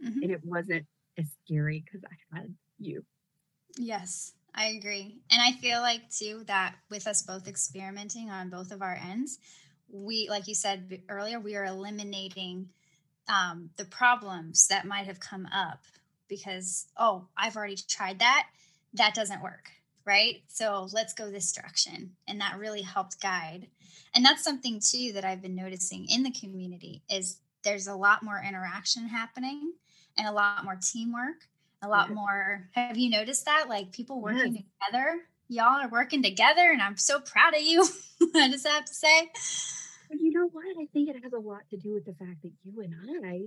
Mm-hmm. 0.03 0.23
and 0.23 0.31
it 0.31 0.45
wasn't 0.45 0.85
as 1.19 1.25
scary 1.45 1.83
because 1.85 2.01
I 2.05 2.37
had 2.37 2.55
you. 2.79 3.03
Yes, 3.77 4.33
I 4.55 4.67
agree. 4.67 5.19
And 5.31 5.41
I 5.41 5.53
feel 5.59 5.81
like 5.81 6.09
too 6.09 6.43
that 6.47 6.75
with 6.89 7.07
us 7.07 7.21
both 7.21 7.47
experimenting 7.47 8.29
on 8.29 8.49
both 8.49 8.71
of 8.71 8.81
our 8.81 8.95
ends, 8.95 9.39
we, 9.91 10.27
like 10.29 10.47
you 10.47 10.55
said 10.55 11.01
earlier, 11.09 11.39
we 11.39 11.55
are 11.55 11.65
eliminating 11.65 12.69
um, 13.27 13.69
the 13.77 13.85
problems 13.85 14.67
that 14.67 14.85
might 14.85 15.05
have 15.05 15.19
come 15.19 15.47
up 15.53 15.81
because, 16.27 16.87
oh, 16.97 17.27
I've 17.37 17.55
already 17.55 17.77
tried 17.87 18.19
that. 18.19 18.47
That 18.93 19.13
doesn't 19.15 19.43
work. 19.43 19.69
Right. 20.05 20.41
So 20.47 20.87
let's 20.91 21.13
go 21.13 21.29
this 21.29 21.51
direction. 21.51 22.11
And 22.27 22.41
that 22.41 22.57
really 22.57 22.81
helped 22.81 23.21
guide. 23.21 23.67
And 24.15 24.25
that's 24.25 24.43
something 24.43 24.79
too 24.79 25.11
that 25.13 25.25
I've 25.25 25.41
been 25.41 25.55
noticing 25.55 26.07
in 26.09 26.23
the 26.23 26.31
community 26.31 27.03
is 27.09 27.37
there's 27.63 27.87
a 27.87 27.95
lot 27.95 28.23
more 28.23 28.41
interaction 28.47 29.07
happening 29.07 29.73
and 30.19 30.27
a 30.27 30.31
lot 30.31 30.63
more 30.63 30.77
teamwork, 30.81 31.47
a 31.81 31.87
lot 31.87 32.11
more. 32.11 32.69
Have 32.73 32.97
you 32.97 33.09
noticed 33.09 33.45
that? 33.45 33.65
Like 33.69 33.91
people 33.91 34.21
working 34.21 34.55
yes. 34.55 34.63
together. 34.91 35.21
Y'all 35.47 35.81
are 35.81 35.89
working 35.89 36.21
together, 36.21 36.69
and 36.71 36.81
I'm 36.81 36.97
so 36.97 37.19
proud 37.19 37.55
of 37.55 37.61
you. 37.61 37.83
I 38.35 38.49
just 38.51 38.67
have 38.67 38.85
to 38.85 38.93
say. 38.93 39.31
you 40.11 40.31
know 40.31 40.49
what? 40.51 40.65
I 40.79 40.85
think 40.93 41.09
it 41.09 41.23
has 41.23 41.33
a 41.33 41.39
lot 41.39 41.61
to 41.71 41.77
do 41.77 41.93
with 41.93 42.05
the 42.05 42.13
fact 42.13 42.43
that 42.43 42.51
you 42.63 42.81
and 42.81 43.25
I 43.25 43.41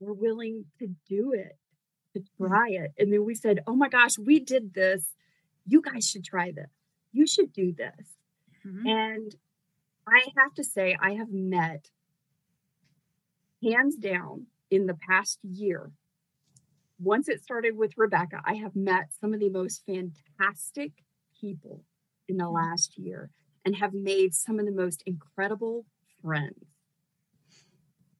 were 0.00 0.14
willing 0.14 0.64
to 0.78 0.88
do 1.08 1.32
it, 1.32 1.58
to 2.14 2.20
mm-hmm. 2.20 2.46
try 2.46 2.68
it. 2.70 2.92
And 2.98 3.12
then 3.12 3.24
we 3.24 3.34
said, 3.34 3.60
oh 3.66 3.74
my 3.74 3.88
gosh, 3.88 4.18
we 4.18 4.38
did 4.38 4.72
this. 4.72 5.04
You 5.66 5.82
guys 5.82 6.08
should 6.08 6.24
try 6.24 6.52
this. 6.52 6.70
You 7.12 7.26
should 7.26 7.52
do 7.52 7.72
this. 7.72 8.16
Mm-hmm. 8.66 8.86
And 8.86 9.34
I 10.06 10.20
have 10.38 10.54
to 10.54 10.64
say, 10.64 10.96
I 11.00 11.14
have 11.14 11.30
met 11.30 11.88
hands 13.62 13.96
down 13.96 14.46
in 14.70 14.86
the 14.86 14.94
past 14.94 15.38
year, 15.42 15.90
once 16.98 17.28
it 17.28 17.42
started 17.42 17.76
with 17.76 17.96
Rebecca, 17.96 18.40
I 18.44 18.54
have 18.54 18.76
met 18.76 19.08
some 19.20 19.34
of 19.34 19.40
the 19.40 19.50
most 19.50 19.82
fantastic 19.86 20.92
people 21.40 21.84
in 22.28 22.36
the 22.36 22.44
mm. 22.44 22.54
last 22.54 22.96
year 22.98 23.30
and 23.64 23.76
have 23.76 23.94
made 23.94 24.34
some 24.34 24.58
of 24.58 24.66
the 24.66 24.72
most 24.72 25.02
incredible 25.06 25.84
friends. 26.22 26.64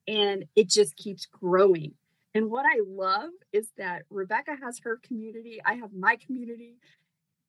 And 0.06 0.44
it 0.54 0.68
just 0.68 0.96
keeps 0.96 1.26
growing. 1.26 1.94
And 2.34 2.50
what 2.50 2.66
I 2.66 2.80
love 2.86 3.30
is 3.52 3.68
that 3.78 4.02
Rebecca 4.10 4.56
has 4.62 4.80
her 4.80 4.98
community, 5.06 5.60
I 5.64 5.74
have 5.74 5.92
my 5.92 6.16
community, 6.16 6.76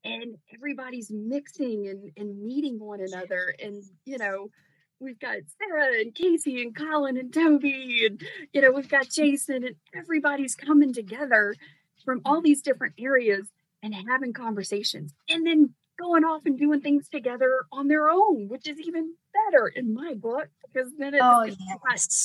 and 0.04 0.38
everybody's 0.54 1.10
mixing 1.12 1.88
and, 1.88 2.12
and 2.16 2.42
meeting 2.42 2.80
one 2.80 3.02
another. 3.02 3.56
And, 3.62 3.84
you 4.06 4.20
know, 4.20 4.52
we've 5.00 5.20
got 5.20 5.38
Sarah 5.58 6.00
and 6.00 6.14
Casey 6.14 6.62
and 6.62 6.76
Colin 6.76 7.18
and 7.18 7.34
Toby 7.34 8.06
and 8.06 8.22
you 8.54 8.62
know 8.62 8.72
we've 8.72 8.90
got 8.90 9.10
Jason 9.10 9.64
and 9.64 9.76
everybody's 9.94 10.56
coming 10.56 10.94
together 10.94 11.56
from 12.04 12.22
all 12.26 12.42
these 12.42 12.62
different 12.62 12.96
areas 12.98 13.48
and 13.84 13.94
having 13.94 14.34
conversations 14.34 15.14
and 15.30 15.46
then 15.46 15.74
going 16.00 16.24
off 16.24 16.42
and 16.46 16.58
doing 16.58 16.82
things 16.82 17.08
together 17.08 17.66
on 17.72 17.88
their 17.88 18.10
own 18.10 18.48
which 18.48 18.68
is 18.68 18.80
even 18.80 19.14
better 19.34 19.68
in 19.68 19.94
my 19.94 20.14
book 20.14 20.48
because 20.74 20.92
then 20.98 21.14
it's, 21.14 21.24
oh, 21.24 21.44
yes. 21.44 21.56
not 21.60 21.82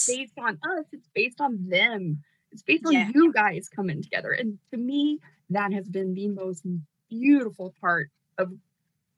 based 0.06 0.38
on 0.38 0.58
us 0.78 0.86
it's 0.92 1.08
based 1.14 1.40
on 1.40 1.68
them 1.68 2.22
it's 2.52 2.62
based 2.62 2.86
on 2.86 2.92
yeah. 2.92 3.10
you 3.14 3.32
guys 3.32 3.68
coming 3.68 4.02
together 4.02 4.32
and 4.32 4.58
to 4.70 4.76
me 4.76 5.18
that 5.50 5.72
has 5.72 5.88
been 5.88 6.14
the 6.14 6.28
most 6.28 6.64
beautiful 7.08 7.74
part 7.80 8.10
of 8.38 8.52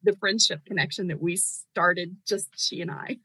the 0.03 0.15
friendship 0.17 0.63
connection 0.65 1.07
that 1.07 1.21
we 1.21 1.35
started 1.35 2.15
just 2.27 2.49
she 2.57 2.81
and 2.81 2.91
I 2.91 3.17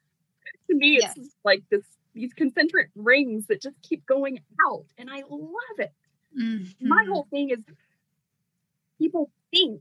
to 0.71 0.77
me, 0.77 0.97
it's 0.97 1.17
yes. 1.17 1.29
like 1.45 1.63
this 1.71 1.85
these 2.15 2.33
concentric 2.35 2.91
rings 2.97 3.47
that 3.47 3.63
just 3.63 3.77
keep 3.83 4.05
going 4.07 4.41
out. 4.67 4.87
And 4.97 5.09
I 5.11 5.23
love 5.29 5.79
it. 5.79 5.93
Mm-hmm. 6.39 6.89
My 6.89 7.05
whole 7.09 7.29
thing 7.31 7.51
is 7.51 7.59
people 8.99 9.31
think 9.53 9.81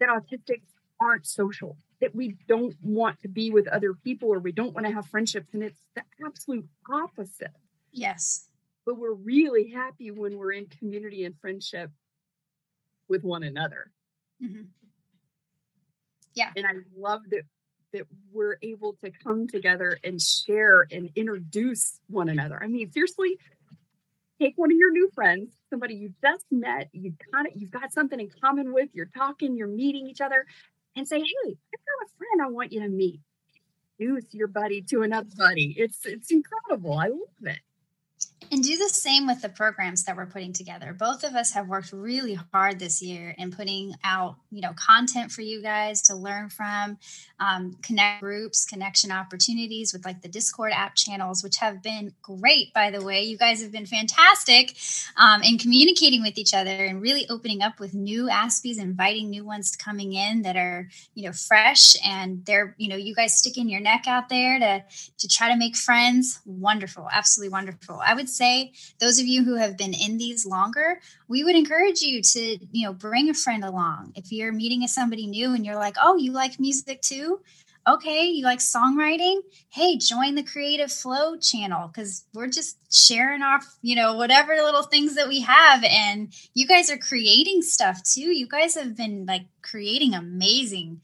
that 0.00 0.08
autistics 0.08 0.66
aren't 1.00 1.26
social, 1.26 1.76
that 2.00 2.14
we 2.14 2.36
don't 2.48 2.74
want 2.82 3.20
to 3.20 3.28
be 3.28 3.50
with 3.50 3.68
other 3.68 3.92
people 3.92 4.32
or 4.32 4.38
we 4.38 4.52
don't 4.52 4.72
want 4.74 4.86
to 4.86 4.92
have 4.92 5.06
friendships. 5.06 5.48
And 5.52 5.62
it's 5.62 5.80
the 5.94 6.02
absolute 6.24 6.66
opposite. 6.90 7.52
Yes. 7.92 8.48
But 8.86 8.98
we're 8.98 9.12
really 9.12 9.68
happy 9.68 10.10
when 10.10 10.38
we're 10.38 10.52
in 10.52 10.66
community 10.66 11.24
and 11.24 11.38
friendship 11.38 11.90
with 13.08 13.24
one 13.24 13.42
another. 13.42 13.90
Mm-hmm. 14.42 14.62
Yeah. 16.34 16.50
And 16.56 16.66
I 16.66 16.72
love 16.96 17.22
that 17.30 17.42
that 17.94 18.06
we're 18.32 18.58
able 18.60 18.96
to 19.04 19.10
come 19.10 19.46
together 19.46 19.98
and 20.04 20.20
share 20.20 20.86
and 20.90 21.10
introduce 21.14 22.00
one 22.08 22.28
another. 22.28 22.60
I 22.62 22.66
mean, 22.66 22.90
seriously, 22.90 23.38
take 24.40 24.54
one 24.56 24.70
of 24.70 24.76
your 24.76 24.90
new 24.90 25.08
friends, 25.14 25.52
somebody 25.70 25.94
you 25.94 26.12
just 26.22 26.44
met, 26.50 26.88
you 26.92 27.14
kind 27.32 27.46
of 27.46 27.52
you've 27.56 27.70
got 27.70 27.92
something 27.92 28.18
in 28.18 28.28
common 28.42 28.74
with, 28.74 28.88
you're 28.92 29.10
talking, 29.16 29.56
you're 29.56 29.68
meeting 29.68 30.06
each 30.08 30.20
other, 30.20 30.44
and 30.96 31.06
say, 31.06 31.18
Hey, 31.18 31.50
I've 31.50 31.84
got 31.86 32.06
a 32.06 32.10
friend 32.18 32.42
I 32.42 32.50
want 32.50 32.72
you 32.72 32.80
to 32.80 32.88
meet. 32.88 33.20
Introduce 33.98 34.34
your 34.34 34.48
buddy 34.48 34.82
to 34.82 35.02
another 35.02 35.30
buddy. 35.36 35.74
It's 35.78 36.04
it's 36.04 36.32
incredible. 36.32 36.98
I 36.98 37.06
love 37.06 37.44
it. 37.44 37.60
And 38.54 38.62
do 38.62 38.76
the 38.76 38.88
same 38.88 39.26
with 39.26 39.42
the 39.42 39.48
programs 39.48 40.04
that 40.04 40.16
we're 40.16 40.26
putting 40.26 40.52
together. 40.52 40.92
Both 40.96 41.24
of 41.24 41.34
us 41.34 41.54
have 41.54 41.66
worked 41.66 41.92
really 41.92 42.38
hard 42.52 42.78
this 42.78 43.02
year 43.02 43.34
in 43.36 43.50
putting 43.50 43.96
out, 44.04 44.36
you 44.52 44.60
know, 44.60 44.72
content 44.76 45.32
for 45.32 45.42
you 45.42 45.60
guys 45.60 46.00
to 46.02 46.14
learn 46.14 46.50
from, 46.50 46.98
um, 47.40 47.76
connect 47.82 48.20
groups, 48.20 48.64
connection 48.64 49.10
opportunities 49.10 49.92
with 49.92 50.04
like 50.04 50.22
the 50.22 50.28
Discord 50.28 50.70
app 50.72 50.94
channels, 50.94 51.42
which 51.42 51.56
have 51.56 51.82
been 51.82 52.14
great, 52.22 52.72
by 52.72 52.92
the 52.92 53.04
way. 53.04 53.24
You 53.24 53.36
guys 53.36 53.60
have 53.60 53.72
been 53.72 53.86
fantastic 53.86 54.76
um, 55.16 55.42
in 55.42 55.58
communicating 55.58 56.22
with 56.22 56.38
each 56.38 56.54
other 56.54 56.70
and 56.70 57.02
really 57.02 57.28
opening 57.28 57.60
up 57.60 57.80
with 57.80 57.92
new 57.92 58.28
Aspies, 58.28 58.78
inviting 58.78 59.30
new 59.30 59.44
ones 59.44 59.74
coming 59.74 60.12
in 60.12 60.42
that 60.42 60.56
are, 60.56 60.88
you 61.14 61.24
know, 61.24 61.32
fresh 61.32 61.96
and 62.06 62.46
they're, 62.46 62.76
you 62.78 62.88
know, 62.88 62.94
you 62.94 63.16
guys 63.16 63.36
sticking 63.36 63.68
your 63.68 63.80
neck 63.80 64.04
out 64.06 64.28
there 64.28 64.60
to 64.60 64.84
to 65.18 65.26
try 65.26 65.48
to 65.48 65.56
make 65.56 65.74
friends. 65.74 66.38
Wonderful, 66.46 67.08
absolutely 67.10 67.50
wonderful. 67.50 68.00
I 68.00 68.14
would 68.14 68.28
say 68.28 68.43
those 68.98 69.18
of 69.18 69.26
you 69.26 69.44
who 69.44 69.56
have 69.56 69.76
been 69.76 69.94
in 69.94 70.18
these 70.18 70.46
longer, 70.46 71.00
we 71.28 71.44
would 71.44 71.56
encourage 71.56 72.00
you 72.00 72.22
to, 72.22 72.58
you 72.72 72.86
know, 72.86 72.92
bring 72.92 73.30
a 73.30 73.34
friend 73.34 73.64
along. 73.64 74.12
If 74.14 74.32
you're 74.32 74.52
meeting 74.52 74.86
somebody 74.86 75.26
new 75.26 75.54
and 75.54 75.64
you're 75.64 75.76
like, 75.76 75.96
oh, 76.02 76.16
you 76.16 76.32
like 76.32 76.60
music 76.60 77.00
too? 77.00 77.40
Okay, 77.86 78.24
you 78.24 78.44
like 78.44 78.60
songwriting? 78.60 79.40
Hey, 79.68 79.98
join 79.98 80.36
the 80.36 80.42
Creative 80.42 80.90
Flow 80.90 81.36
channel 81.36 81.88
because 81.88 82.24
we're 82.32 82.48
just 82.48 82.78
sharing 82.90 83.42
off, 83.42 83.76
you 83.82 83.94
know, 83.94 84.14
whatever 84.14 84.54
little 84.54 84.84
things 84.84 85.16
that 85.16 85.28
we 85.28 85.42
have. 85.42 85.84
And 85.84 86.32
you 86.54 86.66
guys 86.66 86.90
are 86.90 86.96
creating 86.96 87.60
stuff 87.60 88.02
too. 88.02 88.34
You 88.34 88.48
guys 88.48 88.74
have 88.76 88.96
been 88.96 89.26
like 89.26 89.44
creating 89.60 90.14
amazing, 90.14 91.02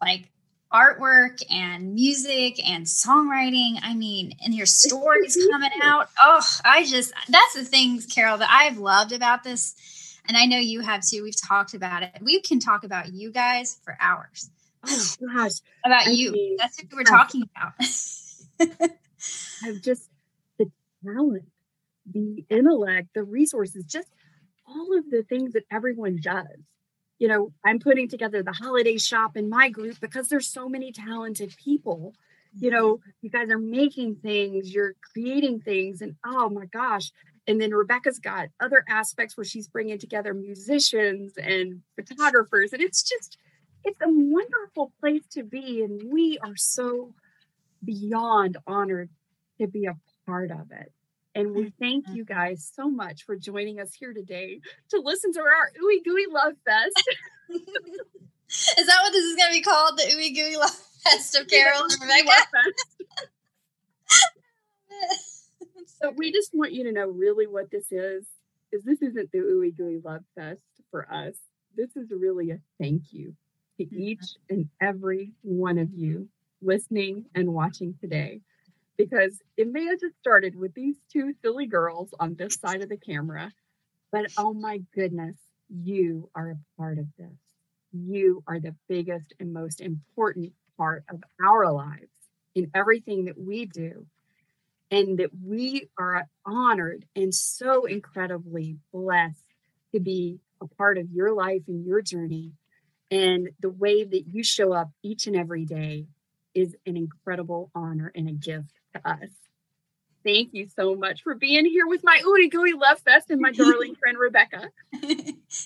like 0.00 0.30
artwork 0.74 1.40
and 1.50 1.94
music 1.94 2.58
and 2.68 2.84
songwriting. 2.84 3.78
I 3.82 3.94
mean, 3.94 4.34
and 4.44 4.52
your 4.52 4.66
stories 4.66 5.38
coming 5.50 5.70
out. 5.82 6.08
Oh, 6.20 6.42
I 6.64 6.84
just, 6.84 7.12
that's 7.28 7.54
the 7.54 7.64
things, 7.64 8.06
Carol, 8.06 8.38
that 8.38 8.50
I've 8.50 8.78
loved 8.78 9.12
about 9.12 9.44
this. 9.44 9.74
And 10.26 10.36
I 10.36 10.46
know 10.46 10.58
you 10.58 10.80
have 10.80 11.02
too. 11.06 11.22
We've 11.22 11.40
talked 11.40 11.74
about 11.74 12.02
it. 12.02 12.10
We 12.20 12.40
can 12.40 12.58
talk 12.58 12.82
about 12.82 13.12
you 13.12 13.30
guys 13.30 13.78
for 13.84 13.96
hours. 14.00 14.50
Oh, 14.86 15.14
gosh. 15.32 15.52
about 15.84 16.08
I 16.08 16.10
you. 16.10 16.32
Mean, 16.32 16.56
that's 16.58 16.82
what 16.82 16.92
we're 16.92 17.04
talking 17.04 17.44
about. 17.54 17.72
I've 19.64 19.80
just, 19.80 20.10
the 20.58 20.70
talent, 21.04 21.44
the 22.10 22.44
intellect, 22.50 23.08
the 23.14 23.22
resources, 23.22 23.84
just 23.84 24.08
all 24.66 24.98
of 24.98 25.08
the 25.10 25.22
things 25.22 25.52
that 25.52 25.64
everyone 25.70 26.18
does 26.20 26.58
you 27.18 27.28
know, 27.28 27.52
I'm 27.64 27.78
putting 27.78 28.08
together 28.08 28.42
the 28.42 28.52
holiday 28.52 28.98
shop 28.98 29.36
in 29.36 29.48
my 29.48 29.68
group 29.70 30.00
because 30.00 30.28
there's 30.28 30.48
so 30.48 30.68
many 30.68 30.92
talented 30.92 31.54
people. 31.62 32.14
You 32.58 32.70
know, 32.70 32.96
mm-hmm. 32.96 33.10
you 33.22 33.30
guys 33.30 33.50
are 33.50 33.58
making 33.58 34.16
things, 34.16 34.72
you're 34.72 34.94
creating 35.12 35.60
things, 35.60 36.00
and 36.00 36.16
oh 36.24 36.48
my 36.48 36.66
gosh. 36.66 37.10
And 37.46 37.60
then 37.60 37.72
Rebecca's 37.72 38.18
got 38.18 38.48
other 38.60 38.84
aspects 38.88 39.36
where 39.36 39.44
she's 39.44 39.68
bringing 39.68 39.98
together 39.98 40.32
musicians 40.32 41.34
and 41.36 41.82
photographers. 41.94 42.72
And 42.72 42.80
it's 42.80 43.02
just, 43.02 43.36
it's 43.84 44.00
a 44.00 44.08
wonderful 44.08 44.92
place 44.98 45.26
to 45.32 45.42
be. 45.42 45.82
And 45.82 46.10
we 46.10 46.38
are 46.42 46.56
so 46.56 47.14
beyond 47.84 48.56
honored 48.66 49.10
to 49.60 49.66
be 49.66 49.84
a 49.84 49.96
part 50.26 50.50
of 50.50 50.70
it. 50.70 50.90
And 51.34 51.54
we 51.54 51.72
thank 51.80 52.06
mm-hmm. 52.06 52.16
you 52.16 52.24
guys 52.24 52.70
so 52.74 52.88
much 52.88 53.24
for 53.24 53.36
joining 53.36 53.80
us 53.80 53.92
here 53.92 54.12
today 54.12 54.60
to 54.90 55.00
listen 55.00 55.32
to 55.32 55.40
our 55.40 55.72
Ooey 55.82 56.04
Gooey 56.04 56.26
Love 56.30 56.54
Fest. 56.64 57.10
is 57.50 58.86
that 58.86 58.98
what 59.02 59.12
this 59.12 59.24
is 59.24 59.36
going 59.36 59.50
to 59.50 59.58
be 59.58 59.62
called? 59.62 59.98
The 59.98 60.04
Ooey 60.14 60.34
Gooey 60.34 60.56
Love 60.56 60.70
Fest 61.02 61.36
of 61.36 61.48
Carol 61.50 61.82
and 61.82 62.00
Rebecca? 62.00 62.46
so 65.86 66.12
we 66.16 66.30
just 66.30 66.50
want 66.54 66.72
you 66.72 66.84
to 66.84 66.92
know 66.92 67.08
really 67.08 67.46
what 67.46 67.70
this 67.70 67.90
is. 67.90 68.26
Is 68.70 68.84
this 68.84 69.02
isn't 69.02 69.32
the 69.32 69.38
Ooey 69.38 69.76
Gooey 69.76 70.00
Love 70.04 70.22
Fest 70.36 70.62
for 70.90 71.12
us. 71.12 71.34
This 71.76 71.96
is 71.96 72.10
really 72.10 72.52
a 72.52 72.58
thank 72.80 73.02
you 73.10 73.34
to 73.78 73.84
mm-hmm. 73.84 73.98
each 73.98 74.36
and 74.48 74.68
every 74.80 75.32
one 75.42 75.78
of 75.78 75.88
you 75.92 76.28
listening 76.62 77.24
and 77.34 77.52
watching 77.52 77.94
today 78.00 78.40
because 78.96 79.38
it 79.56 79.68
may 79.70 79.84
have 79.86 80.00
just 80.00 80.18
started 80.18 80.56
with 80.56 80.74
these 80.74 80.96
two 81.12 81.32
silly 81.42 81.66
girls 81.66 82.14
on 82.20 82.34
this 82.34 82.54
side 82.54 82.82
of 82.82 82.88
the 82.88 82.96
camera, 82.96 83.52
but 84.12 84.26
oh 84.38 84.54
my 84.54 84.80
goodness, 84.94 85.36
you 85.68 86.30
are 86.34 86.50
a 86.50 86.80
part 86.80 86.98
of 86.98 87.06
this. 87.18 87.36
You 87.92 88.42
are 88.46 88.60
the 88.60 88.74
biggest 88.88 89.34
and 89.40 89.52
most 89.52 89.80
important 89.80 90.52
part 90.76 91.04
of 91.10 91.22
our 91.44 91.70
lives 91.72 92.10
in 92.54 92.70
everything 92.74 93.24
that 93.26 93.38
we 93.38 93.66
do. 93.66 94.06
And 94.90 95.18
that 95.18 95.30
we 95.44 95.88
are 95.98 96.26
honored 96.46 97.04
and 97.16 97.34
so 97.34 97.84
incredibly 97.84 98.76
blessed 98.92 99.42
to 99.92 99.98
be 99.98 100.38
a 100.60 100.68
part 100.68 100.98
of 100.98 101.10
your 101.10 101.32
life 101.32 101.62
and 101.66 101.84
your 101.84 102.00
journey. 102.00 102.52
And 103.10 103.48
the 103.58 103.70
way 103.70 104.04
that 104.04 104.24
you 104.30 104.44
show 104.44 104.72
up 104.72 104.90
each 105.02 105.26
and 105.26 105.34
every 105.34 105.64
day 105.64 106.06
is 106.54 106.76
an 106.86 106.96
incredible 106.96 107.70
honor 107.74 108.12
and 108.14 108.28
a 108.28 108.32
gift 108.32 108.72
us. 109.04 109.30
Thank 110.24 110.54
you 110.54 110.66
so 110.74 110.94
much 110.94 111.22
for 111.22 111.34
being 111.34 111.66
here 111.66 111.86
with 111.86 112.02
my 112.02 112.18
Ooey 112.24 112.50
Gooey 112.50 112.72
Love 112.72 112.98
Fest 113.00 113.30
and 113.30 113.42
my 113.42 113.52
darling 113.52 113.94
friend 114.00 114.18
Rebecca. 114.18 114.70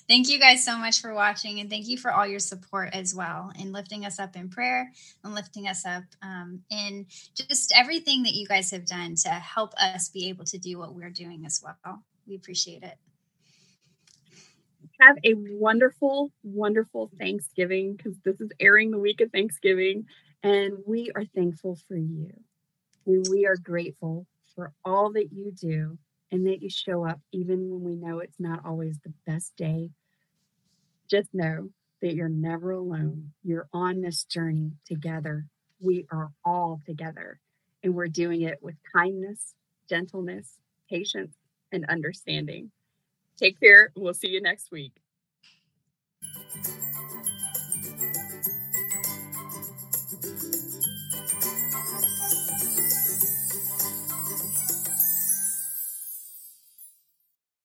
thank 0.09 0.29
you 0.29 0.41
guys 0.41 0.65
so 0.65 0.77
much 0.77 1.01
for 1.01 1.15
watching 1.15 1.61
and 1.61 1.71
thank 1.71 1.87
you 1.87 1.97
for 1.97 2.11
all 2.13 2.27
your 2.27 2.41
support 2.41 2.91
as 2.93 3.15
well 3.15 3.53
in 3.61 3.73
lifting 3.73 4.05
us 4.05 4.19
up 4.19 4.35
in 4.35 4.51
prayer 4.51 4.91
and 5.23 5.33
lifting 5.33 5.69
us 5.69 5.87
up 5.87 6.03
um, 6.23 6.61
in 6.71 7.07
just 7.37 7.73
everything 7.77 8.25
that 8.25 8.35
you 8.35 8.49
guys 8.49 8.73
have 8.73 8.85
done 8.85 9.15
to 9.15 9.29
help 9.29 9.75
us 9.81 10.09
be 10.09 10.29
able 10.29 10.45
to 10.45 10.59
do 10.59 10.77
what 10.77 10.93
we're 10.93 11.11
doing 11.11 11.45
as 11.47 11.63
well. 11.63 12.03
We 12.27 12.35
appreciate 12.35 12.83
it. 12.83 12.97
Have 15.01 15.19
a 15.23 15.35
wonderful, 15.35 16.33
wonderful 16.43 17.13
Thanksgiving 17.17 17.95
because 17.95 18.19
this 18.25 18.41
is 18.41 18.51
airing 18.59 18.91
the 18.91 18.99
week 18.99 19.21
of 19.21 19.31
Thanksgiving, 19.31 20.07
and 20.43 20.79
we 20.85 21.13
are 21.15 21.25
thankful 21.25 21.79
for 21.87 21.97
you. 21.97 22.33
And 23.09 23.27
we 23.31 23.47
are 23.47 23.57
grateful 23.57 24.27
for 24.55 24.73
all 24.85 25.11
that 25.13 25.33
you 25.33 25.51
do 25.51 25.97
and 26.31 26.47
that 26.47 26.61
you 26.61 26.69
show 26.69 27.07
up 27.07 27.19
even 27.33 27.71
when 27.71 27.83
we 27.83 27.97
know 27.97 28.19
it's 28.19 28.39
not 28.39 28.67
always 28.67 28.99
the 28.99 29.15
best 29.27 29.57
day. 29.57 29.89
Just 31.09 31.31
know 31.33 31.71
that 32.03 32.15
you're 32.15 32.29
never 32.29 32.73
alone. 32.73 33.33
You're 33.43 33.67
on 33.73 34.03
this 34.03 34.25
journey 34.25 34.73
together. 34.85 35.47
We 35.81 36.07
are 36.13 36.31
all 36.45 36.81
together, 36.85 37.41
and 37.83 37.95
we're 37.95 38.09
doing 38.09 38.43
it 38.43 38.59
with 38.61 38.75
kindness, 38.93 39.55
gentleness, 39.89 40.59
patience, 40.91 41.35
and 41.73 41.87
understanding. 41.87 42.71
Take 43.39 43.59
care. 43.59 43.91
We'll 43.97 44.13
see 44.13 44.29
you 44.29 44.43
next 44.43 44.71
week. 44.71 44.93